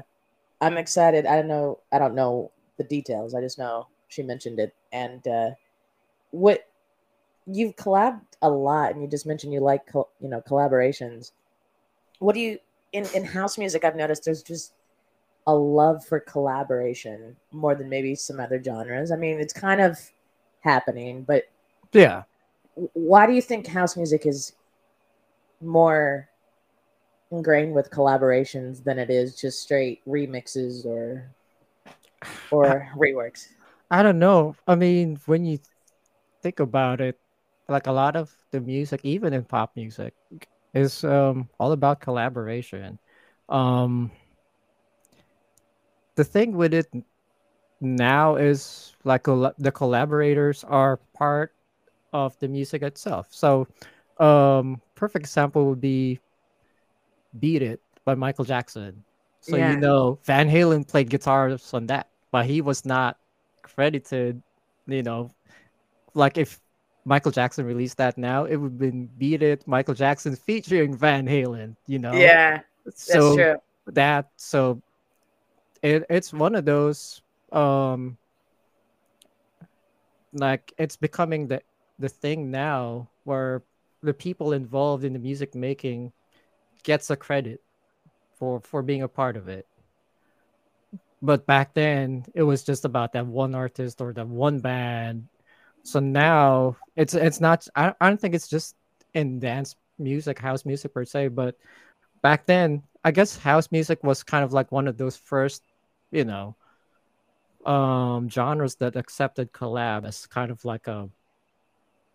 I'm 0.61 0.77
excited. 0.77 1.25
I 1.25 1.35
don't 1.35 1.47
know. 1.47 1.79
I 1.91 1.99
don't 1.99 2.15
know 2.15 2.51
the 2.77 2.83
details. 2.83 3.33
I 3.33 3.41
just 3.41 3.59
know 3.59 3.87
she 4.07 4.23
mentioned 4.23 4.59
it. 4.59 4.73
And 4.91 5.27
uh, 5.27 5.51
what 6.31 6.67
you've 7.45 7.75
collabed 7.75 8.21
a 8.41 8.49
lot, 8.49 8.93
and 8.93 9.01
you 9.01 9.07
just 9.07 9.25
mentioned 9.25 9.53
you 9.53 9.59
like 9.59 9.83
you 9.93 10.29
know 10.29 10.41
collaborations. 10.41 11.31
What 12.19 12.33
do 12.33 12.41
you 12.41 12.59
in 12.93 13.05
in 13.13 13.23
house 13.23 13.57
music? 13.57 13.83
I've 13.83 13.95
noticed 13.95 14.25
there's 14.25 14.43
just 14.43 14.73
a 15.45 15.55
love 15.55 16.05
for 16.05 16.19
collaboration 16.19 17.35
more 17.51 17.73
than 17.73 17.89
maybe 17.89 18.15
some 18.15 18.39
other 18.39 18.61
genres. 18.61 19.11
I 19.11 19.15
mean, 19.15 19.39
it's 19.39 19.53
kind 19.53 19.79
of 19.79 19.97
happening, 20.61 21.23
but 21.23 21.43
yeah. 21.93 22.23
Why 22.93 23.25
do 23.25 23.33
you 23.33 23.41
think 23.41 23.65
house 23.65 23.97
music 23.97 24.27
is 24.27 24.53
more 25.61 26.29
ingrained 27.31 27.73
with 27.73 27.91
collaborations 27.91 28.83
than 28.83 28.99
it 28.99 29.09
is 29.09 29.35
just 29.35 29.61
straight 29.61 30.05
remixes 30.07 30.85
or 30.85 31.29
or 32.51 32.89
reworks. 32.97 33.47
I 33.91 34.03
don't 34.03 34.19
know. 34.19 34.55
I 34.67 34.75
mean, 34.75 35.17
when 35.25 35.45
you 35.45 35.59
think 36.41 36.59
about 36.59 37.01
it, 37.01 37.19
like 37.67 37.87
a 37.87 37.91
lot 37.91 38.15
of 38.15 38.31
the 38.51 38.61
music, 38.61 39.01
even 39.03 39.33
in 39.33 39.43
pop 39.43 39.75
music, 39.75 40.13
is 40.73 41.03
um, 41.03 41.49
all 41.59 41.71
about 41.71 41.99
collaboration. 41.99 42.99
Um, 43.49 44.11
the 46.15 46.23
thing 46.23 46.55
with 46.55 46.73
it 46.73 46.87
now 47.79 48.35
is 48.35 48.95
like 49.03 49.23
the 49.23 49.71
collaborators 49.73 50.63
are 50.63 50.97
part 51.13 51.53
of 52.13 52.37
the 52.39 52.47
music 52.47 52.81
itself. 52.81 53.27
So, 53.31 53.67
um, 54.19 54.81
perfect 54.95 55.25
example 55.25 55.65
would 55.67 55.81
be 55.81 56.19
Beat 57.39 57.61
It 57.61 57.81
by 58.05 58.15
Michael 58.15 58.45
Jackson. 58.45 59.03
So 59.41 59.55
yeah. 59.55 59.71
you 59.71 59.77
know 59.77 60.19
Van 60.23 60.49
Halen 60.49 60.87
played 60.87 61.09
guitars 61.09 61.73
on 61.73 61.87
that, 61.87 62.07
but 62.31 62.45
he 62.45 62.61
was 62.61 62.85
not 62.85 63.17
credited, 63.61 64.41
you 64.87 65.03
know, 65.03 65.29
like 66.13 66.37
if 66.37 66.59
Michael 67.05 67.31
Jackson 67.31 67.65
released 67.65 67.97
that 67.97 68.17
now, 68.17 68.45
it 68.45 68.57
would 68.57 68.71
have 68.71 68.79
been 68.79 69.09
Beat 69.17 69.41
It, 69.41 69.65
Michael 69.67 69.93
Jackson 69.93 70.35
featuring 70.35 70.95
Van 70.95 71.25
Halen, 71.25 71.75
you 71.85 71.99
know? 71.99 72.13
Yeah. 72.13 72.61
so 72.93 73.35
true. 73.35 73.55
that 73.87 74.29
so 74.35 74.81
it 75.81 76.05
it's 76.09 76.33
one 76.33 76.55
of 76.55 76.65
those 76.65 77.21
um 77.51 78.17
like 80.33 80.73
it's 80.77 80.95
becoming 80.95 81.47
the 81.47 81.61
the 81.99 82.09
thing 82.09 82.51
now 82.51 83.07
where 83.23 83.63
the 84.03 84.13
people 84.13 84.53
involved 84.53 85.03
in 85.03 85.13
the 85.13 85.19
music 85.19 85.55
making 85.55 86.11
gets 86.87 87.11
a 87.11 87.17
credit 87.19 87.59
for 88.39 88.61
for 88.63 88.81
being 88.81 89.03
a 89.03 89.11
part 89.11 89.35
of 89.35 89.49
it. 89.51 89.67
But 91.21 91.45
back 91.45 91.73
then 91.75 92.23
it 92.33 92.43
was 92.43 92.63
just 92.63 92.85
about 92.85 93.11
that 93.13 93.27
one 93.27 93.53
artist 93.53 93.99
or 93.99 94.13
that 94.13 94.27
one 94.27 94.59
band. 94.59 95.27
So 95.83 95.99
now 95.99 96.77
it's 96.95 97.13
it's 97.13 97.41
not 97.41 97.67
I, 97.75 97.93
I 97.99 98.07
don't 98.07 98.19
think 98.19 98.35
it's 98.35 98.47
just 98.47 98.75
in 99.13 99.39
dance 99.39 99.75
music 99.99 100.39
house 100.39 100.63
music 100.65 100.93
per 100.93 101.03
se 101.03 101.29
but 101.29 101.55
back 102.21 102.45
then 102.45 102.83
i 103.03 103.11
guess 103.11 103.37
house 103.37 103.71
music 103.71 104.03
was 104.03 104.23
kind 104.23 104.43
of 104.43 104.53
like 104.53 104.71
one 104.71 104.87
of 104.87 104.97
those 104.97 105.17
first 105.17 105.63
you 106.11 106.23
know 106.23 106.55
um 107.65 108.29
genres 108.29 108.75
that 108.75 108.95
accepted 108.95 109.51
collab 109.53 110.05
as 110.05 110.27
kind 110.27 110.51
of 110.51 110.63
like 110.65 110.87
a 110.87 111.09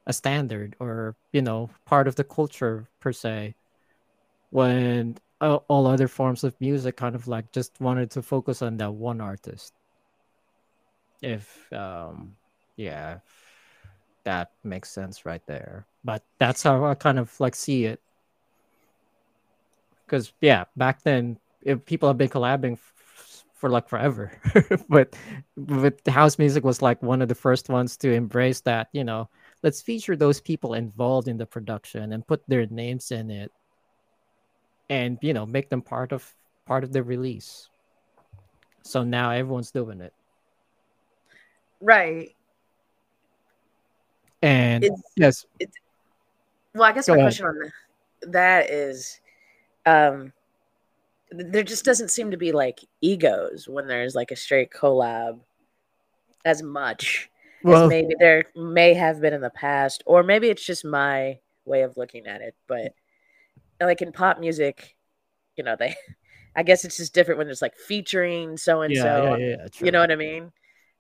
a 0.07 0.13
standard 0.13 0.77
or 0.81 1.17
you 1.33 1.43
know 1.43 1.71
part 1.85 2.09
of 2.09 2.15
the 2.17 2.25
culture 2.25 2.89
per 3.01 3.13
se 3.13 3.55
when 4.53 5.17
all 5.41 5.87
other 5.87 6.07
forms 6.07 6.45
of 6.45 6.55
music 6.61 6.97
kind 6.97 7.15
of 7.17 7.27
like 7.27 7.51
just 7.53 7.81
wanted 7.81 8.11
to 8.11 8.23
focus 8.23 8.61
on 8.61 8.77
that 8.77 8.93
one 8.93 9.21
artist. 9.21 9.73
If 11.23 11.73
um 11.73 12.37
yeah 12.77 13.19
that 14.25 14.53
makes 14.63 14.91
sense 14.91 15.25
right 15.25 15.45
there. 15.47 15.87
But 16.05 16.23
that's 16.39 16.63
how 16.63 16.85
i 16.85 16.95
kind 16.95 17.19
of 17.19 17.33
like 17.41 17.57
see 17.57 17.87
it. 17.87 18.01
Because 20.05 20.33
yeah 20.43 20.65
back 20.77 21.03
then 21.03 21.39
if 21.63 21.85
people 21.87 22.09
have 22.09 22.19
been 22.19 22.29
collabing 22.29 22.75
f- 22.75 23.45
for 23.55 23.71
like 23.71 23.89
forever 23.89 24.33
but 24.91 25.17
but 25.57 25.99
house 26.09 26.39
music 26.39 26.63
was 26.65 26.83
like 26.83 27.01
one 27.03 27.23
of 27.23 27.29
the 27.29 27.35
first 27.35 27.69
ones 27.71 27.97
to 27.97 28.13
embrace 28.13 28.61
that 28.61 28.89
you 28.93 29.05
know 29.05 29.31
let's 29.63 29.81
feature 29.81 30.17
those 30.17 30.41
people 30.41 30.75
involved 30.75 31.29
in 31.29 31.39
the 31.39 31.47
production 31.47 32.13
and 32.13 32.27
put 32.27 32.43
their 32.49 32.67
names 32.67 33.13
in 33.13 33.31
it 33.31 33.53
and 34.93 35.19
you 35.23 35.33
know 35.33 35.47
make 35.47 35.71
them 35.71 35.81
part 35.81 36.13
of 36.13 36.35
part 36.67 36.85
of 36.85 36.93
the 36.93 37.03
release 37.03 37.69
so 38.83 39.03
now 39.03 39.31
everyone's 39.31 39.71
doing 39.71 40.01
it 40.01 40.13
right 41.81 42.35
and 44.43 44.85
It's- 44.85 45.03
yes 45.17 45.47
well 46.75 46.85
i 46.85 46.93
guess 46.93 47.07
Go 47.07 47.15
my 47.15 47.21
ahead. 47.21 47.27
question 47.33 47.47
on 47.47 47.61
th- 47.61 47.73
that 48.33 48.71
is 48.71 49.21
um 49.87 50.33
there 51.31 51.63
just 51.63 51.85
doesn't 51.85 52.11
seem 52.11 52.31
to 52.31 52.37
be 52.37 52.53
like 52.53 52.81
egos 53.01 53.67
when 53.67 53.87
there's 53.87 54.15
like 54.15 54.31
a 54.31 54.37
straight 54.37 54.71
collab 54.71 55.39
as 56.45 56.63
much 56.63 57.31
well 57.65 57.85
as 57.85 57.89
maybe 57.89 58.15
there 58.19 58.45
may 58.57 58.93
have 58.93 59.21
been 59.21 59.33
in 59.33 59.41
the 59.41 59.49
past, 59.51 60.03
or 60.05 60.25
maybe 60.25 60.49
it's 60.49 60.67
just 60.67 60.85
my 60.85 61.39
way 61.65 61.83
of 61.83 61.97
looking 61.97 62.27
at 62.27 62.41
it. 62.41 62.57
But 62.67 62.93
like 63.87 64.03
in 64.03 64.13
pop 64.13 64.39
music, 64.41 64.97
you 65.57 65.65
know, 65.65 65.77
they, 65.79 65.95
I 66.57 66.63
guess 66.63 66.85
it's 66.85 66.97
just 66.99 67.15
different 67.15 67.39
when 67.39 67.49
it's 67.49 67.63
like 67.63 67.77
featuring 67.77 68.57
so 68.57 68.83
and 68.83 68.95
so. 68.97 69.39
You 69.81 69.91
know 69.93 70.01
what 70.01 70.13
I 70.13 70.17
mean? 70.17 70.53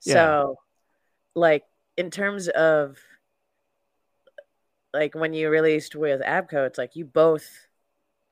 Yeah. 0.04 0.14
So, 0.14 0.56
like 1.34 1.64
in 1.96 2.10
terms 2.10 2.48
of 2.48 2.98
like 4.94 5.14
when 5.14 5.32
you 5.32 5.48
released 5.50 5.94
with 5.96 6.20
Abco, 6.22 6.66
it's 6.66 6.78
like 6.78 6.96
you 6.96 7.04
both, 7.04 7.46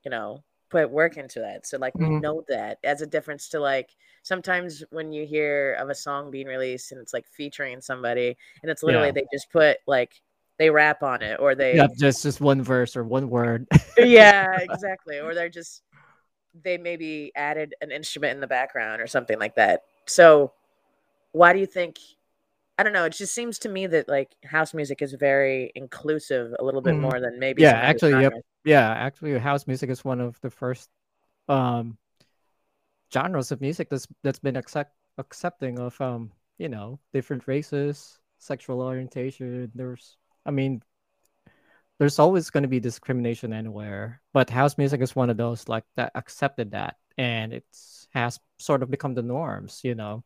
you 0.04 0.10
know, 0.10 0.42
put 0.70 0.90
work 0.90 1.16
into 1.16 1.40
that. 1.40 1.66
So 1.66 1.78
like 1.78 1.94
we 1.98 2.06
Mhm. 2.06 2.22
know 2.22 2.44
that 2.48 2.78
as 2.84 3.02
a 3.02 3.06
difference 3.06 3.48
to 3.50 3.60
like 3.60 3.90
sometimes 4.22 4.84
when 4.90 5.12
you 5.12 5.26
hear 5.26 5.74
of 5.74 5.88
a 5.90 5.94
song 5.94 6.30
being 6.30 6.46
released 6.46 6.92
and 6.92 7.00
it's 7.00 7.12
like 7.14 7.26
featuring 7.26 7.80
somebody 7.80 8.36
and 8.62 8.70
it's 8.70 8.82
literally 8.82 9.08
Yeah. 9.08 9.12
they 9.12 9.26
just 9.32 9.50
put 9.50 9.78
like 9.86 10.20
they 10.60 10.70
rap 10.70 11.02
on 11.02 11.22
it 11.22 11.40
or 11.40 11.56
they 11.56 11.76
yeah 11.76 11.88
just 11.98 12.22
just 12.22 12.40
one 12.40 12.62
verse 12.62 12.96
or 12.96 13.02
one 13.04 13.30
word 13.30 13.66
yeah 13.98 14.58
exactly 14.60 15.18
or 15.18 15.34
they're 15.34 15.48
just 15.48 15.82
they 16.62 16.78
maybe 16.78 17.32
added 17.36 17.74
an 17.80 17.90
instrument 17.90 18.34
in 18.34 18.40
the 18.40 18.46
background 18.46 19.00
or 19.00 19.06
something 19.06 19.38
like 19.38 19.54
that 19.56 19.82
so 20.06 20.52
why 21.32 21.52
do 21.52 21.58
you 21.60 21.66
think 21.66 21.98
i 22.78 22.82
don't 22.82 22.92
know 22.92 23.04
it 23.04 23.12
just 23.14 23.34
seems 23.34 23.58
to 23.58 23.68
me 23.68 23.86
that 23.86 24.08
like 24.08 24.30
house 24.44 24.74
music 24.74 25.02
is 25.02 25.14
very 25.14 25.72
inclusive 25.74 26.54
a 26.58 26.64
little 26.64 26.82
bit 26.82 26.96
Mhm. 26.96 27.02
more 27.02 27.20
than 27.20 27.38
maybe 27.38 27.62
Yeah, 27.62 27.72
actually, 27.72 28.20
yep. 28.20 28.32
yeah 28.64 28.90
actually 28.90 29.38
house 29.38 29.66
music 29.66 29.90
is 29.90 30.04
one 30.04 30.20
of 30.20 30.40
the 30.42 30.50
first 30.50 30.90
um 31.48 31.96
genres 33.12 33.50
of 33.52 33.60
music 33.60 33.88
that's 33.90 34.06
that's 34.22 34.38
been 34.38 34.56
accept 34.56 34.94
accepting 35.18 35.78
of 35.78 36.00
um 36.00 36.30
you 36.58 36.68
know 36.68 36.98
different 37.12 37.46
races 37.48 38.18
sexual 38.38 38.80
orientation 38.80 39.70
there's 39.74 40.16
i 40.50 40.52
mean 40.52 40.82
there's 41.98 42.18
always 42.18 42.50
going 42.50 42.62
to 42.62 42.68
be 42.68 42.80
discrimination 42.80 43.52
anywhere 43.52 44.20
but 44.32 44.50
house 44.50 44.76
music 44.76 45.00
is 45.00 45.14
one 45.14 45.30
of 45.30 45.36
those 45.36 45.68
like 45.68 45.84
that 45.96 46.10
accepted 46.14 46.72
that 46.72 46.96
and 47.16 47.52
it 47.52 47.64
has 48.10 48.40
sort 48.58 48.82
of 48.82 48.90
become 48.90 49.14
the 49.14 49.22
norms 49.22 49.80
you 49.84 49.94
know? 49.94 50.24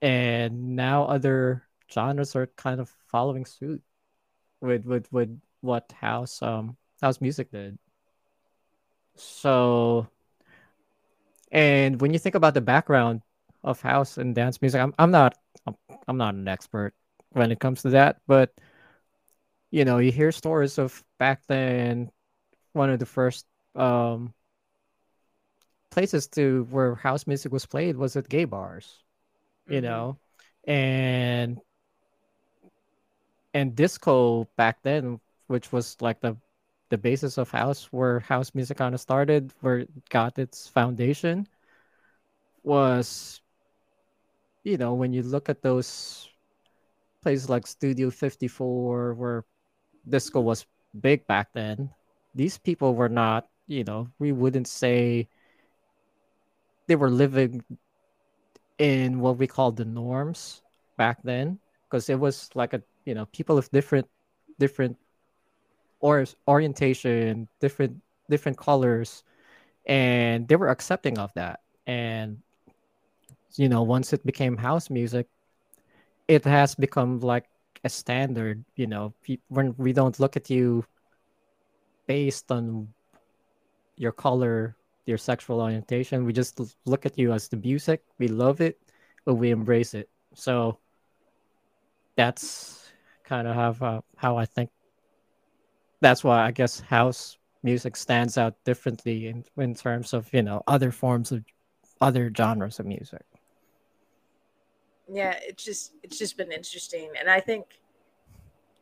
And 0.00 0.76
now 0.76 1.04
other 1.06 1.64
genres 1.92 2.36
are 2.36 2.46
kind 2.56 2.80
of 2.80 2.88
following 3.08 3.44
suit 3.44 3.82
with 4.60 4.84
with 4.84 5.10
with 5.12 5.40
what 5.60 5.90
house 5.90 6.40
um 6.42 6.76
house 7.02 7.20
music 7.20 7.50
did. 7.50 7.78
So 9.16 10.06
and 11.50 12.00
when 12.00 12.12
you 12.12 12.20
think 12.20 12.36
about 12.36 12.54
the 12.54 12.60
background 12.60 13.22
of 13.64 13.80
house 13.80 14.18
and 14.18 14.34
dance 14.36 14.62
music 14.62 14.80
i'm, 14.80 14.94
I'm 14.98 15.10
not 15.10 15.36
I'm, 15.66 15.74
I'm 16.06 16.16
not 16.16 16.34
an 16.34 16.46
expert 16.46 16.94
when 17.30 17.50
it 17.50 17.58
comes 17.58 17.82
to 17.82 17.90
that 17.90 18.20
but 18.28 18.52
you 19.70 19.84
know 19.84 19.98
you 19.98 20.12
hear 20.12 20.32
stories 20.32 20.78
of 20.78 21.04
back 21.18 21.42
then 21.46 22.10
one 22.72 22.90
of 22.90 22.98
the 22.98 23.06
first 23.06 23.46
um 23.76 24.34
places 25.90 26.26
to 26.28 26.64
where 26.70 26.94
house 26.94 27.26
music 27.26 27.52
was 27.52 27.66
played 27.66 27.96
was 27.96 28.16
at 28.16 28.28
gay 28.28 28.44
bars 28.44 29.02
you 29.68 29.80
Mhm. 29.80 29.82
know 29.82 30.18
and 30.66 31.58
and 33.54 33.74
disco 33.74 34.44
back 34.56 34.82
then 34.82 35.20
which 35.46 35.72
was 35.72 35.96
like 36.00 36.20
the 36.20 36.36
the 36.90 36.98
basis 36.98 37.36
of 37.38 37.50
house 37.50 37.86
where 37.92 38.20
house 38.20 38.54
music 38.54 38.76
kind 38.78 38.94
of 38.94 39.00
started 39.00 39.52
where 39.60 39.78
it 39.80 40.08
got 40.08 40.38
its 40.38 40.66
foundation 40.68 41.46
was 42.62 43.40
you 44.64 44.76
know 44.76 44.94
when 44.94 45.12
you 45.12 45.22
look 45.22 45.48
at 45.48 45.62
those 45.62 46.28
places 47.22 47.48
like 47.50 47.66
studio 47.66 48.10
54 48.10 49.14
where 49.14 49.44
disco 50.10 50.40
was 50.40 50.66
big 51.00 51.26
back 51.26 51.52
then. 51.52 51.90
These 52.34 52.58
people 52.58 52.94
were 52.94 53.08
not 53.08 53.48
you 53.66 53.84
know 53.84 54.08
we 54.18 54.32
wouldn't 54.32 54.66
say 54.66 55.28
they 56.86 56.96
were 56.96 57.10
living 57.10 57.62
in 58.78 59.20
what 59.20 59.36
we 59.38 59.46
call 59.46 59.72
the 59.72 59.84
norms 59.84 60.62
back 60.96 61.18
then 61.22 61.58
because 61.84 62.08
it 62.08 62.18
was 62.18 62.48
like 62.54 62.72
a 62.72 62.82
you 63.04 63.14
know 63.14 63.26
people 63.26 63.58
of 63.58 63.70
different 63.70 64.06
different 64.58 64.96
or 66.00 66.24
orientation 66.46 67.48
different 67.60 67.96
different 68.30 68.56
colors 68.56 69.24
and 69.86 70.46
they 70.48 70.56
were 70.56 70.68
accepting 70.68 71.18
of 71.18 71.32
that. 71.34 71.60
And 71.86 72.38
you 73.56 73.68
know 73.68 73.82
once 73.82 74.12
it 74.12 74.24
became 74.24 74.56
house 74.56 74.90
music 74.90 75.26
it 76.28 76.44
has 76.44 76.74
become 76.74 77.20
like 77.20 77.46
a 77.84 77.88
standard 77.88 78.64
you 78.76 78.86
know 78.86 79.12
when 79.48 79.74
we 79.76 79.92
don't 79.92 80.18
look 80.18 80.36
at 80.36 80.50
you 80.50 80.84
based 82.06 82.50
on 82.50 82.88
your 83.96 84.12
color 84.12 84.76
your 85.06 85.18
sexual 85.18 85.60
orientation 85.60 86.24
we 86.24 86.32
just 86.32 86.60
look 86.84 87.06
at 87.06 87.18
you 87.18 87.32
as 87.32 87.48
the 87.48 87.56
music. 87.56 88.02
We 88.18 88.28
love 88.28 88.60
it 88.60 88.78
but 89.24 89.34
we 89.34 89.50
embrace 89.50 89.92
it. 89.92 90.08
So 90.34 90.78
that's 92.16 92.88
kind 93.24 93.46
of 93.46 93.54
how 93.54 93.86
uh, 93.86 94.00
how 94.16 94.36
i 94.38 94.44
think. 94.44 94.70
That's 96.00 96.24
why 96.24 96.46
i 96.46 96.50
guess 96.50 96.80
house 96.80 97.38
music 97.62 97.96
stands 97.96 98.38
out 98.38 98.54
differently 98.64 99.26
in, 99.26 99.44
in 99.56 99.74
terms 99.74 100.12
of 100.12 100.32
you 100.32 100.42
know 100.42 100.62
other 100.66 100.90
forms 100.92 101.32
of 101.32 101.44
other 102.00 102.32
genres 102.36 102.78
of 102.78 102.86
music 102.86 103.24
yeah 105.10 105.34
it's 105.42 105.64
just 105.64 105.92
it's 106.02 106.18
just 106.18 106.36
been 106.36 106.52
interesting 106.52 107.10
and 107.18 107.28
i 107.30 107.40
think 107.40 107.80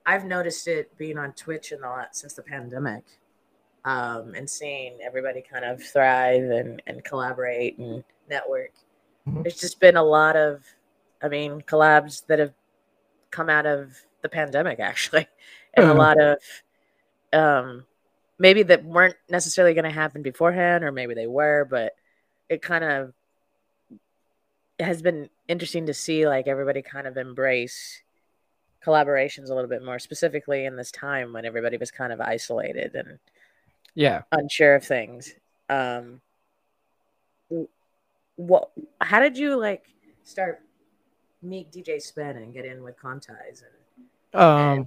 i've 0.07 0.25
noticed 0.25 0.67
it 0.69 0.97
being 0.99 1.19
on 1.19 1.33
twitch 1.33 1.73
and 1.73 1.85
a 1.85 1.89
lot 1.89 2.17
since 2.17 2.35
the 2.35 2.43
pandemic 2.43 3.05
um, 3.85 4.35
and 4.35 4.51
seeing 4.51 4.99
everybody 5.01 5.41
kind 5.41 5.65
of 5.65 5.81
thrive 5.81 6.43
and, 6.51 6.83
and 6.89 7.05
collaborate 7.05 7.79
and 7.79 8.03
network 8.29 8.73
Mhm. 9.29 9.43
there's 9.43 9.61
just 9.61 9.81
been 9.81 9.97
a 9.97 10.03
lot 10.03 10.37
of 10.37 10.65
i 11.23 11.29
mean 11.29 11.61
collabs 11.63 12.27
that 12.27 12.39
have 12.39 12.53
come 13.31 13.49
out 13.51 13.67
of 13.67 13.97
the 14.23 14.29
pandemic 14.29 14.81
actually 14.81 15.27
and 15.75 15.87
a 15.87 15.91
Mhm. 15.91 15.97
lot 15.97 16.19
of 16.21 16.39
um 17.33 17.85
maybe 18.39 18.63
that 18.65 18.85
weren't 18.85 19.17
necessarily 19.31 19.73
going 19.75 19.85
to 19.85 19.91
happen 19.91 20.21
beforehand, 20.23 20.85
or 20.85 20.93
maybe 20.93 21.15
they 21.15 21.27
were, 21.27 21.67
but 21.71 21.95
it 22.51 22.61
kind 22.61 22.85
of 22.85 23.15
has 24.79 25.03
been 25.03 25.29
interesting 25.49 25.87
to 25.87 25.95
see 25.95 26.27
like 26.27 26.47
everybody 26.47 26.83
kind 26.83 27.07
of 27.07 27.17
embrace 27.17 28.03
collaborations 28.85 29.51
a 29.51 29.55
little 29.55 29.69
bit 29.69 29.85
more, 29.85 29.99
specifically 29.99 30.65
in 30.65 30.77
this 30.77 30.91
time 30.91 31.33
when 31.33 31.45
everybody 31.45 31.77
was 31.77 31.91
kind 31.91 32.13
of 32.13 32.21
isolated 32.21 32.95
and 32.95 33.19
yeah 33.95 34.23
unsure 34.33 34.75
of 34.75 34.85
things. 34.85 35.35
Um, 35.69 36.21
what? 38.37 38.71
How 39.01 39.21
did 39.21 39.37
you 39.37 39.59
like 39.59 39.85
start 40.25 40.61
meet 41.43 41.73
DJ 41.73 42.01
Spen 42.01 42.37
and 42.37 42.53
get 42.53 42.65
in 42.65 42.83
with 42.83 42.97
Quantize 42.99 43.63
and, 43.63 44.41
um 44.41 44.79
and 44.79 44.87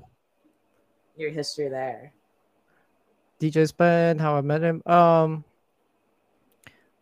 your 1.17 1.31
history 1.31 1.67
there? 1.69 2.13
DJ 3.39 3.67
Spen, 3.67 4.19
how 4.19 4.35
I 4.35 4.41
met 4.41 4.61
him. 4.61 4.83
Um, 4.85 5.43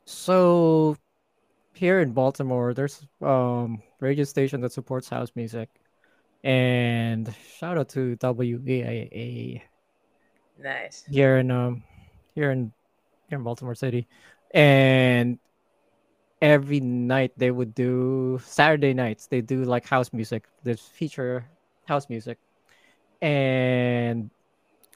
so 0.05 0.95
here 1.77 1.99
in 2.01 2.11
Baltimore, 2.13 2.73
there's 2.73 3.05
um 3.21 3.81
radio 3.99 4.23
station 4.25 4.61
that 4.61 4.71
supports 4.73 5.09
house 5.09 5.31
music, 5.35 5.69
and 6.43 7.33
shout 7.57 7.77
out 7.77 7.89
to 7.89 8.17
WEAA 8.17 9.61
Nice. 10.61 11.05
here 11.09 11.37
in 11.37 11.51
um 11.51 11.83
here 12.35 12.51
in 12.51 12.71
here 13.29 13.37
in 13.37 13.43
Baltimore 13.43 13.75
City, 13.75 14.07
and 14.51 15.39
every 16.41 16.79
night 16.79 17.31
they 17.37 17.51
would 17.51 17.73
do 17.73 18.39
Saturday 18.43 18.93
nights 18.93 19.27
they 19.27 19.41
do 19.41 19.63
like 19.63 19.85
house 19.85 20.11
music. 20.13 20.45
They 20.63 20.75
feature 20.75 21.45
house 21.85 22.09
music, 22.09 22.37
and 23.21 24.29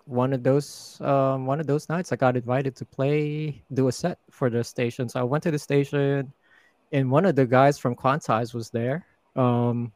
one 0.06 0.34
of 0.34 0.44
those 0.44 1.00
um 1.02 1.46
one 1.46 1.60
of 1.60 1.68
those 1.68 1.90
nights 1.90 2.12
I 2.12 2.16
got 2.16 2.36
invited 2.38 2.76
to 2.78 2.86
play 2.86 3.64
do 3.74 3.88
a 3.88 3.92
set 3.92 4.20
for 4.32 4.50
the 4.50 4.64
station. 4.64 5.10
So 5.10 5.20
I 5.20 5.24
went 5.24 5.44
to 5.44 5.52
the 5.52 5.60
station, 5.60 6.34
and 6.92 7.10
one 7.10 7.26
of 7.26 7.36
the 7.36 7.46
guys 7.46 7.78
from 7.78 7.96
Quantize 7.96 8.54
was 8.54 8.70
there. 8.70 9.06
Um, 9.36 9.92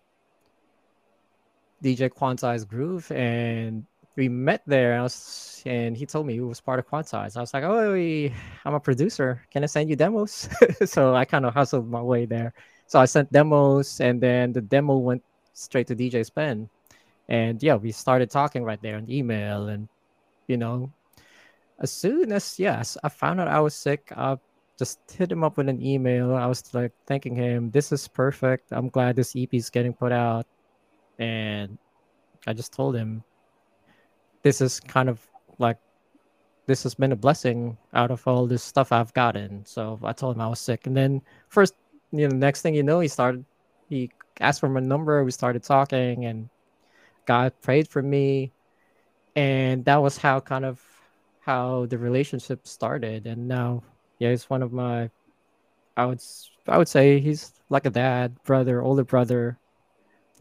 DJ 1.84 2.10
Quantize 2.10 2.68
Groove, 2.68 3.12
and 3.12 3.86
we 4.16 4.30
met 4.30 4.62
there. 4.66 4.94
And, 4.94 5.04
was, 5.04 5.62
and 5.66 5.96
he 5.98 6.06
told 6.06 6.26
me 6.26 6.34
he 6.34 6.40
was 6.40 6.62
part 6.62 6.80
of 6.80 6.88
Quantize. 6.88 7.36
I 7.36 7.42
was 7.42 7.54
like, 7.54 7.64
"Oh, 7.64 7.94
I'm 7.94 8.74
a 8.74 8.80
producer. 8.80 9.46
Can 9.52 9.64
I 9.64 9.68
send 9.68 9.90
you 9.90 9.96
demos?" 9.96 10.50
so 10.86 11.14
I 11.14 11.26
kind 11.26 11.46
of 11.46 11.54
hustled 11.54 11.90
my 11.90 12.02
way 12.02 12.26
there. 12.26 12.54
So 12.88 13.00
I 13.00 13.06
sent 13.06 13.32
demos, 13.32 14.00
and 14.00 14.22
then 14.22 14.54
the 14.54 14.62
demo 14.62 14.98
went 14.98 15.24
straight 15.54 15.88
to 15.88 15.96
DJ 15.96 16.26
Spen. 16.26 16.70
And 17.28 17.62
yeah, 17.62 17.76
we 17.76 17.92
started 17.92 18.30
talking 18.30 18.64
right 18.64 18.82
there 18.82 18.96
on 18.96 19.10
email, 19.12 19.68
and 19.68 19.90
you 20.48 20.58
know, 20.58 20.92
as 21.80 21.92
soon 21.92 22.32
as 22.32 22.58
yes, 22.58 22.98
I 23.04 23.10
found 23.10 23.42
out 23.42 23.48
I 23.48 23.60
was 23.60 23.74
sick, 23.74 24.12
I 24.16 24.38
just 24.78 25.00
hit 25.12 25.32
him 25.32 25.44
up 25.44 25.58
with 25.58 25.70
an 25.70 25.82
email. 25.82 26.36
I 26.36 26.46
was 26.48 26.74
like 26.74 26.92
thanking 27.06 27.36
him. 27.36 27.72
This 27.72 27.92
is 27.92 28.08
perfect. 28.08 28.72
I'm 28.72 28.90
glad 28.90 29.16
this 29.16 29.34
EP 29.36 29.54
is 29.54 29.70
getting 29.70 29.94
put 29.94 30.12
out, 30.12 30.46
and 31.20 31.78
I 32.48 32.54
just 32.54 32.74
told 32.74 32.96
him 32.96 33.24
this 34.44 34.62
is 34.62 34.80
kind 34.80 35.10
of 35.10 35.26
like 35.60 35.78
this 36.68 36.84
has 36.84 36.96
been 36.96 37.12
a 37.12 37.16
blessing 37.16 37.78
out 37.94 38.12
of 38.12 38.28
all 38.28 38.48
this 38.48 38.64
stuff 38.64 38.92
I've 38.92 39.14
gotten. 39.14 39.66
So 39.66 40.00
I 40.04 40.14
told 40.14 40.36
him 40.36 40.42
I 40.42 40.48
was 40.48 40.60
sick, 40.60 40.88
and 40.88 40.96
then 40.96 41.22
first, 41.50 41.74
you 42.12 42.28
know, 42.28 42.36
next 42.36 42.62
thing 42.62 42.76
you 42.76 42.84
know, 42.84 43.00
he 43.00 43.08
started. 43.08 43.46
He 43.90 44.12
asked 44.40 44.60
for 44.60 44.70
my 44.70 44.80
number. 44.80 45.24
We 45.24 45.32
started 45.32 45.64
talking, 45.64 46.26
and 46.26 46.50
God 47.26 47.54
prayed 47.62 47.88
for 47.88 48.02
me, 48.02 48.52
and 49.36 49.86
that 49.86 50.02
was 50.02 50.18
how 50.18 50.40
kind 50.40 50.66
of 50.66 50.82
how 51.40 51.86
the 51.86 51.98
relationship 51.98 52.68
started. 52.68 53.28
And 53.28 53.48
now, 53.48 53.84
yeah, 54.20 54.30
he's 54.30 54.50
one 54.50 54.64
of 54.64 54.72
my. 54.72 55.10
I 55.98 56.06
would 56.06 56.22
I 56.68 56.78
would 56.78 56.88
say 56.88 57.20
he's 57.20 57.54
like 57.70 57.86
a 57.86 57.90
dad, 57.90 58.36
brother, 58.44 58.82
older 58.82 59.04
brother, 59.04 59.58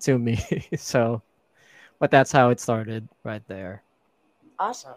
to 0.00 0.18
me. 0.18 0.38
so, 0.76 1.22
but 1.98 2.10
that's 2.10 2.32
how 2.32 2.50
it 2.50 2.60
started 2.60 3.08
right 3.22 3.42
there. 3.48 3.82
Awesome. 4.58 4.94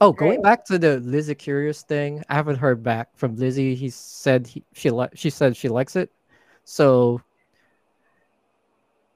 Oh, 0.00 0.12
going 0.12 0.40
Great. 0.40 0.42
back 0.42 0.64
to 0.66 0.78
the 0.78 0.98
Lizzy 1.00 1.34
Curious 1.34 1.82
thing, 1.82 2.24
I 2.30 2.34
haven't 2.34 2.56
heard 2.56 2.82
back 2.82 3.08
from 3.16 3.36
Lizzy. 3.36 3.74
He 3.74 3.90
said 3.90 4.46
he, 4.46 4.64
she 4.72 4.88
li- 4.90 5.12
she 5.14 5.28
said 5.28 5.54
she 5.56 5.68
likes 5.68 5.94
it. 5.94 6.10
So 6.64 7.20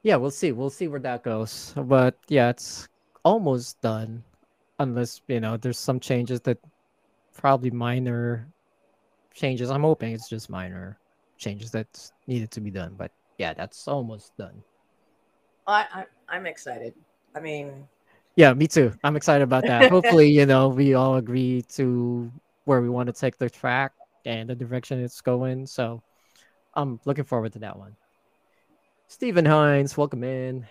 yeah, 0.03 0.17
we'll 0.17 0.29
see. 0.29 0.51
We'll 0.51 0.69
see 0.69 0.87
where 0.87 0.99
that 0.99 1.23
goes. 1.23 1.73
But 1.75 2.19
yeah, 2.27 2.49
it's 2.49 2.87
almost 3.23 3.81
done. 3.81 4.23
Unless, 4.77 5.21
you 5.27 5.39
know, 5.39 5.57
there's 5.57 5.79
some 5.79 5.99
changes 5.99 6.41
that 6.41 6.59
probably 7.35 7.69
minor 7.69 8.47
changes. 9.33 9.69
I'm 9.69 9.83
hoping 9.83 10.13
it's 10.13 10.29
just 10.29 10.49
minor 10.49 10.97
changes 11.37 11.71
that 11.71 11.87
needed 12.27 12.51
to 12.51 12.61
be 12.61 12.71
done. 12.71 12.95
But 12.97 13.11
yeah, 13.37 13.53
that's 13.53 13.87
almost 13.87 14.35
done. 14.37 14.63
I, 15.67 15.85
I 15.93 16.05
I'm 16.29 16.45
excited. 16.45 16.93
I 17.35 17.39
mean, 17.39 17.87
Yeah, 18.35 18.53
me 18.53 18.67
too. 18.67 18.93
I'm 19.03 19.15
excited 19.15 19.43
about 19.43 19.65
that. 19.67 19.89
Hopefully, 19.91 20.29
you 20.29 20.45
know, 20.45 20.69
we 20.69 20.93
all 20.93 21.15
agree 21.17 21.63
to 21.73 22.31
where 22.63 22.81
we 22.81 22.89
want 22.89 23.07
to 23.07 23.13
take 23.13 23.37
the 23.37 23.49
track 23.49 23.91
and 24.25 24.49
the 24.49 24.55
direction 24.55 25.03
it's 25.03 25.21
going. 25.21 25.67
So 25.67 26.01
I'm 26.73 26.99
looking 27.05 27.25
forward 27.25 27.53
to 27.53 27.59
that 27.59 27.77
one. 27.77 27.95
Stephen 29.07 29.45
Hines, 29.45 29.95
welcome 29.95 30.23
in. 30.23 30.65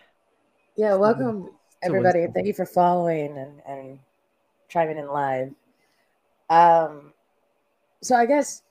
yeah. 0.77 0.95
Welcome 0.95 1.45
so 1.83 1.89
everybody. 1.89 2.27
Thank 2.35 2.47
you 2.47 2.53
for 2.53 2.67
following 2.67 3.39
and 3.39 3.61
and 3.67 3.99
chiming 4.69 4.99
in 4.99 5.07
live. 5.07 5.51
Um, 6.51 7.13
so 8.03 8.15
I 8.15 8.27
guess 8.27 8.63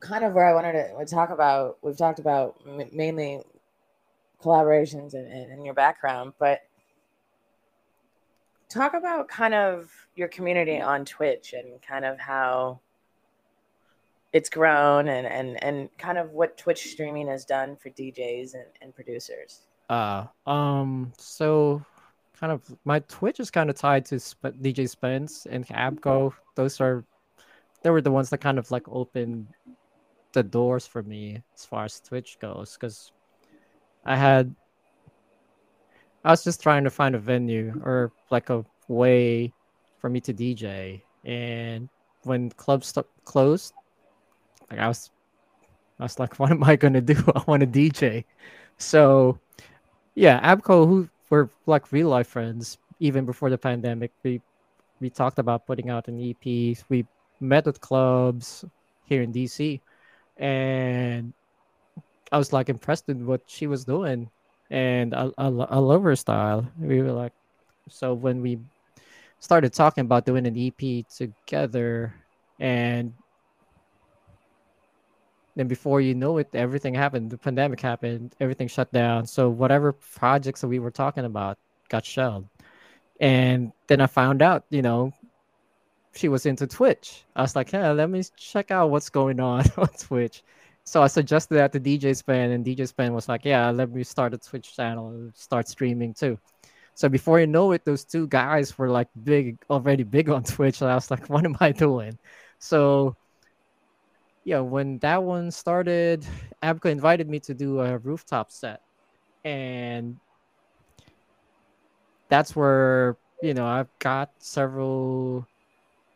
kind 0.00 0.24
of 0.24 0.32
where 0.34 0.46
I 0.46 0.54
wanted 0.54 0.72
to 0.72 1.04
talk 1.06 1.30
about. 1.30 1.78
We've 1.82 1.96
talked 1.96 2.18
about 2.18 2.60
mainly 2.92 3.40
collaborations 4.42 5.14
and, 5.14 5.26
and, 5.26 5.52
and 5.52 5.64
your 5.64 5.74
background, 5.74 6.34
but 6.38 6.60
talk 8.68 8.94
about 8.94 9.28
kind 9.28 9.54
of 9.54 9.90
your 10.14 10.28
community 10.28 10.80
on 10.80 11.04
Twitch 11.04 11.54
and 11.54 11.80
kind 11.82 12.04
of 12.04 12.18
how 12.18 12.80
it's 14.32 14.50
grown 14.50 15.08
and 15.08 15.26
and 15.26 15.62
and 15.64 15.88
kind 15.98 16.18
of 16.18 16.30
what 16.32 16.58
Twitch 16.58 16.90
streaming 16.90 17.28
has 17.28 17.44
done 17.44 17.76
for 17.76 17.90
DJs 17.90 18.54
and, 18.54 18.66
and 18.82 18.94
producers. 18.94 19.62
Uh, 19.88 20.26
um, 20.46 21.12
so 21.16 21.82
kind 22.38 22.52
of 22.52 22.62
my 22.84 23.00
Twitch 23.00 23.40
is 23.40 23.50
kind 23.50 23.70
of 23.70 23.76
tied 23.76 24.04
to 24.06 24.20
Sp- 24.20 24.56
DJ 24.60 24.88
Spence 24.88 25.46
and 25.46 25.66
Abco. 25.68 26.32
Those 26.54 26.80
are 26.80 27.04
they 27.82 27.90
were 27.90 28.00
the 28.00 28.10
ones 28.10 28.30
that 28.30 28.38
kind 28.38 28.58
of 28.58 28.70
like 28.70 28.88
opened 28.88 29.46
the 30.32 30.42
doors 30.42 30.86
for 30.86 31.02
me 31.02 31.42
as 31.54 31.64
far 31.64 31.84
as 31.84 32.00
Twitch 32.00 32.38
goes 32.40 32.74
because 32.74 33.12
I 34.04 34.16
had 34.16 34.54
I 36.24 36.30
was 36.30 36.44
just 36.44 36.62
trying 36.62 36.84
to 36.84 36.90
find 36.90 37.14
a 37.14 37.18
venue 37.18 37.80
or 37.84 38.12
like 38.30 38.50
a 38.50 38.64
way 38.88 39.52
for 39.98 40.10
me 40.10 40.20
to 40.20 40.34
DJ 40.34 41.02
and 41.24 41.88
when 42.24 42.50
clubs 42.50 42.88
st- 42.88 43.06
closed 43.24 43.72
like 44.70 44.80
I 44.80 44.88
was 44.88 45.10
I 45.98 46.02
was 46.02 46.18
like 46.18 46.34
what 46.38 46.50
am 46.50 46.64
I 46.64 46.76
gonna 46.76 47.00
do? 47.00 47.16
I 47.34 47.42
want 47.46 47.60
to 47.60 47.66
DJ 47.66 48.24
so 48.76 49.38
yeah 50.14 50.38
Abco 50.54 50.86
who 50.86 51.08
were 51.30 51.50
like 51.66 51.92
real 51.92 52.08
life 52.08 52.28
friends 52.28 52.78
even 53.00 53.24
before 53.24 53.50
the 53.50 53.58
pandemic 53.58 54.10
we 54.22 54.40
we 55.00 55.10
talked 55.10 55.38
about 55.38 55.66
putting 55.66 55.90
out 55.90 56.08
an 56.08 56.16
EP 56.20 56.76
we 56.88 57.04
met 57.40 57.66
at 57.66 57.80
clubs 57.80 58.64
here 59.04 59.22
in 59.22 59.32
DC 59.32 59.80
and 60.38 61.32
I 62.32 62.38
was 62.38 62.52
like 62.52 62.68
impressed 62.68 63.06
with 63.06 63.22
what 63.22 63.42
she 63.46 63.66
was 63.66 63.84
doing, 63.84 64.30
and 64.70 65.14
I, 65.14 65.30
I, 65.38 65.46
I 65.46 65.78
love 65.78 66.02
her 66.02 66.16
style. 66.16 66.66
We 66.78 67.00
were 67.00 67.12
like, 67.12 67.32
so 67.88 68.14
when 68.14 68.42
we 68.42 68.58
started 69.38 69.72
talking 69.72 70.02
about 70.02 70.26
doing 70.26 70.46
an 70.46 70.56
EP 70.58 71.06
together, 71.08 72.14
and 72.58 73.12
then 75.56 75.68
before 75.68 76.00
you 76.00 76.14
know 76.14 76.38
it, 76.38 76.48
everything 76.54 76.94
happened. 76.94 77.30
The 77.30 77.38
pandemic 77.38 77.80
happened, 77.80 78.34
everything 78.40 78.68
shut 78.68 78.92
down. 78.92 79.26
So 79.26 79.48
whatever 79.48 79.92
projects 79.92 80.60
that 80.60 80.68
we 80.68 80.78
were 80.78 80.90
talking 80.90 81.24
about 81.24 81.58
got 81.88 82.04
shelved, 82.04 82.48
and 83.20 83.72
then 83.88 84.00
I 84.00 84.06
found 84.06 84.42
out, 84.42 84.64
you 84.70 84.82
know. 84.82 85.12
She 86.14 86.28
was 86.28 86.46
into 86.46 86.66
Twitch. 86.66 87.24
I 87.36 87.42
was 87.42 87.54
like, 87.54 87.70
"Hey, 87.70 87.90
let 87.90 88.08
me 88.08 88.22
check 88.38 88.70
out 88.70 88.90
what's 88.90 89.10
going 89.10 89.38
on 89.38 89.64
on 89.76 89.88
Twitch." 89.88 90.42
So 90.84 91.02
I 91.02 91.08
suggested 91.08 91.56
that 91.56 91.72
to 91.72 91.80
DJ 91.80 92.16
Spen, 92.16 92.52
and 92.52 92.64
DJ 92.64 92.88
Spen 92.88 93.12
was 93.12 93.28
like, 93.28 93.44
"Yeah, 93.44 93.70
let 93.70 93.90
me 93.90 94.02
start 94.04 94.32
a 94.34 94.38
Twitch 94.38 94.74
channel, 94.76 95.30
start 95.34 95.68
streaming 95.68 96.14
too." 96.14 96.38
So 96.94 97.08
before 97.10 97.38
you 97.40 97.46
know 97.46 97.72
it, 97.72 97.84
those 97.84 98.04
two 98.04 98.26
guys 98.28 98.78
were 98.78 98.88
like 98.88 99.08
big, 99.24 99.58
already 99.68 100.04
big 100.04 100.30
on 100.30 100.42
Twitch. 100.54 100.80
And 100.80 100.90
I 100.90 100.94
was 100.94 101.10
like, 101.10 101.28
"What 101.28 101.44
am 101.44 101.56
I 101.60 101.72
doing?" 101.72 102.18
So 102.58 103.16
yeah, 104.46 104.60
when 104.60 104.98
that 104.98 105.24
one 105.24 105.50
started, 105.50 106.24
Abco 106.62 106.86
invited 106.88 107.28
me 107.28 107.40
to 107.40 107.52
do 107.52 107.80
a 107.80 107.98
rooftop 107.98 108.52
set, 108.52 108.80
and 109.44 110.16
that's 112.28 112.54
where 112.54 113.16
you 113.42 113.54
know 113.54 113.66
I've 113.66 113.90
got 113.98 114.30
several, 114.38 115.44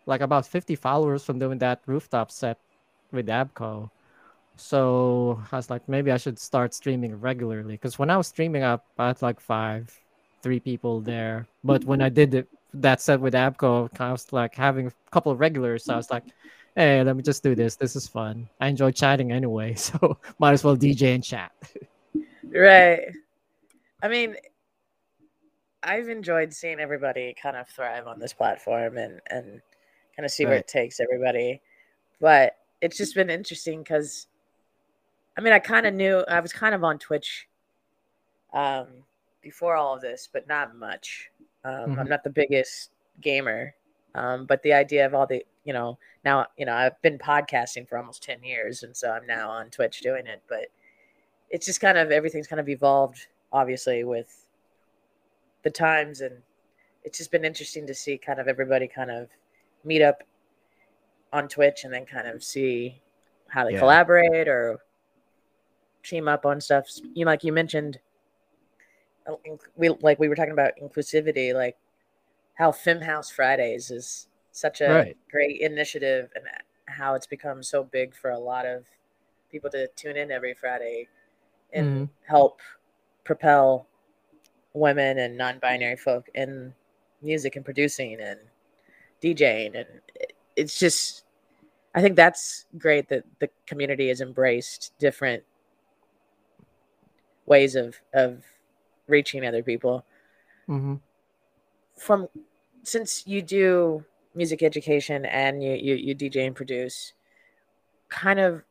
like 0.06 0.20
about 0.20 0.46
fifty 0.46 0.76
followers 0.76 1.24
from 1.24 1.40
doing 1.40 1.58
that 1.58 1.82
rooftop 1.86 2.30
set 2.30 2.58
with 3.10 3.26
Abco. 3.26 3.90
So 4.54 5.42
I 5.50 5.56
was 5.56 5.68
like, 5.68 5.88
maybe 5.88 6.12
I 6.12 6.16
should 6.16 6.38
start 6.38 6.72
streaming 6.72 7.18
regularly. 7.18 7.74
Because 7.74 7.98
when 7.98 8.10
I 8.10 8.16
was 8.16 8.28
streaming 8.28 8.62
up, 8.62 8.86
I 8.96 9.08
had 9.08 9.22
like 9.22 9.40
five, 9.40 9.90
three 10.42 10.60
people 10.60 11.00
there. 11.00 11.48
But 11.64 11.84
when 11.84 12.00
I 12.00 12.10
did 12.10 12.34
it, 12.34 12.48
that 12.74 13.00
set 13.00 13.20
with 13.20 13.34
Abco, 13.34 13.88
I 13.98 14.12
was 14.12 14.32
like 14.32 14.54
having 14.54 14.86
a 14.86 14.92
couple 15.10 15.32
of 15.32 15.40
regulars. 15.40 15.84
So 15.84 15.94
I 15.94 15.96
was 15.96 16.10
like, 16.10 16.24
hey, 16.80 17.02
let 17.02 17.14
me 17.14 17.22
just 17.22 17.42
do 17.42 17.54
this. 17.54 17.76
This 17.76 17.94
is 17.94 18.08
fun. 18.08 18.48
I 18.58 18.68
enjoy 18.68 18.90
chatting 18.92 19.32
anyway, 19.32 19.74
so 19.86 20.18
might 20.38 20.52
as 20.52 20.64
well 20.64 20.76
DJ 20.76 21.14
and 21.14 21.22
chat. 21.22 21.52
right. 22.54 23.02
I 24.02 24.08
mean, 24.08 24.36
I've 25.82 26.08
enjoyed 26.08 26.54
seeing 26.54 26.80
everybody 26.80 27.34
kind 27.40 27.56
of 27.56 27.68
thrive 27.68 28.06
on 28.06 28.18
this 28.18 28.32
platform 28.32 28.96
and 28.96 29.20
and 29.28 29.60
kind 30.16 30.24
of 30.24 30.30
see 30.30 30.44
right. 30.44 30.50
where 30.50 30.58
it 30.58 30.68
takes 30.68 31.00
everybody. 31.00 31.60
But 32.18 32.56
it's 32.80 32.96
just 32.96 33.14
been 33.14 33.28
interesting 33.28 33.80
because 33.80 34.26
I 35.36 35.42
mean, 35.42 35.52
I 35.52 35.58
kind 35.58 35.86
of 35.86 35.92
knew 35.92 36.24
I 36.28 36.40
was 36.40 36.52
kind 36.52 36.74
of 36.74 36.82
on 36.82 36.98
Twitch 36.98 37.46
um, 38.54 38.86
before 39.42 39.76
all 39.76 39.94
of 39.94 40.00
this, 40.00 40.28
but 40.32 40.48
not 40.48 40.74
much. 40.76 41.30
Um, 41.62 41.72
mm-hmm. 41.72 42.00
I'm 42.00 42.08
not 42.08 42.24
the 42.24 42.30
biggest 42.30 42.90
gamer, 43.20 43.74
um, 44.14 44.46
but 44.46 44.62
the 44.62 44.72
idea 44.72 45.04
of 45.04 45.14
all 45.14 45.26
the, 45.26 45.44
you 45.64 45.72
know, 45.72 45.98
now, 46.24 46.46
you 46.56 46.66
know, 46.66 46.74
I've 46.74 47.00
been 47.02 47.18
podcasting 47.18 47.88
for 47.88 47.98
almost 47.98 48.22
10 48.22 48.42
years, 48.42 48.82
and 48.82 48.96
so 48.96 49.10
I'm 49.10 49.26
now 49.26 49.50
on 49.50 49.70
Twitch 49.70 50.00
doing 50.00 50.26
it. 50.26 50.42
But 50.48 50.66
it's 51.50 51.66
just 51.66 51.80
kind 51.80 51.98
of 51.98 52.10
everything's 52.10 52.46
kind 52.46 52.60
of 52.60 52.68
evolved, 52.68 53.26
obviously, 53.52 54.04
with 54.04 54.46
the 55.62 55.70
times, 55.70 56.20
and 56.20 56.36
it's 57.04 57.18
just 57.18 57.30
been 57.30 57.44
interesting 57.44 57.86
to 57.86 57.94
see 57.94 58.18
kind 58.18 58.40
of 58.40 58.48
everybody 58.48 58.88
kind 58.88 59.10
of 59.10 59.28
meet 59.84 60.02
up 60.02 60.22
on 61.32 61.48
Twitch 61.48 61.84
and 61.84 61.92
then 61.92 62.06
kind 62.06 62.26
of 62.26 62.42
see 62.42 63.00
how 63.48 63.64
they 63.64 63.72
yeah. 63.72 63.78
collaborate 63.78 64.48
or 64.48 64.78
team 66.02 66.28
up 66.28 66.46
on 66.46 66.60
stuff. 66.60 66.88
You 67.14 67.24
know, 67.24 67.30
like 67.30 67.44
you 67.44 67.52
mentioned, 67.52 67.98
uh, 69.26 69.34
we 69.76 69.90
like 70.00 70.18
we 70.18 70.28
were 70.28 70.34
talking 70.34 70.52
about 70.52 70.72
inclusivity, 70.82 71.54
like 71.54 71.76
how 72.54 72.72
Femme 72.72 73.02
House 73.02 73.30
Fridays 73.30 73.90
is 73.90 74.26
such 74.52 74.80
a 74.80 74.88
right. 74.88 75.16
great 75.30 75.60
initiative 75.60 76.30
and 76.34 76.44
how 76.86 77.14
it's 77.14 77.26
become 77.26 77.62
so 77.62 77.84
big 77.84 78.14
for 78.14 78.30
a 78.30 78.38
lot 78.38 78.66
of 78.66 78.84
people 79.50 79.70
to 79.70 79.88
tune 79.96 80.16
in 80.16 80.30
every 80.30 80.54
Friday 80.54 81.08
and 81.72 81.86
mm-hmm. 81.86 82.04
help 82.26 82.60
propel 83.24 83.86
women 84.72 85.18
and 85.18 85.36
non-binary 85.36 85.96
folk 85.96 86.28
in 86.34 86.72
music 87.22 87.56
and 87.56 87.64
producing 87.64 88.20
and 88.20 88.38
DJing 89.22 89.76
and 89.76 89.86
it's 90.56 90.78
just 90.78 91.24
I 91.94 92.00
think 92.00 92.16
that's 92.16 92.66
great 92.78 93.08
that 93.08 93.24
the 93.40 93.50
community 93.66 94.08
has 94.08 94.20
embraced 94.20 94.92
different 94.98 95.42
ways 97.46 97.74
of 97.74 98.00
of 98.14 98.44
reaching 99.08 99.44
other 99.44 99.62
people. 99.62 100.04
Mm-hmm. 100.68 100.96
From 101.96 102.28
since 102.84 103.26
you 103.26 103.42
do 103.42 104.04
music 104.34 104.62
education 104.62 105.24
and 105.26 105.62
you, 105.62 105.72
you 105.72 105.94
you 105.94 106.14
DJ 106.14 106.46
and 106.46 106.54
produce, 106.54 107.12
kind 108.08 108.38
of 108.38 108.62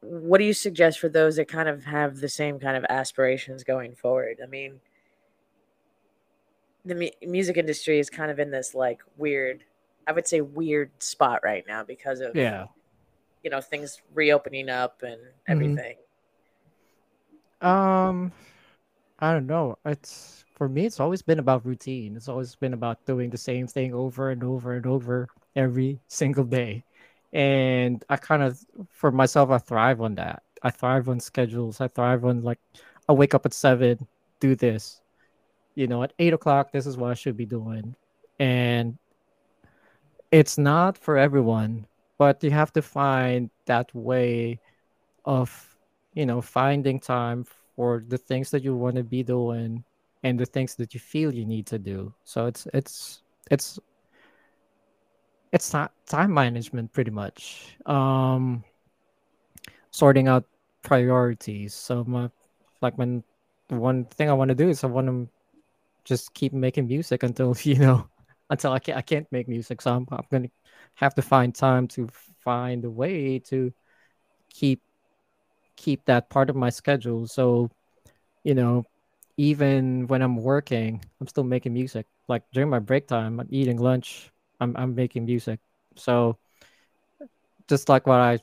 what 0.00 0.38
do 0.38 0.44
you 0.44 0.52
suggest 0.52 0.98
for 1.00 1.08
those 1.08 1.36
that 1.36 1.48
kind 1.48 1.68
of 1.68 1.84
have 1.84 2.16
the 2.18 2.28
same 2.28 2.58
kind 2.58 2.76
of 2.76 2.84
aspirations 2.88 3.64
going 3.64 3.94
forward? 3.94 4.38
I 4.42 4.46
mean, 4.46 4.80
the 6.84 6.94
mu- 6.94 7.28
music 7.28 7.56
industry 7.56 7.98
is 7.98 8.08
kind 8.08 8.30
of 8.30 8.38
in 8.38 8.50
this 8.50 8.74
like 8.74 9.00
weird, 9.16 9.64
I 10.06 10.12
would 10.12 10.26
say 10.26 10.40
weird 10.40 10.90
spot 11.02 11.40
right 11.42 11.64
now 11.66 11.84
because 11.84 12.20
of 12.20 12.36
yeah, 12.36 12.66
you 13.42 13.50
know, 13.50 13.60
things 13.60 14.00
reopening 14.14 14.68
up 14.68 15.02
and 15.02 15.20
mm-hmm. 15.20 15.52
everything. 15.52 15.96
Um, 17.60 18.32
I 19.18 19.32
don't 19.32 19.46
know. 19.46 19.76
It's 19.84 20.44
for 20.58 20.68
me. 20.68 20.84
It's 20.84 21.00
always 21.00 21.22
been 21.22 21.38
about 21.38 21.64
routine. 21.64 22.16
It's 22.16 22.28
always 22.28 22.54
been 22.56 22.74
about 22.74 23.06
doing 23.06 23.30
the 23.30 23.38
same 23.38 23.66
thing 23.66 23.94
over 23.94 24.30
and 24.30 24.42
over 24.44 24.74
and 24.74 24.86
over 24.86 25.28
every 25.56 26.00
single 26.08 26.44
day. 26.44 26.84
And 27.32 28.04
I 28.08 28.16
kind 28.16 28.42
of, 28.42 28.58
for 28.90 29.10
myself, 29.12 29.50
I 29.50 29.58
thrive 29.58 30.00
on 30.00 30.16
that. 30.16 30.42
I 30.62 30.70
thrive 30.70 31.08
on 31.08 31.20
schedules. 31.20 31.80
I 31.80 31.88
thrive 31.88 32.24
on 32.24 32.42
like, 32.42 32.58
I 33.08 33.12
wake 33.12 33.34
up 33.34 33.46
at 33.46 33.54
seven, 33.54 34.06
do 34.40 34.56
this. 34.56 35.00
You 35.76 35.86
know, 35.86 36.02
at 36.02 36.12
eight 36.18 36.32
o'clock, 36.32 36.72
this 36.72 36.86
is 36.86 36.96
what 36.96 37.12
I 37.12 37.14
should 37.14 37.36
be 37.36 37.46
doing. 37.46 37.94
And 38.40 38.98
it's 40.30 40.58
not 40.58 40.98
for 40.98 41.16
everyone, 41.16 41.86
but 42.18 42.42
you 42.42 42.50
have 42.50 42.72
to 42.72 42.82
find 42.82 43.50
that 43.66 43.94
way 43.94 44.60
of 45.24 45.76
you 46.14 46.26
know 46.26 46.40
finding 46.40 46.98
time 46.98 47.44
for 47.76 48.02
the 48.08 48.18
things 48.18 48.50
that 48.50 48.64
you 48.64 48.74
want 48.74 48.96
to 48.96 49.04
be 49.04 49.22
doing 49.22 49.84
and 50.22 50.38
the 50.38 50.46
things 50.46 50.74
that 50.76 50.94
you 50.94 51.00
feel 51.00 51.32
you 51.32 51.46
need 51.46 51.66
to 51.66 51.78
do. 51.78 52.12
So 52.24 52.46
it's 52.46 52.66
it's 52.74 53.22
it's 53.50 53.78
it's 55.52 55.72
not 55.72 55.92
time 56.06 56.32
management 56.32 56.92
pretty 56.92 57.10
much. 57.10 57.76
Um 57.86 58.64
sorting 59.90 60.28
out 60.28 60.44
priorities. 60.82 61.74
So 61.74 62.04
my 62.04 62.30
like 62.80 62.96
when 62.98 63.24
one 63.68 64.04
thing 64.06 64.30
i 64.30 64.32
want 64.32 64.48
to 64.48 64.54
do 64.54 64.68
is 64.70 64.82
i 64.82 64.86
want 64.86 65.08
to 65.08 65.28
just 66.04 66.32
keep 66.32 66.54
making 66.54 66.86
music 66.86 67.22
until 67.22 67.54
you 67.62 67.74
know 67.74 68.08
until 68.48 68.72
i 68.72 68.78
can't 68.78 68.98
i 68.98 69.02
can't 69.02 69.30
make 69.32 69.48
music. 69.48 69.82
So 69.82 69.94
i'm, 69.94 70.06
I'm 70.10 70.24
gonna 70.30 70.48
have 70.94 71.14
to 71.14 71.22
find 71.22 71.54
time 71.54 71.88
to 71.88 72.08
find 72.44 72.84
a 72.84 72.90
way 72.90 73.38
to 73.50 73.72
keep 74.50 74.82
keep 75.78 76.04
that 76.06 76.28
part 76.28 76.50
of 76.50 76.56
my 76.56 76.70
schedule. 76.70 77.26
So, 77.26 77.70
you 78.44 78.54
know, 78.54 78.84
even 79.38 80.08
when 80.08 80.22
I'm 80.22 80.36
working, 80.36 81.02
I'm 81.20 81.28
still 81.28 81.44
making 81.44 81.74
music. 81.74 82.06
Like 82.28 82.44
during 82.52 82.70
my 82.70 82.80
break 82.80 83.08
time, 83.08 83.40
I'm 83.40 83.48
eating 83.50 83.78
lunch, 83.78 84.30
I'm 84.60 84.76
I'm 84.76 84.94
making 84.96 85.26
music. 85.26 85.60
So, 85.96 86.38
just 87.68 87.88
like 87.88 88.06
what 88.06 88.20
I 88.20 88.38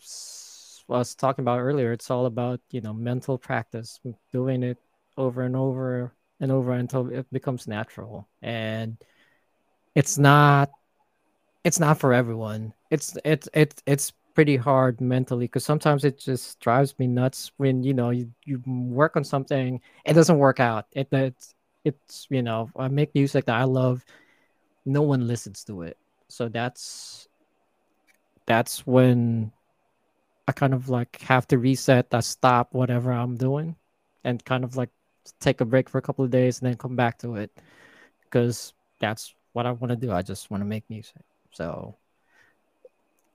was 0.87 1.15
talking 1.15 1.43
about 1.43 1.59
earlier, 1.59 1.91
it's 1.93 2.09
all 2.11 2.25
about 2.25 2.61
you 2.71 2.81
know 2.81 2.93
mental 2.93 3.37
practice, 3.37 3.99
doing 4.31 4.63
it 4.63 4.79
over 5.17 5.43
and 5.43 5.55
over 5.55 6.13
and 6.39 6.51
over 6.51 6.73
until 6.73 7.09
it 7.11 7.27
becomes 7.31 7.67
natural. 7.67 8.27
And 8.41 8.97
it's 9.95 10.17
not 10.17 10.71
it's 11.65 11.79
not 11.79 11.99
for 11.99 12.13
everyone. 12.13 12.73
It's 12.91 13.17
it's 13.25 13.49
it's 13.53 13.83
it's 13.87 14.13
pretty 14.35 14.57
hard 14.57 15.01
mentally 15.01 15.45
because 15.45 15.65
sometimes 15.65 16.05
it 16.05 16.19
just 16.19 16.59
drives 16.59 16.93
me 16.99 17.07
nuts 17.07 17.51
when 17.57 17.83
you 17.83 17.93
know 17.93 18.11
you, 18.11 18.29
you 18.45 18.61
work 18.65 19.15
on 19.15 19.23
something 19.23 19.81
it 20.05 20.13
doesn't 20.13 20.37
work 20.37 20.59
out 20.59 20.85
it 20.91 21.07
it's, 21.11 21.55
it's 21.85 22.27
you 22.29 22.43
know 22.43 22.69
i 22.77 22.87
make 22.89 23.15
music 23.15 23.45
that 23.45 23.55
i 23.55 23.63
love 23.63 24.05
no 24.85 25.01
one 25.01 25.27
listens 25.27 25.63
to 25.65 25.81
it. 25.81 25.97
So 26.27 26.47
that's 26.47 27.27
that's 28.45 28.85
when 28.85 29.51
i 30.47 30.51
kind 30.51 30.73
of 30.73 30.89
like 30.89 31.19
have 31.21 31.47
to 31.47 31.57
reset 31.57 32.13
i 32.13 32.19
stop 32.19 32.73
whatever 32.73 33.11
i'm 33.11 33.35
doing 33.35 33.75
and 34.23 34.45
kind 34.45 34.63
of 34.63 34.77
like 34.77 34.89
take 35.39 35.61
a 35.61 35.65
break 35.65 35.89
for 35.89 35.97
a 35.97 36.01
couple 36.01 36.23
of 36.23 36.29
days 36.29 36.59
and 36.59 36.69
then 36.69 36.77
come 36.77 36.95
back 36.95 37.17
to 37.17 37.35
it 37.35 37.51
because 38.23 38.73
that's 38.99 39.33
what 39.53 39.65
i 39.65 39.71
want 39.71 39.89
to 39.89 39.95
do 39.95 40.11
i 40.11 40.21
just 40.21 40.51
want 40.51 40.61
to 40.61 40.65
make 40.65 40.87
music 40.89 41.23
so 41.51 41.95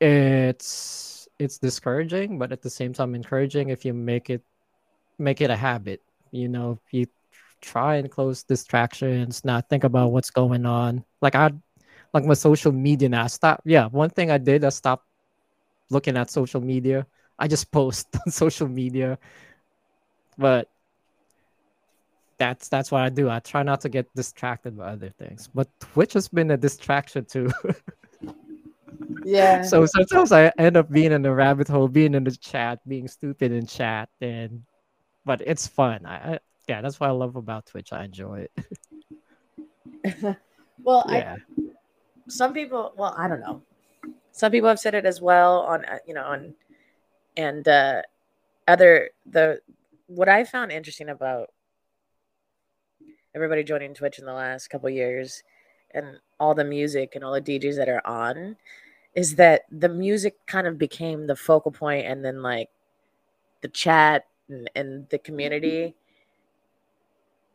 it's 0.00 1.28
it's 1.38 1.58
discouraging 1.58 2.38
but 2.38 2.52
at 2.52 2.62
the 2.62 2.70
same 2.70 2.92
time 2.92 3.14
encouraging 3.14 3.68
if 3.70 3.84
you 3.84 3.92
make 3.94 4.30
it 4.30 4.42
make 5.18 5.40
it 5.40 5.50
a 5.50 5.56
habit 5.56 6.02
you 6.32 6.48
know 6.48 6.78
you 6.90 7.06
try 7.60 7.96
and 7.96 8.10
close 8.10 8.42
distractions 8.42 9.44
not 9.44 9.68
think 9.68 9.84
about 9.84 10.12
what's 10.12 10.30
going 10.30 10.64
on. 10.66 11.04
Like 11.20 11.34
i 11.34 11.50
like 12.14 12.24
my 12.24 12.34
social 12.34 12.72
media 12.72 13.08
now 13.08 13.26
stop 13.26 13.62
yeah 13.64 13.86
one 13.86 14.10
thing 14.10 14.30
i 14.30 14.38
did 14.38 14.64
i 14.64 14.68
stopped 14.70 15.06
looking 15.90 16.16
at 16.16 16.30
social 16.30 16.60
media. 16.60 17.06
I 17.38 17.48
just 17.48 17.70
post 17.72 18.08
on 18.24 18.32
social 18.32 18.68
media. 18.68 19.18
But 20.38 20.70
that's 22.38 22.68
that's 22.68 22.90
what 22.90 23.02
i 23.02 23.10
do. 23.10 23.28
I 23.28 23.40
try 23.40 23.62
not 23.62 23.82
to 23.82 23.88
get 23.88 24.14
distracted 24.14 24.76
by 24.76 24.92
other 24.92 25.10
things. 25.10 25.48
But 25.54 25.68
twitch 25.80 26.14
has 26.14 26.28
been 26.28 26.50
a 26.50 26.56
distraction 26.56 27.24
too 27.26 27.50
Yeah. 29.30 29.62
So 29.62 29.86
sometimes 29.86 30.32
I 30.32 30.52
end 30.58 30.76
up 30.76 30.90
being 30.90 31.12
in 31.12 31.22
the 31.22 31.32
rabbit 31.32 31.68
hole, 31.68 31.86
being 31.86 32.14
in 32.14 32.24
the 32.24 32.32
chat, 32.32 32.80
being 32.88 33.06
stupid 33.06 33.52
in 33.52 33.64
chat, 33.64 34.08
and 34.20 34.64
but 35.24 35.40
it's 35.46 35.68
fun. 35.68 36.04
I, 36.04 36.34
I 36.34 36.38
yeah, 36.68 36.80
that's 36.80 36.98
what 36.98 37.10
I 37.10 37.12
love 37.12 37.36
about 37.36 37.66
Twitch. 37.66 37.92
I 37.92 38.04
enjoy 38.04 38.48
it. 40.04 40.36
well, 40.82 41.04
yeah. 41.08 41.36
I 41.36 41.62
some 42.26 42.52
people. 42.52 42.92
Well, 42.96 43.14
I 43.16 43.28
don't 43.28 43.40
know. 43.40 43.62
Some 44.32 44.50
people 44.50 44.68
have 44.68 44.80
said 44.80 44.94
it 44.94 45.06
as 45.06 45.20
well 45.20 45.60
on 45.60 45.84
uh, 45.84 45.98
you 46.06 46.14
know 46.14 46.24
on 46.24 46.54
and 47.36 47.66
uh 47.68 48.02
other 48.66 49.10
the 49.26 49.60
what 50.08 50.28
I 50.28 50.42
found 50.42 50.72
interesting 50.72 51.08
about 51.08 51.50
everybody 53.32 53.62
joining 53.62 53.94
Twitch 53.94 54.18
in 54.18 54.24
the 54.24 54.32
last 54.32 54.68
couple 54.68 54.90
years 54.90 55.44
and 55.94 56.18
all 56.40 56.52
the 56.52 56.64
music 56.64 57.12
and 57.14 57.22
all 57.22 57.32
the 57.32 57.40
DJs 57.40 57.76
that 57.76 57.88
are 57.88 58.04
on 58.04 58.56
is 59.14 59.36
that 59.36 59.62
the 59.70 59.88
music 59.88 60.34
kind 60.46 60.66
of 60.66 60.78
became 60.78 61.26
the 61.26 61.36
focal 61.36 61.72
point 61.72 62.06
and 62.06 62.24
then 62.24 62.42
like 62.42 62.68
the 63.60 63.68
chat 63.68 64.26
and, 64.48 64.70
and 64.74 65.08
the 65.08 65.18
community. 65.18 65.94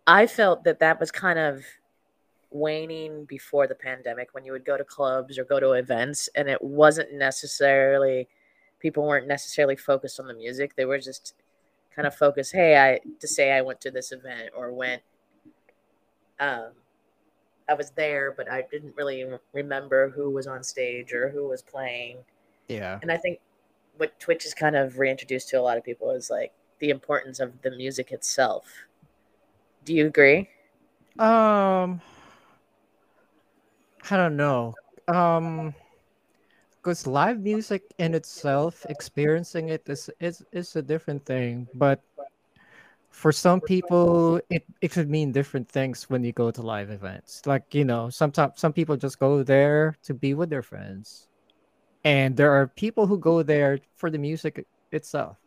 I 0.08 0.28
felt 0.28 0.64
that 0.66 0.80
that 0.80 0.99
was 0.99 1.12
kind 1.12 1.39
of 1.39 1.64
waning 2.51 3.26
before 3.26 3.68
the 3.68 3.76
pandemic 3.76 4.30
when 4.34 4.45
you 4.45 4.51
would 4.51 4.66
go 4.66 4.78
to 4.78 4.84
clubs 4.84 5.38
or 5.38 5.43
go 5.43 5.60
to 5.60 5.72
events 5.72 6.30
and 6.36 6.47
it 6.47 6.62
wasn't 6.62 7.14
necessarily 7.14 8.28
people 8.80 9.06
weren't 9.06 9.28
necessarily 9.28 9.76
focused 9.76 10.20
on 10.20 10.28
the 10.28 10.34
music. 10.34 10.76
They 10.76 10.86
were 10.86 10.99
just 10.99 11.34
kind 11.95 12.08
of 12.08 12.14
focused 12.14 12.51
hey 12.51 12.78
i 12.78 12.99
to 13.20 13.28
say 13.28 13.51
i 13.53 13.62
went 13.62 13.80
to 13.80 13.89
this 13.89 14.12
event 14.12 14.49
or 14.56 14.74
went 14.74 15.01
um 16.39 16.72
I 17.68 17.74
was 17.74 17.91
there, 17.91 18.34
but 18.36 18.49
I 18.51 18.63
didn't 18.72 18.95
really 18.95 19.26
remember 19.53 20.09
who 20.09 20.30
was 20.30 20.47
on 20.47 20.63
stage 20.63 21.13
or 21.13 21.30
who 21.30 21.47
was 21.47 21.61
playing. 21.61 22.18
Yeah. 22.68 22.99
And 23.01 23.11
I 23.11 23.18
think 23.18 23.39
what 23.97 24.20
Twitch 24.20 24.45
is 24.45 24.53
kind 24.53 24.76
of 24.76 24.99
reintroduced 24.99 25.49
to 25.49 25.59
a 25.59 25.61
lot 25.61 25.78
of 25.78 25.84
people 25.84 26.11
is 26.11 26.30
like 26.30 26.51
the 26.80 26.89
importance 26.89 27.39
of 27.39 27.61
the 27.61 27.72
music 27.72 28.11
itself. 28.11 28.66
Do 29.84 29.93
you 29.93 30.07
agree? 30.07 30.49
Um, 31.20 32.01
I 34.09 34.18
don't 34.18 34.36
know. 34.36 34.74
Um, 35.07 35.74
because 36.86 37.07
live 37.07 37.39
music 37.39 37.82
in 37.97 38.13
itself, 38.13 38.86
experiencing 38.89 39.70
it 39.70 39.89
is 39.89 40.09
is 40.20 40.45
is 40.51 40.76
a 40.76 40.82
different 40.82 41.26
thing. 41.26 41.68
But 41.74 42.01
for 43.16 43.32
some 43.32 43.61
people 43.61 44.41
it, 44.49 44.66
it 44.82 44.91
could 44.91 45.09
mean 45.09 45.32
different 45.32 45.70
things 45.70 46.09
when 46.09 46.22
you 46.22 46.34
go 46.34 46.51
to 46.51 46.61
live 46.61 46.91
events. 46.91 47.41
Like 47.45 47.74
you 47.74 47.86
know 47.86 48.09
sometimes 48.09 48.59
some 48.59 48.74
people 48.74 48.97
just 48.97 49.20
go 49.20 49.41
there 49.41 49.95
to 50.03 50.13
be 50.13 50.34
with 50.34 50.49
their 50.49 50.61
friends. 50.61 51.30
And 52.03 52.36
there 52.36 52.51
are 52.51 52.68
people 52.68 53.07
who 53.07 53.18
go 53.18 53.41
there 53.41 53.80
for 53.95 54.11
the 54.11 54.18
music 54.20 54.68
itself. 54.91 55.38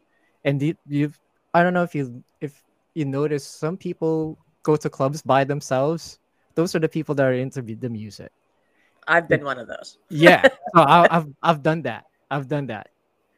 And 0.44 0.62
you, 0.62 0.74
you've 0.88 1.20
i 1.52 1.62
don't 1.62 1.74
know 1.74 1.82
if 1.82 1.94
you 1.94 2.24
if 2.40 2.64
you 2.94 3.04
notice 3.04 3.44
some 3.44 3.76
people 3.76 4.38
go 4.62 4.74
to 4.74 4.88
clubs 4.88 5.20
by 5.20 5.44
themselves. 5.44 6.18
Those 6.54 6.74
are 6.74 6.80
the 6.80 6.88
people 6.88 7.14
that 7.16 7.26
are 7.26 7.34
into 7.34 7.60
the 7.60 7.90
music. 7.90 8.32
I've 9.06 9.28
been 9.28 9.44
one 9.44 9.58
of 9.58 9.68
those. 9.68 9.98
Yeah. 10.08 10.48
So 10.74 10.80
I, 10.80 11.08
i've 11.10 11.28
i've 11.42 11.62
done 11.62 11.82
that. 11.82 12.04
I've 12.30 12.48
done 12.48 12.66
that. 12.68 12.88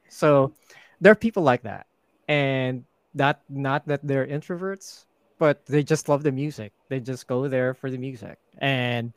So 0.09 0.55
there 1.01 1.11
are 1.11 1.19
people 1.27 1.43
like 1.43 1.63
that. 1.63 1.87
And 2.27 2.85
not 3.15 3.41
not 3.49 3.87
that 3.87 4.07
they're 4.07 4.27
introverts, 4.27 5.07
but 5.39 5.65
they 5.67 5.83
just 5.83 6.09
love 6.09 6.23
the 6.23 6.33
music. 6.33 6.73
They 6.89 7.01
just 7.01 7.27
go 7.27 7.49
there 7.49 7.75
for 7.75 7.91
the 7.91 7.99
music. 7.99 8.39
And 8.59 9.13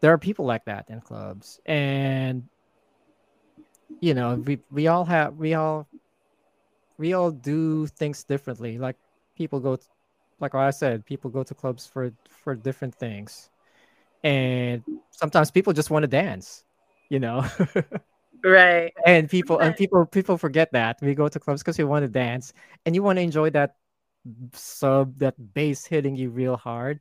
there 0.00 0.12
are 0.12 0.18
people 0.18 0.44
like 0.44 0.64
that 0.64 0.86
in 0.88 1.00
clubs. 1.00 1.60
And 1.66 2.44
you 4.00 4.14
know, 4.14 4.34
we 4.34 4.58
we 4.70 4.88
all 4.88 5.04
have 5.04 5.36
we 5.36 5.54
all 5.54 5.86
we 6.98 7.12
all 7.14 7.30
do 7.30 7.86
things 7.86 8.24
differently. 8.24 8.78
Like 8.78 8.96
people 9.36 9.60
go 9.60 9.76
to, 9.76 9.86
like 10.40 10.54
I 10.54 10.70
said, 10.70 11.04
people 11.06 11.30
go 11.30 11.42
to 11.42 11.54
clubs 11.54 11.86
for 11.86 12.12
for 12.28 12.54
different 12.54 12.94
things. 12.94 13.50
And 14.24 14.82
sometimes 15.10 15.50
people 15.50 15.72
just 15.72 15.90
want 15.90 16.04
to 16.04 16.08
dance, 16.08 16.64
you 17.08 17.18
know. 17.20 17.44
right. 18.44 18.92
And 19.06 19.28
people 19.28 19.58
and 19.58 19.76
people 19.76 20.06
people 20.06 20.38
forget 20.38 20.72
that. 20.72 20.98
We 21.00 21.14
go 21.14 21.28
to 21.28 21.40
clubs 21.40 21.62
because 21.62 21.78
we 21.78 21.84
want 21.84 22.04
to 22.04 22.08
dance 22.08 22.52
and 22.84 22.94
you 22.94 23.02
want 23.02 23.18
to 23.18 23.22
enjoy 23.22 23.50
that 23.50 23.76
sub 24.52 25.18
that 25.18 25.34
bass 25.54 25.84
hitting 25.84 26.14
you 26.14 26.30
real 26.30 26.56
hard 26.56 27.00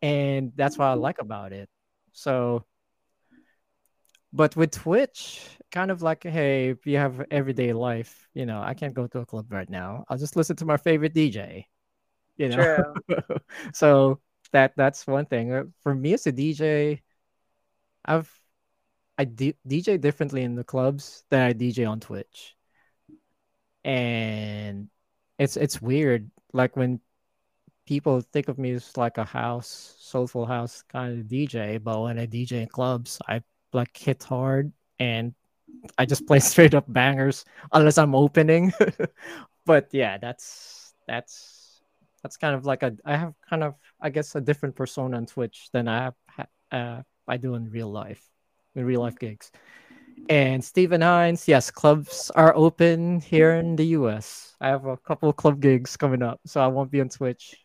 and 0.00 0.52
that's 0.54 0.78
what 0.78 0.86
i 0.86 0.94
like 0.94 1.18
about 1.18 1.52
it. 1.52 1.68
So 2.12 2.64
but 4.32 4.54
with 4.56 4.70
twitch 4.72 5.40
kind 5.70 5.90
of 5.90 6.02
like 6.02 6.22
hey 6.22 6.74
you 6.84 6.96
have 6.96 7.24
everyday 7.30 7.72
life 7.72 8.28
you 8.34 8.46
know 8.46 8.60
i 8.62 8.74
can't 8.74 8.94
go 8.94 9.06
to 9.06 9.20
a 9.20 9.26
club 9.26 9.46
right 9.50 9.70
now. 9.70 10.04
I'll 10.08 10.18
just 10.18 10.36
listen 10.36 10.56
to 10.56 10.64
my 10.64 10.76
favorite 10.76 11.14
dj 11.14 11.66
you 12.36 12.48
know? 12.48 12.94
So 13.72 14.20
that 14.52 14.72
that's 14.76 15.06
one 15.06 15.26
thing. 15.26 15.52
Uh, 15.52 15.64
for 15.82 15.94
me 15.94 16.14
as 16.14 16.26
a 16.26 16.32
dj 16.32 17.00
i've 18.04 18.30
I 19.18 19.24
DJ 19.26 20.00
differently 20.00 20.42
in 20.42 20.54
the 20.56 20.64
clubs 20.64 21.24
than 21.30 21.42
I 21.42 21.52
DJ 21.52 21.88
on 21.88 22.00
Twitch, 22.00 22.56
and 23.84 24.88
it's 25.38 25.56
it's 25.56 25.80
weird. 25.80 26.30
Like 26.52 26.76
when 26.76 27.00
people 27.86 28.20
think 28.20 28.48
of 28.48 28.58
me 28.58 28.72
as 28.72 28.96
like 28.96 29.18
a 29.18 29.24
house, 29.24 29.96
soulful 30.00 30.46
house 30.46 30.82
kind 30.82 31.20
of 31.20 31.26
DJ, 31.28 31.78
but 31.78 32.00
when 32.02 32.18
I 32.18 32.26
DJ 32.26 32.62
in 32.62 32.68
clubs, 32.68 33.18
I 33.28 33.42
like 33.72 33.96
hit 33.96 34.22
hard 34.24 34.72
and 34.98 35.34
I 35.98 36.06
just 36.06 36.26
play 36.26 36.38
straight 36.40 36.74
up 36.74 36.86
bangers 36.88 37.44
unless 37.72 37.98
I'm 37.98 38.14
opening. 38.14 38.72
but 39.66 39.88
yeah, 39.92 40.18
that's 40.18 40.94
that's 41.06 41.82
that's 42.22 42.36
kind 42.36 42.54
of 42.56 42.64
like 42.66 42.82
a 42.82 42.96
I 43.04 43.16
have 43.16 43.34
kind 43.48 43.62
of 43.64 43.74
I 44.00 44.10
guess 44.10 44.34
a 44.34 44.40
different 44.40 44.76
persona 44.76 45.16
on 45.18 45.26
Twitch 45.26 45.68
than 45.72 45.88
I 45.88 46.12
have 46.36 46.48
uh, 46.72 47.02
I 47.28 47.36
do 47.36 47.54
in 47.54 47.70
real 47.70 47.90
life 47.90 48.33
in 48.74 48.84
real 48.84 49.00
life 49.00 49.18
gigs. 49.18 49.50
And 50.28 50.64
Stephen 50.64 51.00
Hines, 51.00 51.46
yes, 51.46 51.70
clubs 51.70 52.30
are 52.34 52.54
open 52.56 53.20
here 53.20 53.52
in 53.54 53.76
the 53.76 53.86
US. 53.98 54.56
I 54.60 54.68
have 54.68 54.86
a 54.86 54.96
couple 54.96 55.28
of 55.28 55.36
club 55.36 55.60
gigs 55.60 55.96
coming 55.96 56.22
up, 56.22 56.40
so 56.46 56.60
I 56.60 56.66
won't 56.68 56.90
be 56.90 57.00
on 57.00 57.08
Twitch 57.08 57.56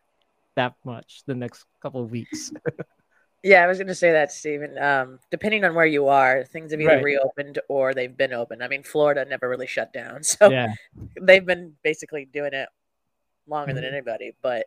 that 0.55 0.75
much 0.83 1.23
the 1.25 1.35
next 1.35 1.65
couple 1.81 2.03
of 2.03 2.11
weeks. 2.11 2.51
yeah, 3.43 3.63
I 3.63 3.67
was 3.67 3.77
going 3.77 3.87
to 3.87 3.95
say 3.95 4.11
that, 4.11 4.31
Stephen. 4.31 4.77
Um, 4.77 5.19
depending 5.31 5.63
on 5.63 5.73
where 5.73 5.85
you 5.85 6.07
are, 6.07 6.43
things 6.43 6.71
have 6.71 6.81
either 6.81 6.95
right. 6.95 7.03
reopened 7.03 7.59
or 7.69 7.93
they've 7.93 8.15
been 8.15 8.33
open. 8.33 8.61
I 8.61 8.67
mean, 8.67 8.83
Florida 8.83 9.23
never 9.25 9.47
really 9.47 9.67
shut 9.67 9.93
down, 9.93 10.23
so 10.23 10.49
yeah. 10.49 10.73
they've 11.21 11.45
been 11.45 11.75
basically 11.83 12.25
doing 12.25 12.53
it 12.53 12.67
longer 13.47 13.71
mm-hmm. 13.71 13.75
than 13.75 13.85
anybody. 13.85 14.35
But 14.41 14.65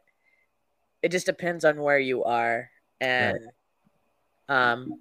it 1.03 1.11
just 1.11 1.27
depends 1.27 1.65
on 1.65 1.83
where 1.83 1.99
you 1.99 2.25
are, 2.25 2.71
and 3.01 3.39
right. 4.49 4.73
um, 4.73 5.01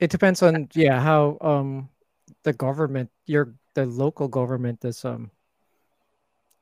it 0.00 0.10
depends 0.10 0.42
on 0.42 0.68
yeah 0.74 1.00
how 1.00 1.38
um 1.40 1.88
the 2.44 2.52
government 2.52 3.10
your 3.26 3.54
the 3.74 3.86
local 3.86 4.28
government 4.28 4.84
is 4.84 5.04
um 5.04 5.30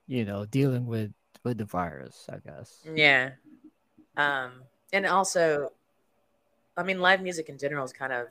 you 0.07 0.25
know 0.25 0.45
dealing 0.47 0.87
with 0.87 1.13
with 1.45 1.59
the 1.59 1.65
virus 1.65 2.27
i 2.33 2.39
guess. 2.39 2.81
Yeah. 2.95 3.31
Um 4.17 4.63
and 4.93 5.07
also 5.07 5.73
i 6.77 6.83
mean 6.83 7.01
live 7.01 7.23
music 7.23 7.49
in 7.49 7.59
general 7.59 7.85
is 7.85 7.93
kind 7.93 8.13
of 8.13 8.29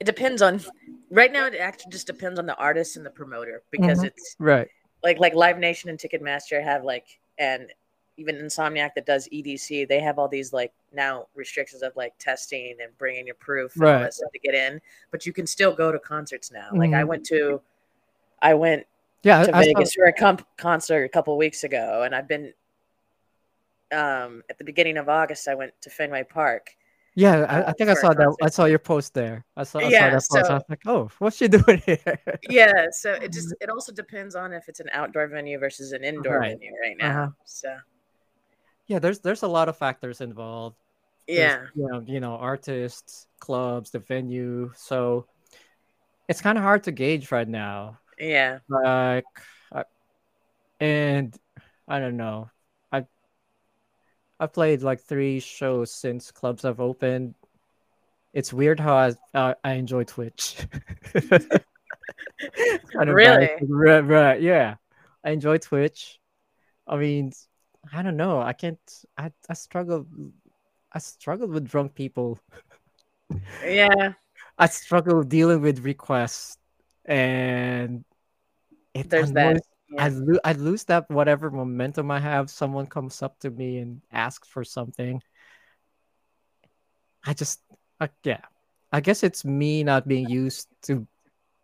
it 0.00 0.04
depends 0.04 0.42
on 0.42 0.60
right 1.10 1.32
now 1.32 1.46
it 1.46 1.54
actually 1.56 1.90
just 1.90 2.06
depends 2.06 2.38
on 2.38 2.46
the 2.46 2.56
artist 2.56 2.96
and 2.96 3.04
the 3.04 3.10
promoter 3.10 3.62
because 3.70 3.98
mm-hmm. 3.98 4.06
it's 4.06 4.36
right. 4.38 4.68
like 5.02 5.18
like 5.18 5.34
live 5.34 5.58
nation 5.58 5.90
and 5.90 5.98
ticketmaster 5.98 6.62
have 6.62 6.84
like 6.84 7.18
and 7.38 7.72
even 8.18 8.36
Insomniac 8.36 8.90
that 8.94 9.06
does 9.06 9.28
EDC, 9.32 9.88
they 9.88 10.00
have 10.00 10.18
all 10.18 10.28
these 10.28 10.52
like 10.52 10.72
now 10.92 11.26
restrictions 11.34 11.82
of 11.82 11.96
like 11.96 12.12
testing 12.18 12.76
and 12.82 12.96
bringing 12.98 13.26
your 13.26 13.36
proof 13.36 13.74
and 13.76 13.84
right. 13.84 13.94
all 13.94 14.00
that 14.00 14.14
stuff 14.14 14.32
to 14.32 14.38
get 14.40 14.54
in. 14.54 14.80
But 15.10 15.24
you 15.24 15.32
can 15.32 15.46
still 15.46 15.72
go 15.72 15.92
to 15.92 15.98
concerts 15.98 16.50
now. 16.50 16.66
Mm-hmm. 16.66 16.78
Like 16.78 16.90
I 16.90 17.00
mm-hmm. 17.00 17.08
went 17.08 17.26
to, 17.26 17.60
I 18.42 18.54
went 18.54 18.86
yeah 19.22 19.44
to 19.46 19.56
I, 19.56 19.64
Vegas 19.64 19.92
I 19.92 19.94
for 19.94 20.04
a 20.06 20.12
comp- 20.12 20.46
concert 20.56 21.04
a 21.04 21.08
couple 21.08 21.36
weeks 21.38 21.64
ago, 21.64 22.02
and 22.04 22.14
I've 22.14 22.28
been 22.28 22.52
um 23.92 24.42
at 24.50 24.58
the 24.58 24.64
beginning 24.64 24.98
of 24.98 25.08
August. 25.08 25.48
I 25.48 25.54
went 25.54 25.72
to 25.82 25.90
Fenway 25.90 26.24
Park. 26.24 26.74
Yeah, 27.14 27.46
I, 27.48 27.56
I 27.56 27.60
uh, 27.62 27.72
think 27.72 27.90
I 27.90 27.94
saw 27.94 28.14
that. 28.14 28.36
I 28.42 28.48
saw 28.48 28.66
your 28.66 28.78
post 28.78 29.12
there. 29.12 29.44
I 29.56 29.64
saw, 29.64 29.80
I 29.80 29.88
yeah, 29.88 29.98
saw 29.98 30.04
that 30.06 30.12
post. 30.12 30.30
So, 30.30 30.38
I 30.38 30.54
was 30.54 30.62
like, 30.68 30.82
oh, 30.86 31.10
what's 31.18 31.36
she 31.36 31.48
doing 31.58 31.82
here? 31.84 32.20
yeah, 32.48 32.86
so 32.92 33.12
it 33.12 33.32
just 33.32 33.54
it 33.60 33.70
also 33.70 33.92
depends 33.92 34.36
on 34.36 34.52
if 34.52 34.68
it's 34.68 34.78
an 34.78 34.88
outdoor 34.92 35.26
venue 35.26 35.58
versus 35.58 35.90
an 35.92 36.04
indoor 36.04 36.38
right. 36.38 36.50
venue 36.50 36.72
right 36.80 36.96
now. 36.96 37.22
Uh-huh. 37.24 37.30
So 37.44 37.76
yeah 38.88 38.98
there's 38.98 39.20
there's 39.20 39.42
a 39.42 39.48
lot 39.48 39.68
of 39.68 39.76
factors 39.76 40.20
involved. 40.20 40.76
Yeah. 41.26 41.66
you 41.74 41.86
know, 41.86 42.02
you 42.06 42.20
know 42.20 42.32
artists 42.32 43.26
clubs 43.38 43.90
the 43.90 43.98
venue. 44.00 44.72
So 44.74 45.26
it's 46.28 46.40
kind 46.40 46.58
of 46.58 46.64
hard 46.64 46.84
to 46.84 46.92
gauge 46.92 47.30
right 47.30 47.48
now. 47.48 47.98
Yeah. 48.18 48.58
Like 48.68 49.24
and 50.80 51.36
i 51.88 51.98
don't 51.98 52.16
know. 52.16 52.50
I 52.92 53.04
i've 54.38 54.52
played 54.52 54.82
like 54.82 55.00
three 55.00 55.40
shows 55.40 55.92
since 55.92 56.30
clubs 56.30 56.62
have 56.62 56.80
opened. 56.80 57.34
It's 58.32 58.52
weird 58.52 58.80
how 58.80 58.94
i 58.96 59.12
uh, 59.34 59.54
i 59.62 59.72
enjoy 59.72 60.04
twitch. 60.04 60.56
Really? 62.94 63.50
right, 63.62 64.00
right. 64.00 64.40
Yeah. 64.40 64.76
I 65.24 65.30
enjoy 65.30 65.58
twitch. 65.58 66.20
I 66.86 66.96
mean 66.96 67.32
I 67.92 68.02
don't 68.02 68.16
know. 68.16 68.40
I 68.40 68.52
can't. 68.52 68.78
I 69.16 69.32
I 69.48 69.54
struggle. 69.54 70.06
I 70.92 70.98
struggle 70.98 71.48
with 71.48 71.68
drunk 71.68 71.94
people. 71.94 72.38
Yeah. 73.64 74.14
I 74.58 74.66
struggle 74.66 75.22
dealing 75.22 75.60
with 75.60 75.80
requests, 75.80 76.58
and 77.04 78.04
it 78.94 79.08
there's 79.10 79.30
annoys, 79.30 79.60
that. 79.90 79.98
I 79.98 80.08
lo- 80.08 80.40
I 80.44 80.52
lose 80.52 80.84
that 80.84 81.08
whatever 81.10 81.50
momentum 81.50 82.10
I 82.10 82.18
have. 82.20 82.50
Someone 82.50 82.86
comes 82.86 83.22
up 83.22 83.38
to 83.40 83.50
me 83.50 83.78
and 83.78 84.02
asks 84.12 84.48
for 84.48 84.64
something. 84.64 85.22
I 87.24 87.34
just, 87.34 87.60
uh, 88.00 88.08
yeah, 88.24 88.40
I 88.92 89.00
guess 89.00 89.22
it's 89.22 89.44
me 89.44 89.84
not 89.84 90.08
being 90.08 90.28
used 90.28 90.68
to 90.82 91.06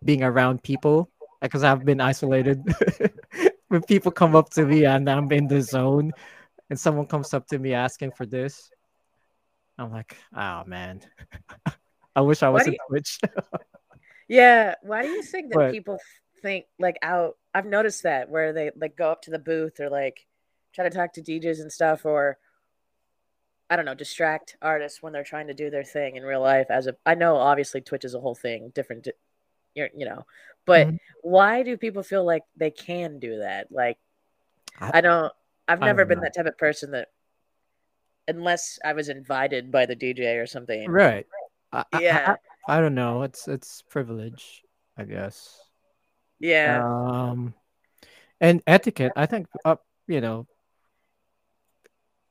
being 0.04 0.22
around 0.22 0.62
people 0.62 1.10
because 1.40 1.64
I've 1.64 1.84
been 1.84 2.00
isolated. 2.00 2.62
when 3.74 3.82
people 3.82 4.12
come 4.12 4.36
up 4.36 4.50
to 4.50 4.64
me 4.64 4.84
and 4.84 5.10
I'm 5.10 5.30
in 5.32 5.48
the 5.48 5.60
zone, 5.60 6.12
and 6.70 6.78
someone 6.78 7.06
comes 7.06 7.34
up 7.34 7.48
to 7.48 7.58
me 7.58 7.74
asking 7.74 8.12
for 8.12 8.24
this, 8.24 8.70
I'm 9.76 9.90
like, 9.90 10.16
oh 10.32 10.62
man, 10.64 11.00
I 12.16 12.20
wish 12.20 12.44
I 12.44 12.50
was 12.50 12.68
in 12.68 12.76
Twitch. 12.88 13.18
yeah, 14.28 14.76
why 14.82 15.02
do 15.02 15.08
you 15.08 15.22
think 15.24 15.50
that 15.50 15.56
but, 15.56 15.72
people 15.72 15.98
think 16.40 16.66
like 16.78 16.98
out? 17.02 17.36
I've 17.52 17.66
noticed 17.66 18.04
that 18.04 18.30
where 18.30 18.52
they 18.52 18.70
like 18.76 18.96
go 18.96 19.10
up 19.10 19.22
to 19.22 19.32
the 19.32 19.40
booth 19.40 19.80
or 19.80 19.90
like 19.90 20.24
try 20.72 20.88
to 20.88 20.96
talk 20.96 21.14
to 21.14 21.22
DJs 21.22 21.60
and 21.60 21.72
stuff, 21.72 22.06
or 22.06 22.38
I 23.68 23.74
don't 23.74 23.86
know, 23.86 23.94
distract 23.94 24.56
artists 24.62 25.02
when 25.02 25.12
they're 25.12 25.24
trying 25.24 25.48
to 25.48 25.54
do 25.54 25.68
their 25.68 25.82
thing 25.82 26.14
in 26.14 26.22
real 26.22 26.40
life. 26.40 26.68
As 26.70 26.86
a, 26.86 26.94
I 27.04 27.16
know 27.16 27.38
obviously 27.38 27.80
Twitch 27.80 28.04
is 28.04 28.14
a 28.14 28.20
whole 28.20 28.36
thing, 28.36 28.70
different, 28.72 29.08
you 29.74 30.04
know, 30.04 30.24
but 30.66 30.86
mm-hmm. 30.86 30.96
why 31.22 31.62
do 31.62 31.76
people 31.76 32.02
feel 32.02 32.24
like 32.24 32.42
they 32.56 32.70
can 32.70 33.18
do 33.18 33.38
that? 33.38 33.70
Like, 33.70 33.98
I, 34.78 34.98
I 34.98 35.00
don't. 35.00 35.32
I've 35.68 35.80
never 35.80 36.02
don't 36.02 36.08
been 36.08 36.18
know. 36.18 36.24
that 36.24 36.34
type 36.34 36.46
of 36.46 36.58
person 36.58 36.92
that, 36.92 37.08
unless 38.28 38.78
I 38.84 38.92
was 38.92 39.08
invited 39.08 39.70
by 39.70 39.86
the 39.86 39.96
DJ 39.96 40.42
or 40.42 40.46
something. 40.46 40.90
Right. 40.90 41.26
yeah. 42.00 42.36
I, 42.68 42.76
I, 42.76 42.80
don't 42.80 42.94
know. 42.94 43.22
It's 43.22 43.48
it's 43.48 43.82
privilege, 43.82 44.62
I 44.96 45.04
guess. 45.04 45.60
Yeah. 46.40 46.82
Um, 46.84 47.54
and 48.40 48.62
etiquette. 48.66 49.12
I 49.16 49.26
think. 49.26 49.48
Uh, 49.64 49.76
you 50.06 50.20
know, 50.20 50.46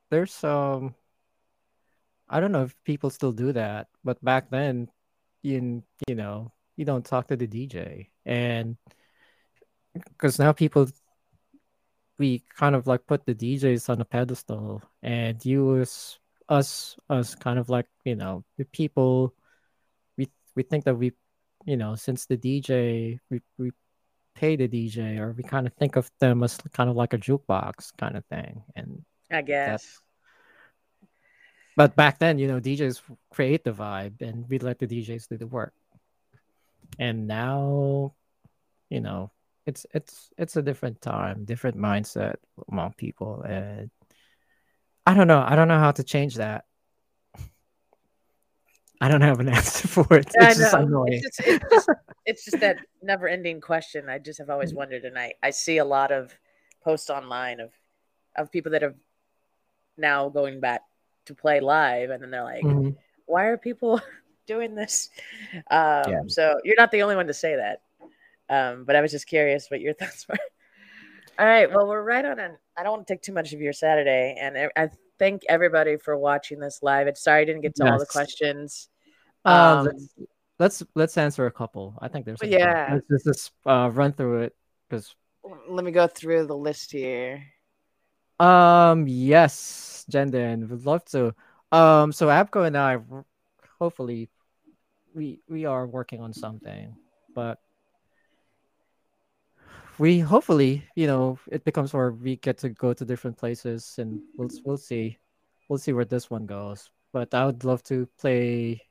there's 0.10 0.44
um. 0.44 0.96
I 2.30 2.40
don't 2.40 2.52
know 2.52 2.64
if 2.64 2.76
people 2.84 3.12
still 3.12 3.32
do 3.32 3.52
that, 3.52 3.90
but 4.04 4.24
back 4.24 4.50
then, 4.50 4.90
in 5.44 5.84
you 6.08 6.16
know, 6.16 6.52
you 6.76 6.86
don't 6.86 7.06
talk 7.06 7.28
to 7.28 7.36
the 7.36 7.48
DJ, 7.48 8.08
and 8.26 8.78
because 9.94 10.40
now 10.40 10.52
people 10.52 10.88
we 12.18 12.44
kind 12.56 12.76
of 12.76 12.88
like 12.88 13.06
put 13.08 13.26
the 13.26 13.36
DJs 13.36 13.90
on 13.90 14.02
a 14.02 14.06
pedestal. 14.06 14.82
And 15.02 15.44
use 15.44 16.20
us 16.50 16.96
as 17.10 17.36
kind 17.36 17.58
of 17.58 17.70
like 17.70 17.88
you 18.04 18.16
know 18.16 18.44
the 18.58 18.66
people 18.66 19.34
we 20.18 20.30
we 20.56 20.64
think 20.64 20.84
that 20.86 20.96
we 20.96 21.14
you 21.66 21.78
know 21.78 21.96
since 21.96 22.26
the 22.26 22.38
DJ 22.38 23.20
we 23.30 23.42
we 23.58 23.72
pay 24.36 24.56
the 24.56 24.68
DJ 24.68 25.20
or 25.20 25.32
we 25.32 25.44
kind 25.44 25.68
of 25.68 25.74
think 25.74 25.96
of 25.96 26.10
them 26.20 26.44
as 26.44 26.58
kind 26.74 26.90
of 26.90 26.96
like 26.96 27.14
a 27.14 27.18
jukebox 27.18 27.96
kind 27.98 28.18
of 28.18 28.26
thing. 28.26 28.64
And 28.76 29.04
I 29.32 29.42
guess. 29.42 30.00
but 31.76 31.96
back 31.96 32.20
then 32.20 32.38
you 32.38 32.48
know 32.48 32.60
DJs 32.60 33.02
create 33.32 33.64
the 33.64 33.72
vibe 33.72 34.22
and 34.22 34.48
we 34.50 34.60
let 34.60 34.80
the 34.80 34.88
DJs 34.88 35.28
do 35.30 35.38
the 35.38 35.48
work 35.48 35.74
and 37.00 37.28
now 37.28 38.14
you 38.90 39.02
know 39.02 39.32
it's 39.66 39.86
it's 39.94 40.30
it's 40.38 40.56
a 40.56 40.62
different 40.62 41.02
time 41.02 41.46
different 41.46 41.78
mindset 41.78 42.36
among 42.70 42.94
people. 42.94 43.42
And 43.42 43.90
i 45.06 45.14
don't 45.14 45.28
know. 45.28 45.44
I 45.46 45.56
don't 45.56 45.68
know 45.68 45.80
how 45.80 45.92
to 45.92 46.04
change 46.04 46.36
that. 46.36 46.66
I 49.02 49.10
don't 49.10 49.22
have 49.22 49.40
an 49.40 49.50
answer 49.58 49.88
for 49.88 50.06
it. 50.12 50.30
It's 50.34 50.58
just 50.58 50.74
annoying 50.74 51.22
it's 51.24 51.38
just, 51.38 51.48
it's, 51.48 51.70
just, 51.70 51.90
it's 52.26 52.46
just 52.46 52.60
that 52.60 52.78
never 53.02 53.28
ending 53.28 53.60
question 53.60 54.08
i 54.10 54.18
just 54.18 54.40
have 54.40 54.50
always 54.50 54.70
mm-hmm. 54.70 54.80
wondered. 54.80 55.04
And 55.06 55.18
i 55.18 55.34
i 55.42 55.50
see 55.50 55.78
a 55.78 55.86
lot 55.86 56.12
of 56.12 56.38
posts 56.84 57.10
online 57.10 57.60
of 57.60 57.72
of 58.36 58.52
people 58.52 58.72
that 58.74 58.82
have 58.82 58.96
now 59.98 60.28
going 60.30 60.60
back 60.60 60.82
to 61.26 61.36
play 61.36 61.60
live. 61.60 62.10
And 62.10 62.22
then 62.22 62.32
they're 62.32 62.44
like 62.44 62.64
mm-hmm. 62.64 62.90
why 63.26 63.46
are 63.46 63.58
people 63.58 64.02
doing 64.46 64.76
this. 64.76 65.10
Um, 65.70 66.04
yeah. 66.08 66.20
So 66.28 66.60
you're 66.64 66.76
not 66.78 66.92
the 66.92 67.04
only 67.04 67.16
one 67.16 67.28
to 67.28 67.34
say 67.34 67.56
that. 67.56 67.82
Um, 68.50 68.84
but 68.86 68.96
I 68.96 69.02
was 69.02 69.12
just 69.12 69.28
curious 69.28 69.70
what 69.70 69.82
your 69.82 69.94
thoughts 70.00 70.28
were. 70.28 70.38
All 71.40 71.46
right. 71.46 71.72
Well, 71.72 71.88
we're 71.88 72.04
right 72.04 72.24
on 72.24 72.40
an. 72.40 72.58
I 72.78 72.84
don't 72.84 72.92
want 72.94 73.08
to 73.08 73.14
take 73.14 73.22
too 73.22 73.34
much 73.34 73.54
of 73.54 73.62
your 73.62 73.74
Saturday, 73.74 74.36
and 74.40 74.70
I 74.76 74.90
thank 75.20 75.44
everybody 75.50 75.98
for 75.98 76.18
watching 76.18 76.60
this 76.60 76.80
live. 76.82 77.08
It's 77.08 77.24
sorry 77.24 77.42
I 77.42 77.46
didn't 77.46 77.62
get 77.62 77.76
to 77.76 77.84
yes. 77.86 77.92
all 77.92 78.00
the 78.00 78.06
questions. 78.06 78.90
Uh, 79.46 79.50
um, 79.50 79.86
let's, 79.86 80.14
let's, 80.60 80.84
let's 80.96 81.18
answer 81.18 81.46
a 81.46 81.52
couple. 81.52 81.98
I 82.02 82.08
think 82.08 82.26
there's 82.26 82.40
yeah. 82.44 83.00
Let's 83.10 83.24
just 83.24 83.52
uh, 83.66 83.90
run 83.94 84.14
through 84.14 84.44
it 84.44 84.56
because. 84.90 85.16
Let 85.68 85.84
me 85.84 85.92
go 85.92 86.08
through 86.08 86.48
the 86.48 86.56
list 86.56 86.92
here. 86.92 87.44
Um. 88.40 89.08
Yes, 89.08 90.06
Jenden 90.10 90.70
would 90.70 90.86
love 90.86 91.04
to. 91.06 91.34
Um. 91.72 92.12
So 92.12 92.28
Abco 92.28 92.66
and 92.66 92.78
I, 92.78 92.98
hopefully, 93.84 94.30
we 95.14 95.44
we 95.50 95.66
are 95.66 95.86
working 95.86 96.22
on 96.22 96.32
something, 96.32 96.96
but 97.36 97.60
we 100.00 100.20
hopefully 100.20 100.88
you 100.96 101.06
know 101.06 101.38
it 101.52 101.68
becomes 101.68 101.92
where 101.94 102.12
we 102.12 102.38
get 102.38 102.58
to 102.64 102.70
go 102.70 102.94
to 102.96 103.04
different 103.04 103.38
places 103.38 104.00
and 104.00 104.24
we'll 104.38 104.50
we'll 104.64 104.78
see 104.80 105.20
we'll 105.68 105.84
see 105.86 105.92
where 105.92 106.08
this 106.08 106.32
one 106.32 106.46
goes. 106.46 106.90
But 107.12 107.34
i 107.36 107.46
would 107.46 107.64
love 107.64 107.84
to 107.92 108.08
play 108.18 108.82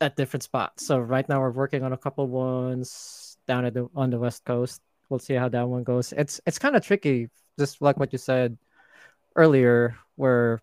at 0.00 0.16
different 0.16 0.44
spots. 0.44 0.86
So 0.86 1.00
right 1.00 1.26
now 1.28 1.40
we're 1.40 1.50
working 1.50 1.82
on 1.82 1.92
a 1.92 2.02
couple 2.04 2.28
ones 2.28 3.38
down 3.48 3.64
at 3.64 3.72
the 3.72 3.88
on 3.96 4.10
the 4.10 4.20
west 4.20 4.44
coast. 4.44 4.82
We'll 5.08 5.18
see 5.18 5.34
how 5.34 5.48
that 5.48 5.66
one 5.66 5.82
goes. 5.82 6.12
It's 6.12 6.44
it's 6.44 6.60
kind 6.60 6.76
of 6.76 6.84
tricky 6.84 7.32
just 7.58 7.80
like 7.80 7.96
what 7.96 8.12
you 8.12 8.20
said 8.20 8.58
earlier 9.34 9.96
where 10.16 10.60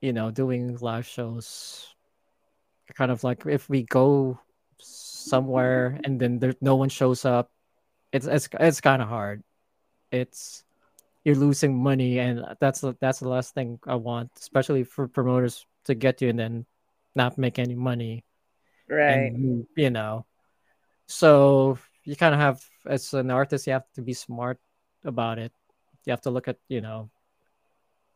you 0.00 0.12
know 0.12 0.30
doing 0.30 0.78
live 0.80 1.06
shows 1.06 1.95
kind 2.94 3.10
of 3.10 3.24
like 3.24 3.44
if 3.46 3.68
we 3.68 3.82
go 3.82 4.38
somewhere 4.78 5.98
and 6.04 6.20
then 6.20 6.38
there 6.38 6.54
no 6.60 6.76
one 6.76 6.88
shows 6.88 7.24
up, 7.24 7.50
it's 8.12 8.26
it's 8.26 8.48
it's 8.60 8.80
kind 8.80 9.02
of 9.02 9.08
hard. 9.08 9.42
It's 10.12 10.64
you're 11.24 11.34
losing 11.34 11.76
money, 11.76 12.18
and 12.18 12.44
that's 12.60 12.84
that's 13.00 13.18
the 13.18 13.28
last 13.28 13.54
thing 13.54 13.80
I 13.86 13.96
want, 13.96 14.30
especially 14.38 14.84
for 14.84 15.08
promoters 15.08 15.66
to 15.84 15.94
get 15.94 16.22
you 16.22 16.28
and 16.28 16.38
then 16.38 16.66
not 17.14 17.38
make 17.38 17.58
any 17.58 17.74
money. 17.74 18.24
Right. 18.88 19.32
And, 19.34 19.66
you 19.76 19.90
know, 19.90 20.26
so 21.06 21.78
you 22.04 22.14
kind 22.14 22.34
of 22.34 22.40
have 22.40 22.62
as 22.86 23.12
an 23.14 23.30
artist, 23.30 23.66
you 23.66 23.72
have 23.72 23.90
to 23.94 24.02
be 24.02 24.14
smart 24.14 24.58
about 25.04 25.38
it. 25.38 25.52
You 26.04 26.12
have 26.12 26.22
to 26.22 26.30
look 26.30 26.46
at 26.46 26.58
you 26.68 26.80
know 26.80 27.10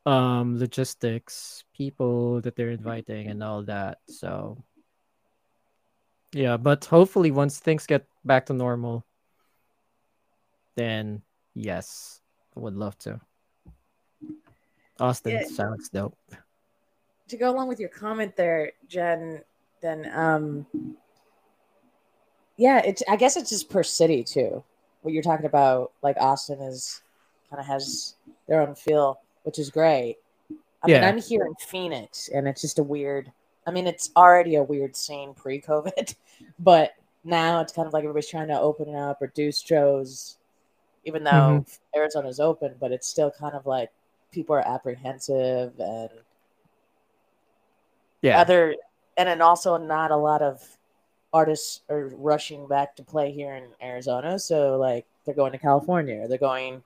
um 0.06 0.58
logistics 0.58 1.64
people 1.74 2.40
that 2.40 2.56
they're 2.56 2.70
inviting 2.70 3.28
and 3.28 3.42
all 3.42 3.62
that 3.62 3.98
so. 4.08 4.56
Yeah 6.32 6.56
but 6.56 6.84
hopefully 6.84 7.30
once 7.30 7.58
things 7.58 7.86
get 7.86 8.06
back 8.24 8.46
to 8.46 8.52
normal 8.54 9.04
then 10.76 11.22
yes 11.54 12.20
i 12.56 12.60
would 12.60 12.74
love 12.74 12.96
to. 12.98 13.20
Austin 14.98 15.32
yeah. 15.32 15.44
sounds 15.44 15.88
dope. 15.88 16.16
To 17.28 17.36
go 17.36 17.50
along 17.50 17.68
with 17.68 17.80
your 17.80 17.88
comment 17.88 18.36
there 18.36 18.72
jen 18.88 19.42
then 19.82 20.10
um 20.14 20.66
yeah 22.56 22.78
it's 22.84 23.02
i 23.08 23.16
guess 23.16 23.36
it's 23.36 23.50
just 23.50 23.68
per 23.68 23.82
city 23.82 24.24
too. 24.24 24.62
What 25.02 25.12
you're 25.14 25.22
talking 25.22 25.46
about 25.46 25.92
like 26.02 26.16
austin 26.18 26.60
is 26.60 27.02
kind 27.50 27.60
of 27.60 27.66
has 27.66 28.14
their 28.46 28.62
own 28.62 28.74
feel 28.74 29.20
which 29.42 29.58
is 29.58 29.70
great. 29.70 30.16
I 30.82 30.88
yeah. 30.88 31.00
mean, 31.00 31.08
I'm 31.08 31.18
here 31.20 31.44
in 31.44 31.54
Phoenix, 31.56 32.28
and 32.32 32.48
it's 32.48 32.60
just 32.60 32.78
a 32.78 32.82
weird. 32.82 33.30
I 33.66 33.70
mean, 33.70 33.86
it's 33.86 34.10
already 34.16 34.56
a 34.56 34.62
weird 34.62 34.96
scene 34.96 35.34
pre-COVID, 35.34 36.14
but 36.58 36.92
now 37.24 37.60
it's 37.60 37.72
kind 37.72 37.86
of 37.86 37.92
like 37.92 38.02
everybody's 38.02 38.28
trying 38.28 38.48
to 38.48 38.58
open 38.58 38.88
it 38.88 38.96
up 38.96 39.20
or 39.20 39.26
do 39.28 39.52
shows, 39.52 40.38
even 41.04 41.22
though 41.24 41.30
mm-hmm. 41.30 41.98
Arizona's 41.98 42.40
open. 42.40 42.74
But 42.80 42.92
it's 42.92 43.08
still 43.08 43.30
kind 43.30 43.54
of 43.54 43.66
like 43.66 43.90
people 44.32 44.54
are 44.56 44.66
apprehensive 44.66 45.78
and 45.78 46.10
yeah, 48.22 48.40
other, 48.40 48.76
and 49.16 49.28
then 49.28 49.42
also 49.42 49.76
not 49.76 50.10
a 50.10 50.16
lot 50.16 50.40
of 50.42 50.62
artists 51.32 51.82
are 51.88 52.08
rushing 52.16 52.66
back 52.66 52.96
to 52.96 53.02
play 53.02 53.30
here 53.30 53.54
in 53.54 53.64
Arizona. 53.82 54.38
So 54.38 54.78
like 54.78 55.06
they're 55.24 55.34
going 55.34 55.52
to 55.52 55.58
California, 55.58 56.22
or 56.22 56.28
they're 56.28 56.38
going 56.38 56.82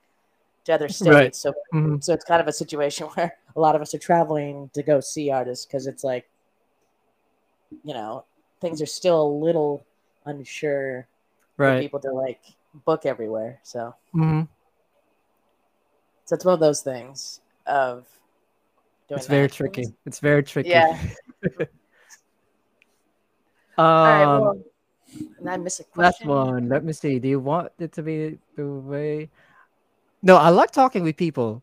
to 0.65 0.73
other 0.73 0.89
states. 0.89 1.09
Right. 1.09 1.35
So 1.35 1.53
mm-hmm. 1.73 1.99
so 2.01 2.13
it's 2.13 2.25
kind 2.25 2.41
of 2.41 2.47
a 2.47 2.53
situation 2.53 3.07
where 3.13 3.33
a 3.55 3.59
lot 3.59 3.75
of 3.75 3.81
us 3.81 3.93
are 3.93 3.99
traveling 3.99 4.69
to 4.73 4.83
go 4.83 4.99
see 4.99 5.31
artists 5.31 5.65
because 5.65 5.87
it's 5.87 6.03
like, 6.03 6.29
you 7.83 7.93
know, 7.93 8.25
things 8.61 8.81
are 8.81 8.87
still 8.87 9.21
a 9.21 9.31
little 9.45 9.85
unsure 10.25 11.07
right. 11.57 11.77
for 11.77 11.81
people 11.81 11.99
to 12.01 12.11
like 12.11 12.41
book 12.85 13.05
everywhere. 13.05 13.59
So 13.63 13.95
mm-hmm. 14.13 14.41
so 16.25 16.35
it's 16.35 16.45
one 16.45 16.53
of 16.53 16.59
those 16.59 16.81
things 16.81 17.41
of 17.65 18.05
doing. 19.07 19.19
It's 19.19 19.27
very 19.27 19.49
tricky. 19.49 19.85
It's 20.05 20.19
very 20.19 20.43
tricky. 20.43 20.69
Yeah. 20.69 20.99
um, 23.77 23.85
right, 23.85 24.25
well, 24.25 24.63
I 25.47 25.57
miss 25.57 25.79
a 25.79 25.83
Last 25.99 26.25
one. 26.25 26.69
Let 26.69 26.83
me 26.83 26.93
see. 26.93 27.19
Do 27.19 27.27
you 27.27 27.39
want 27.39 27.71
it 27.77 27.91
to 27.93 28.03
be 28.03 28.39
the 28.55 28.65
way? 28.65 29.29
No, 30.25 30.37
I 30.37 30.49
like 30.49 30.71
talking 30.71 31.03
with 31.03 31.17
people. 31.17 31.61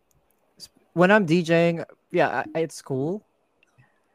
When 0.95 1.11
I'm 1.11 1.27
DJing, 1.27 1.85
yeah, 2.13 2.45
it's 2.55 2.81
cool. 2.81 3.27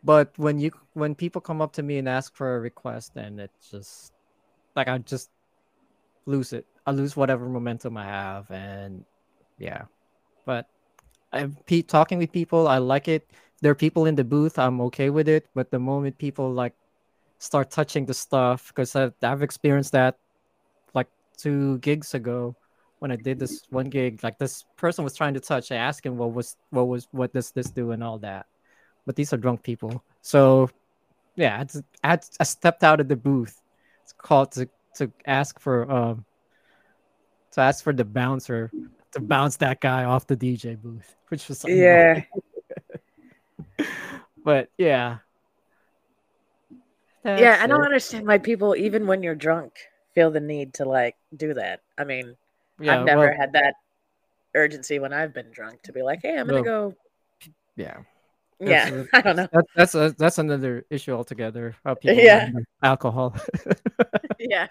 But 0.06 0.32
when 0.38 0.58
you 0.58 0.72
when 0.94 1.16
people 1.16 1.42
come 1.42 1.62
up 1.62 1.74
to 1.74 1.84
me 1.84 1.98
and 1.98 2.08
ask 2.08 2.34
for 2.34 2.56
a 2.56 2.60
request, 2.62 3.14
then 3.14 3.40
it's 3.40 3.70
just 3.70 4.14
like 4.74 4.88
I 4.88 4.98
just 5.00 5.30
lose 6.26 6.54
it. 6.54 6.66
I 6.86 6.92
lose 6.92 7.18
whatever 7.18 7.50
momentum 7.50 7.98
I 7.98 8.06
have, 8.06 8.50
and 8.50 9.04
yeah. 9.60 9.84
But 10.46 10.66
I'm 11.34 11.58
pe- 11.66 11.82
talking 11.82 12.18
with 12.18 12.32
people. 12.32 12.70
I 12.70 12.78
like 12.78 13.10
it. 13.10 13.28
There 13.60 13.72
are 13.72 13.76
people 13.76 14.06
in 14.06 14.16
the 14.16 14.24
booth. 14.24 14.58
I'm 14.58 14.80
okay 14.88 15.10
with 15.10 15.28
it. 15.28 15.46
But 15.56 15.72
the 15.72 15.80
moment 15.80 16.18
people 16.20 16.54
like 16.54 16.74
start 17.40 17.70
touching 17.70 18.06
the 18.06 18.14
stuff, 18.14 18.70
because 18.70 18.96
I've, 18.96 19.14
I've 19.22 19.44
experienced 19.44 19.92
that 19.92 20.16
like 20.94 21.10
two 21.36 21.80
gigs 21.80 22.14
ago 22.14 22.56
when 23.00 23.12
I 23.12 23.16
did 23.16 23.40
this 23.40 23.64
one 23.70 23.90
gig. 23.90 24.24
Like 24.24 24.38
this 24.38 24.66
person 24.76 25.04
was 25.04 25.16
trying 25.16 25.34
to 25.36 25.40
touch. 25.40 25.72
I 25.72 25.76
asked 25.76 26.06
him 26.06 26.18
what 26.18 26.34
was 26.34 26.56
what 26.72 26.88
was 26.88 27.08
what 27.12 27.34
does 27.34 27.52
this 27.52 27.70
do 27.70 27.92
and 27.92 28.04
all 28.04 28.18
that. 28.20 28.46
But 29.06 29.16
these 29.16 29.32
are 29.34 29.38
drunk 29.38 29.64
people. 29.64 30.04
So 30.22 30.70
yeah, 31.36 31.64
I, 32.04 32.08
had- 32.08 32.26
I 32.40 32.44
stepped 32.44 32.84
out 32.84 33.00
of 33.00 33.08
the 33.08 33.16
booth. 33.16 33.62
It's 34.04 34.14
called 34.14 34.52
to 34.54 34.68
to 34.96 35.12
ask 35.26 35.60
for 35.60 35.90
um 35.92 36.26
to 37.52 37.62
ask 37.62 37.84
for 37.84 37.94
the 37.94 38.06
bouncer 38.06 38.72
to 39.12 39.20
bounce 39.20 39.58
that 39.58 39.80
guy 39.82 40.04
off 40.06 40.28
the 40.28 40.36
DJ 40.38 40.80
booth, 40.82 41.16
which 41.30 41.48
was. 41.48 41.64
Yeah. 41.68 42.24
But 44.44 44.70
yeah. 44.78 45.18
yeah, 47.26 47.60
I 47.62 47.68
don't 47.68 47.82
it. 47.82 47.86
understand 47.86 48.26
why 48.26 48.38
people, 48.38 48.78
even 48.78 49.06
when 49.06 49.22
you're 49.22 49.36
drunk, 49.36 49.74
feel 50.16 50.32
the 50.32 50.40
need 50.40 50.76
to 50.76 50.86
like 50.86 51.18
do 51.36 51.54
that. 51.54 51.82
I 51.98 52.06
mean, 52.06 52.38
Yeah, 52.80 53.00
I've 53.00 53.06
never 53.06 53.28
well, 53.30 53.38
had 53.38 53.54
that 53.54 53.76
urgency 54.56 55.00
when 55.00 55.14
I've 55.14 55.34
been 55.34 55.52
drunk 55.52 55.82
to 55.84 55.94
be 55.94 56.02
like, 56.02 56.20
hey, 56.22 56.38
I'm 56.38 56.48
gonna 56.48 56.62
Well, 56.62 56.90
go. 56.90 56.96
yeah. 57.76 57.98
Yeah, 58.60 58.90
that's- 58.90 59.08
I 59.14 59.22
don't 59.22 59.36
know. 59.36 59.48
That, 59.52 59.66
that's 59.76 59.96
a, 59.96 60.16
that's 60.18 60.38
another 60.40 60.86
issue 60.90 61.12
altogether. 61.14 61.76
How 61.86 61.94
people 61.94 62.18
Yeah. 62.18 62.50
alcohol. 62.82 63.36
yeah. 64.40 64.68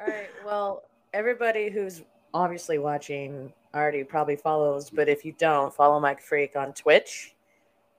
All 0.00 0.06
right. 0.06 0.30
Well, 0.44 0.84
everybody 1.12 1.70
who's 1.70 2.02
obviously 2.34 2.78
watching 2.78 3.52
already 3.74 4.04
probably 4.04 4.36
follows, 4.36 4.90
but 4.90 5.08
if 5.08 5.24
you 5.24 5.32
don't, 5.38 5.72
follow 5.74 5.98
Mike 5.98 6.20
Freak 6.20 6.56
on 6.56 6.72
Twitch 6.72 7.34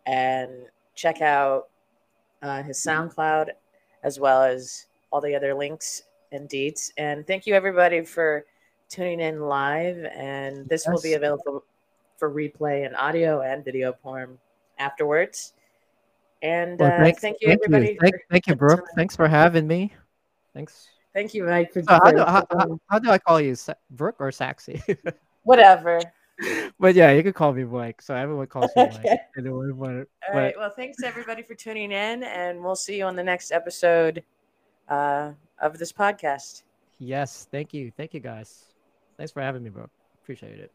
and 0.06 0.52
check 0.96 1.22
out 1.22 1.70
uh, 2.42 2.62
his 2.64 2.78
SoundCloud 2.78 3.50
as 4.04 4.20
well 4.20 4.44
as 4.44 4.88
all 5.12 5.22
the 5.22 5.36
other 5.36 5.54
links 5.54 6.04
and 6.32 6.50
deets. 6.50 6.92
And 6.98 7.26
thank 7.28 7.46
you 7.46 7.54
everybody 7.54 8.04
for 8.04 8.46
tuning 8.94 9.20
in 9.20 9.42
live. 9.42 10.06
And 10.06 10.70
this 10.70 10.88
will 10.88 11.02
be 11.02 11.14
available 11.14 11.64
for 12.18 12.32
replay 12.32 12.86
in 12.86 12.96
audio 12.96 13.42
and 13.42 13.66
video 13.66 13.94
form 13.94 14.38
afterwards. 14.78 15.54
And 16.42 16.80
Well, 16.80 16.92
uh, 16.92 17.12
thank 17.14 17.38
you, 17.42 17.48
thank 17.48 17.62
everybody. 17.64 17.94
You. 17.94 17.98
Thank, 18.00 18.16
thank 18.30 18.48
you, 18.48 18.56
Brooke. 18.56 18.86
Thanks 18.96 19.16
for 19.16 19.28
having 19.28 19.68
me. 19.68 19.94
Thanks. 20.54 20.90
Thank 21.14 21.34
you, 21.34 21.46
Mike. 21.46 21.72
For, 21.72 21.82
So 21.84 21.94
how 21.94 22.12
do 22.12 22.18
how, 22.20 22.46
how, 22.52 22.80
how 22.90 23.00
do 23.00 23.10
I 23.10 23.18
call 23.18 23.40
you, 23.40 23.56
Sa- 23.56 23.76
Brooke 23.92 24.18
or 24.20 24.30
Saxy? 24.32 24.82
Whatever. 25.44 26.02
but 26.80 26.96
yeah, 26.96 27.12
you 27.12 27.24
can 27.24 27.34
call 27.34 27.54
me 27.54 27.64
Mike. 27.64 28.02
So 28.02 28.16
everyone 28.16 28.48
calls 28.48 28.72
me 28.76 28.84
Mike. 28.88 29.00
Okay. 29.00 29.18
But, 29.36 29.48
All 29.48 30.06
but. 30.34 30.54
Well, 30.58 30.74
thanks 30.76 31.04
everybody 31.04 31.44
for 31.44 31.56
tuning 31.56 31.92
in, 31.92 32.24
and 32.24 32.64
we'll 32.64 32.76
see 32.76 32.98
you 32.98 33.06
on 33.06 33.16
the 33.16 33.24
next 33.24 33.52
episode 33.52 34.24
uh, 34.90 35.32
of 35.60 35.78
this 35.78 35.92
podcast. 35.92 36.64
yes, 37.00 37.48
thank 37.52 37.74
you, 37.74 37.92
thank 37.96 38.14
you 38.14 38.20
guys. 38.20 38.73
Thanks 39.24 39.32
for 39.32 39.42
having 39.42 39.64
me, 39.64 39.70
bro. 39.70 39.88
Appreciate 40.22 40.60
it. 40.60 40.70